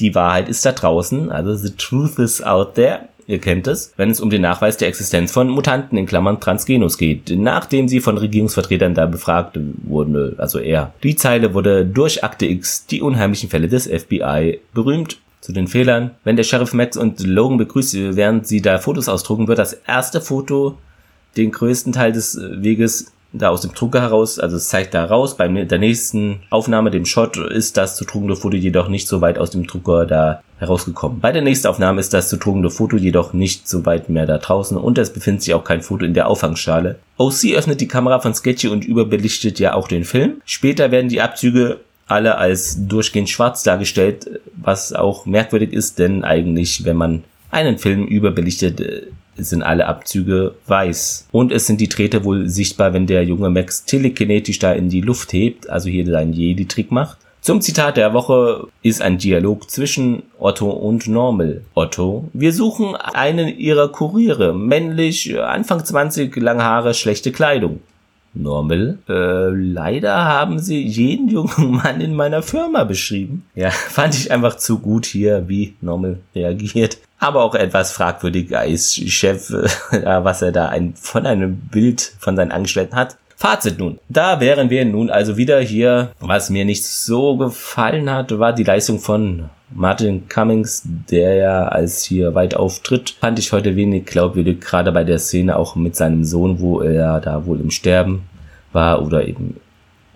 die 0.00 0.14
Wahrheit 0.14 0.48
ist 0.48 0.64
da 0.64 0.72
draußen, 0.72 1.30
also 1.30 1.54
the 1.54 1.74
truth 1.74 2.18
is 2.18 2.42
out 2.42 2.74
there, 2.74 3.08
ihr 3.28 3.38
kennt 3.38 3.68
es, 3.68 3.92
wenn 3.96 4.10
es 4.10 4.20
um 4.20 4.30
den 4.30 4.42
Nachweis 4.42 4.78
der 4.78 4.88
Existenz 4.88 5.30
von 5.30 5.48
Mutanten 5.48 5.96
in 5.96 6.06
Klammern 6.06 6.40
Transgenus 6.40 6.98
geht, 6.98 7.30
nachdem 7.30 7.86
sie 7.86 8.00
von 8.00 8.18
Regierungsvertretern 8.18 8.94
da 8.94 9.06
befragt 9.06 9.56
wurde, 9.84 10.34
also 10.38 10.58
er. 10.58 10.92
Die 11.04 11.14
Zeile 11.14 11.54
wurde 11.54 11.86
durch 11.86 12.24
Akte 12.24 12.46
X, 12.46 12.86
die 12.86 13.02
unheimlichen 13.02 13.50
Fälle 13.50 13.68
des 13.68 13.86
FBI, 13.86 14.58
berühmt. 14.74 15.18
Zu 15.40 15.52
den 15.52 15.68
Fehlern. 15.68 16.10
Wenn 16.24 16.34
der 16.34 16.42
Sheriff 16.42 16.74
Max 16.74 16.96
und 16.96 17.20
Logan 17.20 17.58
begrüßt, 17.58 17.94
während 18.16 18.48
sie 18.48 18.60
da 18.60 18.78
Fotos 18.78 19.08
ausdrucken, 19.08 19.46
wird 19.46 19.60
das 19.60 19.72
erste 19.72 20.20
Foto 20.20 20.76
den 21.36 21.52
größten 21.52 21.92
Teil 21.92 22.10
des 22.10 22.36
Weges 22.40 23.12
da 23.32 23.50
aus 23.50 23.60
dem 23.60 23.74
Drucker 23.74 24.00
heraus, 24.00 24.38
also 24.38 24.56
es 24.56 24.68
zeigt 24.68 24.94
da 24.94 25.04
raus, 25.04 25.36
bei 25.36 25.48
der 25.48 25.78
nächsten 25.78 26.40
Aufnahme, 26.50 26.90
dem 26.90 27.04
Shot, 27.04 27.36
ist 27.36 27.76
das 27.76 27.96
zu 27.96 28.04
trugende 28.04 28.36
Foto 28.36 28.56
jedoch 28.56 28.88
nicht 28.88 29.06
so 29.06 29.20
weit 29.20 29.38
aus 29.38 29.50
dem 29.50 29.66
Drucker 29.66 30.06
da 30.06 30.42
herausgekommen. 30.58 31.20
Bei 31.20 31.30
der 31.30 31.42
nächsten 31.42 31.68
Aufnahme 31.68 32.00
ist 32.00 32.14
das 32.14 32.28
zu 32.28 32.36
trugende 32.36 32.70
Foto 32.70 32.96
jedoch 32.96 33.32
nicht 33.32 33.68
so 33.68 33.84
weit 33.86 34.08
mehr 34.08 34.26
da 34.26 34.38
draußen 34.38 34.76
und 34.76 34.98
es 34.98 35.12
befindet 35.12 35.42
sich 35.42 35.54
auch 35.54 35.64
kein 35.64 35.82
Foto 35.82 36.04
in 36.04 36.14
der 36.14 36.28
Auffangschale. 36.28 36.98
OC 37.18 37.52
öffnet 37.54 37.80
die 37.80 37.88
Kamera 37.88 38.20
von 38.20 38.34
Sketchy 38.34 38.68
und 38.68 38.84
überbelichtet 38.84 39.58
ja 39.58 39.74
auch 39.74 39.88
den 39.88 40.04
Film. 40.04 40.40
Später 40.44 40.90
werden 40.90 41.08
die 41.08 41.20
Abzüge 41.20 41.80
alle 42.06 42.38
als 42.38 42.86
durchgehend 42.86 43.28
schwarz 43.28 43.62
dargestellt, 43.62 44.40
was 44.56 44.92
auch 44.92 45.26
merkwürdig 45.26 45.72
ist, 45.72 45.98
denn 45.98 46.24
eigentlich, 46.24 46.84
wenn 46.84 46.96
man 46.96 47.24
einen 47.50 47.78
Film 47.78 48.06
überbelichtet, 48.06 48.80
sind 49.38 49.62
alle 49.62 49.86
Abzüge 49.86 50.54
weiß. 50.66 51.28
Und 51.32 51.52
es 51.52 51.66
sind 51.66 51.80
die 51.80 51.88
Drähte 51.88 52.24
wohl 52.24 52.48
sichtbar, 52.48 52.92
wenn 52.92 53.06
der 53.06 53.24
junge 53.24 53.50
Max 53.50 53.84
telekinetisch 53.84 54.58
da 54.58 54.72
in 54.72 54.88
die 54.88 55.00
Luft 55.00 55.32
hebt, 55.32 55.68
also 55.70 55.88
hier 55.88 56.06
seinen 56.06 56.32
Jedi-Trick 56.32 56.90
macht. 56.90 57.18
Zum 57.40 57.60
Zitat 57.60 57.96
der 57.96 58.12
Woche 58.12 58.66
ist 58.82 59.00
ein 59.00 59.16
Dialog 59.16 59.70
zwischen 59.70 60.24
Otto 60.38 60.70
und 60.70 61.06
Normal. 61.06 61.62
Otto, 61.74 62.28
wir 62.32 62.52
suchen 62.52 62.94
einen 62.96 63.48
ihrer 63.48 63.88
Kuriere, 63.88 64.52
männlich, 64.52 65.40
Anfang 65.40 65.84
20, 65.84 66.36
lange 66.36 66.64
Haare, 66.64 66.94
schlechte 66.94 67.32
Kleidung. 67.32 67.80
Normal, 68.34 68.98
äh, 69.08 69.48
leider 69.50 70.24
haben 70.24 70.58
sie 70.58 70.82
jeden 70.82 71.28
jungen 71.28 71.70
Mann 71.82 72.00
in 72.00 72.14
meiner 72.14 72.42
Firma 72.42 72.84
beschrieben. 72.84 73.44
Ja, 73.54 73.70
fand 73.70 74.14
ich 74.14 74.30
einfach 74.30 74.56
zu 74.56 74.80
gut 74.80 75.06
hier, 75.06 75.48
wie 75.48 75.74
Normal 75.80 76.18
reagiert. 76.34 76.98
Aber 77.18 77.42
auch 77.44 77.54
etwas 77.54 77.92
fragwürdig 77.92 78.56
als 78.56 78.94
Chef, 78.94 79.50
was 79.90 80.42
er 80.42 80.52
da 80.52 80.68
ein, 80.68 80.94
von 80.94 81.26
einem 81.26 81.56
Bild 81.56 82.12
von 82.18 82.36
seinen 82.36 82.52
Angestellten 82.52 82.96
hat. 82.96 83.16
Fazit 83.36 83.78
nun. 83.78 84.00
Da 84.08 84.40
wären 84.40 84.68
wir 84.68 84.84
nun 84.84 85.10
also 85.10 85.36
wieder 85.36 85.60
hier. 85.60 86.10
Was 86.18 86.50
mir 86.50 86.64
nicht 86.64 86.84
so 86.84 87.36
gefallen 87.36 88.10
hat, 88.10 88.36
war 88.36 88.52
die 88.52 88.64
Leistung 88.64 88.98
von 88.98 89.48
Martin 89.70 90.28
Cummings, 90.28 90.82
der 90.84 91.34
ja 91.34 91.68
als 91.68 92.02
hier 92.02 92.34
weit 92.34 92.56
auftritt, 92.56 93.16
fand 93.20 93.38
ich 93.38 93.52
heute 93.52 93.76
wenig 93.76 94.06
glaubwürdig, 94.06 94.60
gerade 94.60 94.92
bei 94.92 95.04
der 95.04 95.18
Szene 95.18 95.56
auch 95.56 95.76
mit 95.76 95.94
seinem 95.94 96.24
Sohn, 96.24 96.58
wo 96.58 96.80
er 96.80 97.20
da 97.20 97.46
wohl 97.46 97.60
im 97.60 97.70
Sterben 97.70 98.22
war 98.72 99.02
oder 99.02 99.26
eben 99.28 99.60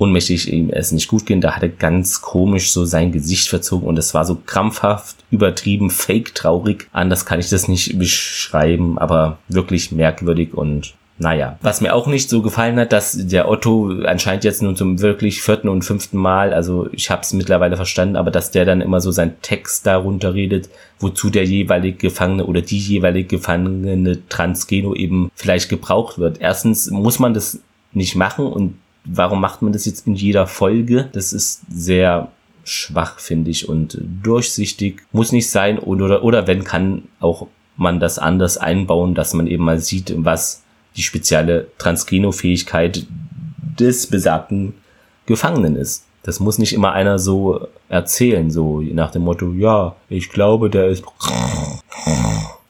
ohnmächtig 0.02 0.52
ihm 0.52 0.70
es 0.70 0.92
nicht 0.92 1.08
gut 1.08 1.26
ging. 1.26 1.40
Da 1.40 1.52
hat 1.52 1.62
er 1.62 1.68
ganz 1.68 2.20
komisch 2.20 2.72
so 2.72 2.84
sein 2.84 3.12
Gesicht 3.12 3.48
verzogen 3.48 3.86
und 3.86 3.98
es 3.98 4.14
war 4.14 4.24
so 4.24 4.38
krampfhaft, 4.44 5.16
übertrieben, 5.30 5.90
fake 5.90 6.34
traurig. 6.34 6.88
Anders 6.92 7.24
kann 7.24 7.40
ich 7.40 7.48
das 7.48 7.68
nicht 7.68 7.98
beschreiben, 7.98 8.98
aber 8.98 9.38
wirklich 9.48 9.92
merkwürdig 9.92 10.54
und 10.54 10.94
naja, 11.18 11.56
was 11.62 11.80
mir 11.80 11.94
auch 11.94 12.08
nicht 12.08 12.28
so 12.28 12.42
gefallen 12.42 12.78
hat, 12.80 12.92
dass 12.92 13.16
der 13.16 13.48
Otto 13.48 13.92
anscheinend 14.06 14.42
jetzt 14.42 14.60
nun 14.60 14.74
zum 14.74 15.00
wirklich 15.00 15.40
vierten 15.40 15.68
und 15.68 15.84
fünften 15.84 16.16
Mal, 16.16 16.52
also 16.52 16.88
ich 16.90 17.10
habe 17.10 17.22
es 17.22 17.32
mittlerweile 17.32 17.76
verstanden, 17.76 18.16
aber 18.16 18.32
dass 18.32 18.50
der 18.50 18.64
dann 18.64 18.80
immer 18.80 19.00
so 19.00 19.12
seinen 19.12 19.40
Text 19.40 19.86
darunter 19.86 20.34
redet, 20.34 20.68
wozu 20.98 21.30
der 21.30 21.44
jeweilige 21.44 21.98
Gefangene 21.98 22.46
oder 22.46 22.62
die 22.62 22.78
jeweilige 22.78 23.36
Gefangene 23.36 24.26
Transgeno 24.28 24.94
eben 24.94 25.30
vielleicht 25.36 25.68
gebraucht 25.68 26.18
wird. 26.18 26.40
Erstens 26.40 26.90
muss 26.90 27.20
man 27.20 27.34
das 27.34 27.60
nicht 27.92 28.16
machen 28.16 28.46
und 28.46 28.74
warum 29.04 29.40
macht 29.40 29.62
man 29.62 29.72
das 29.72 29.86
jetzt 29.86 30.06
in 30.06 30.14
jeder 30.14 30.46
Folge? 30.46 31.08
Das 31.12 31.32
ist 31.32 31.62
sehr 31.70 32.28
schwach, 32.64 33.18
finde 33.18 33.50
ich, 33.50 33.68
und 33.68 33.98
durchsichtig. 34.22 35.02
Muss 35.12 35.32
nicht 35.32 35.50
sein 35.50 35.78
oder, 35.78 36.22
oder 36.22 36.46
wenn 36.46 36.64
kann 36.64 37.04
auch 37.20 37.48
man 37.76 38.00
das 38.00 38.18
anders 38.18 38.58
einbauen, 38.58 39.14
dass 39.14 39.34
man 39.34 39.46
eben 39.46 39.64
mal 39.64 39.78
sieht, 39.78 40.14
was 40.16 40.62
die 40.96 41.02
spezielle 41.02 41.68
Transgeno-Fähigkeit 41.78 43.06
des 43.78 44.06
besagten 44.06 44.74
Gefangenen 45.26 45.76
ist. 45.76 46.04
Das 46.22 46.38
muss 46.38 46.58
nicht 46.58 46.72
immer 46.72 46.92
einer 46.92 47.18
so 47.18 47.66
erzählen, 47.88 48.50
so 48.50 48.80
nach 48.80 49.10
dem 49.10 49.22
Motto, 49.22 49.52
ja, 49.52 49.96
ich 50.08 50.28
glaube, 50.28 50.70
der 50.70 50.88
ist. 50.88 51.02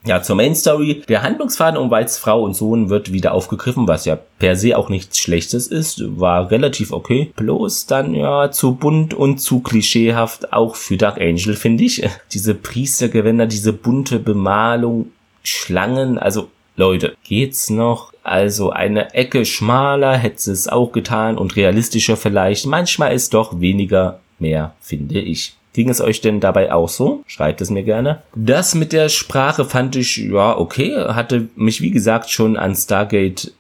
Ja, 0.05 0.20
zur 0.20 0.34
Main 0.34 0.57
Story. 0.57 1.03
Der 1.09 1.22
Handlungsfaden 1.22 1.78
um 1.78 1.90
Whites 1.90 2.18
Frau 2.18 2.42
und 2.42 2.55
Sohn 2.55 2.90
wird 2.90 3.12
wieder 3.12 3.32
aufgegriffen, 3.32 3.86
was 3.86 4.05
ja 4.05 4.16
per 4.16 4.57
se 4.57 4.76
auch 4.76 4.88
nichts 4.88 5.18
Schlechtes 5.18 5.68
ist. 5.68 6.03
War 6.18 6.50
relativ 6.50 6.92
okay. 6.92 7.32
Bloß 7.36 7.86
dann 7.86 8.12
ja 8.12 8.50
zu 8.50 8.74
bunt 8.74 9.14
und 9.14 9.38
zu 9.38 9.61
klischeehaft, 9.61 10.53
auch 10.53 10.74
für 10.74 10.96
Dark 10.96 11.20
Angel, 11.20 11.55
finde 11.55 11.84
ich. 11.84 12.03
Diese 12.32 12.55
Priestergewänder, 12.55 13.46
diese 13.46 13.72
bunte 13.72 14.18
Bemalung, 14.18 15.12
Schlangen, 15.44 16.18
also 16.18 16.48
Leute, 16.76 17.14
geht's 17.22 17.70
noch? 17.70 18.12
Also 18.24 18.70
eine 18.70 19.14
Ecke 19.14 19.44
schmaler 19.44 20.16
hätte 20.16 20.50
es 20.50 20.68
auch 20.68 20.90
getan 20.90 21.38
und 21.38 21.55
realistischer 21.55 22.16
vielleicht. 22.16 22.66
Manchmal 22.66 23.14
ist 23.14 23.34
doch 23.34 23.61
weniger 23.61 24.20
mehr, 24.38 24.74
finde 24.80 25.20
ich. 25.20 25.55
Ging 25.73 25.89
es 25.89 26.01
euch 26.01 26.20
denn 26.20 26.41
dabei 26.41 26.73
auch 26.73 26.89
so? 26.89 27.23
Schreibt 27.27 27.61
es 27.61 27.70
mir 27.70 27.83
gerne. 27.83 28.23
Das 28.35 28.75
mit 28.75 28.93
der 28.93 29.09
Sprache 29.09 29.64
fand 29.64 29.97
ich, 29.97 30.16
ja, 30.18 30.57
okay. 30.57 30.95
Hatte 30.95 31.49
mich, 31.57 31.81
wie 31.81 31.91
gesagt, 31.91 32.31
schon 32.31 32.57
an 32.57 32.75
Stargate 32.75 33.53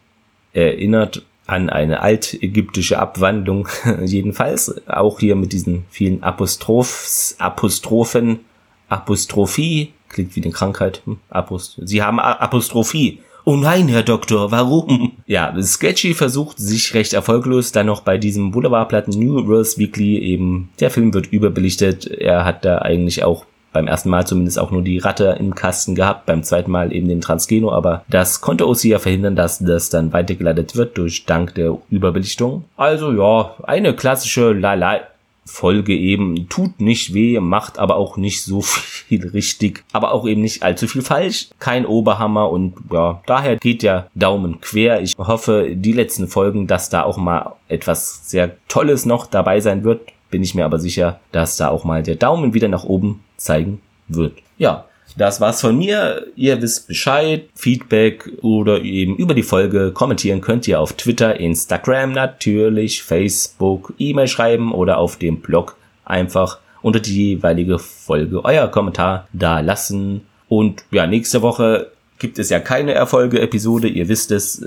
erinnert, 0.52 1.22
an 1.46 1.70
eine 1.70 2.00
altägyptische 2.00 2.98
Abwandlung. 2.98 3.68
Jedenfalls 4.04 4.86
auch 4.86 5.20
hier 5.20 5.36
mit 5.36 5.52
diesen 5.52 5.84
vielen 5.90 6.22
Apostrophs, 6.22 7.36
Apostrophen, 7.38 8.40
Apostrophie, 8.88 9.92
Klingt 10.12 10.36
wie 10.36 10.42
eine 10.42 10.52
Krankheit. 10.52 11.02
Hm, 11.06 11.18
Apost 11.30 11.80
Sie 11.82 12.02
haben 12.02 12.20
Apostrophie. 12.20 13.20
Oh 13.44 13.56
nein, 13.56 13.88
Herr 13.88 14.02
Doktor, 14.04 14.50
warum? 14.50 15.12
Ja, 15.26 15.54
Sketchy 15.62 16.12
versucht 16.12 16.58
sich 16.58 16.92
recht 16.92 17.14
erfolglos 17.14 17.72
dann 17.72 17.86
noch 17.86 18.02
bei 18.02 18.18
diesem 18.18 18.50
Boulevardplatten 18.50 19.18
New 19.18 19.46
Worlds 19.46 19.78
Weekly 19.78 20.18
eben, 20.18 20.68
der 20.78 20.90
Film 20.90 21.14
wird 21.14 21.32
überbelichtet. 21.32 22.06
Er 22.06 22.44
hat 22.44 22.66
da 22.66 22.78
eigentlich 22.78 23.24
auch 23.24 23.46
beim 23.72 23.86
ersten 23.86 24.10
Mal 24.10 24.26
zumindest 24.26 24.58
auch 24.58 24.70
nur 24.70 24.82
die 24.82 24.98
Ratte 24.98 25.36
im 25.40 25.54
Kasten 25.54 25.94
gehabt, 25.94 26.26
beim 26.26 26.42
zweiten 26.42 26.70
Mal 26.70 26.92
eben 26.92 27.08
den 27.08 27.22
Transgeno, 27.22 27.72
aber 27.72 28.04
das 28.08 28.42
konnte 28.42 28.66
ja 28.82 28.98
verhindern, 28.98 29.36
dass 29.36 29.58
das 29.58 29.88
dann 29.88 30.12
weitergeleitet 30.12 30.76
wird 30.76 30.98
durch 30.98 31.24
Dank 31.24 31.54
der 31.54 31.78
Überbelichtung. 31.88 32.64
Also 32.76 33.12
ja, 33.12 33.54
eine 33.62 33.94
klassische 33.94 34.52
Lala 34.52 35.00
Folge 35.44 35.96
eben 35.96 36.48
tut 36.48 36.80
nicht 36.80 37.14
weh, 37.14 37.38
macht 37.40 37.78
aber 37.78 37.96
auch 37.96 38.16
nicht 38.16 38.42
so 38.42 38.60
viel 38.62 39.28
richtig, 39.28 39.84
aber 39.92 40.12
auch 40.12 40.26
eben 40.26 40.40
nicht 40.40 40.62
allzu 40.62 40.86
viel 40.86 41.02
falsch. 41.02 41.48
Kein 41.58 41.86
Oberhammer 41.86 42.50
und 42.50 42.74
ja, 42.92 43.22
daher 43.26 43.56
geht 43.56 43.82
der 43.82 44.08
Daumen 44.14 44.60
quer. 44.60 45.00
Ich 45.02 45.16
hoffe, 45.18 45.70
die 45.74 45.92
letzten 45.92 46.28
Folgen, 46.28 46.66
dass 46.66 46.90
da 46.90 47.02
auch 47.02 47.16
mal 47.16 47.54
etwas 47.68 48.28
sehr 48.30 48.56
Tolles 48.68 49.06
noch 49.06 49.26
dabei 49.26 49.60
sein 49.60 49.84
wird. 49.84 50.00
Bin 50.30 50.42
ich 50.42 50.54
mir 50.54 50.64
aber 50.64 50.78
sicher, 50.78 51.20
dass 51.30 51.56
da 51.56 51.68
auch 51.68 51.84
mal 51.84 52.02
der 52.02 52.16
Daumen 52.16 52.54
wieder 52.54 52.68
nach 52.68 52.84
oben 52.84 53.22
zeigen 53.36 53.82
wird. 54.08 54.34
Ja, 54.56 54.86
das 55.16 55.40
war's 55.40 55.60
von 55.60 55.76
mir. 55.76 56.26
Ihr 56.36 56.60
wisst 56.62 56.88
Bescheid. 56.88 57.48
Feedback 57.54 58.30
oder 58.42 58.82
eben 58.82 59.16
über 59.16 59.34
die 59.34 59.42
Folge 59.42 59.92
kommentieren 59.92 60.40
könnt 60.40 60.66
ihr 60.68 60.80
auf 60.80 60.94
Twitter, 60.94 61.38
Instagram 61.38 62.12
natürlich, 62.12 63.02
Facebook, 63.02 63.94
E-Mail 63.98 64.28
schreiben 64.28 64.72
oder 64.72 64.98
auf 64.98 65.16
dem 65.16 65.40
Blog 65.40 65.76
einfach 66.04 66.58
unter 66.82 67.00
die 67.00 67.30
jeweilige 67.30 67.78
Folge 67.78 68.44
euer 68.44 68.68
Kommentar 68.68 69.28
da 69.32 69.60
lassen. 69.60 70.22
Und 70.48 70.84
ja, 70.90 71.06
nächste 71.06 71.42
Woche 71.42 71.92
gibt 72.18 72.38
es 72.38 72.50
ja 72.50 72.60
keine 72.60 72.92
Erfolge-Episode. 72.92 73.88
Ihr 73.88 74.08
wisst 74.08 74.30
es. 74.30 74.64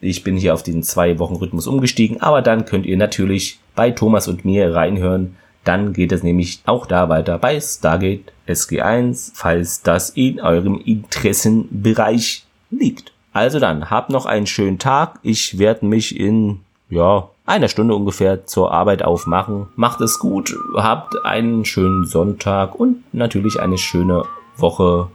Ich 0.00 0.24
bin 0.24 0.36
hier 0.36 0.52
auf 0.54 0.64
den 0.64 0.82
zwei 0.82 1.18
Wochen 1.20 1.36
Rhythmus 1.36 1.68
umgestiegen, 1.68 2.20
aber 2.20 2.42
dann 2.42 2.64
könnt 2.64 2.86
ihr 2.86 2.96
natürlich 2.96 3.60
bei 3.76 3.92
Thomas 3.92 4.26
und 4.26 4.44
mir 4.44 4.74
reinhören 4.74 5.36
dann 5.64 5.92
geht 5.92 6.12
es 6.12 6.22
nämlich 6.22 6.60
auch 6.66 6.86
da 6.86 7.08
weiter 7.08 7.38
bei 7.38 7.60
Stargate 7.60 8.32
SG1, 8.48 9.32
falls 9.34 9.82
das 9.82 10.10
in 10.10 10.40
eurem 10.40 10.80
Interessenbereich 10.84 12.44
liegt. 12.70 13.12
Also 13.32 13.60
dann, 13.60 13.90
habt 13.90 14.10
noch 14.10 14.26
einen 14.26 14.46
schönen 14.46 14.78
Tag. 14.78 15.18
Ich 15.22 15.58
werde 15.58 15.86
mich 15.86 16.18
in, 16.18 16.60
ja, 16.90 17.28
einer 17.46 17.68
Stunde 17.68 17.94
ungefähr 17.94 18.46
zur 18.46 18.72
Arbeit 18.72 19.04
aufmachen. 19.04 19.68
Macht 19.76 20.00
es 20.00 20.18
gut, 20.18 20.54
habt 20.76 21.24
einen 21.24 21.64
schönen 21.64 22.04
Sonntag 22.06 22.74
und 22.74 23.02
natürlich 23.12 23.58
eine 23.58 23.78
schöne 23.78 24.24
Woche. 24.56 25.08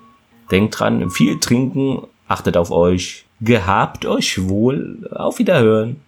Denkt 0.52 0.80
dran, 0.80 1.10
viel 1.10 1.40
trinken, 1.40 2.08
achtet 2.28 2.58
auf 2.58 2.72
euch, 2.72 3.26
gehabt 3.42 4.06
euch 4.06 4.48
wohl, 4.48 5.10
auf 5.14 5.40
Wiederhören. 5.40 6.02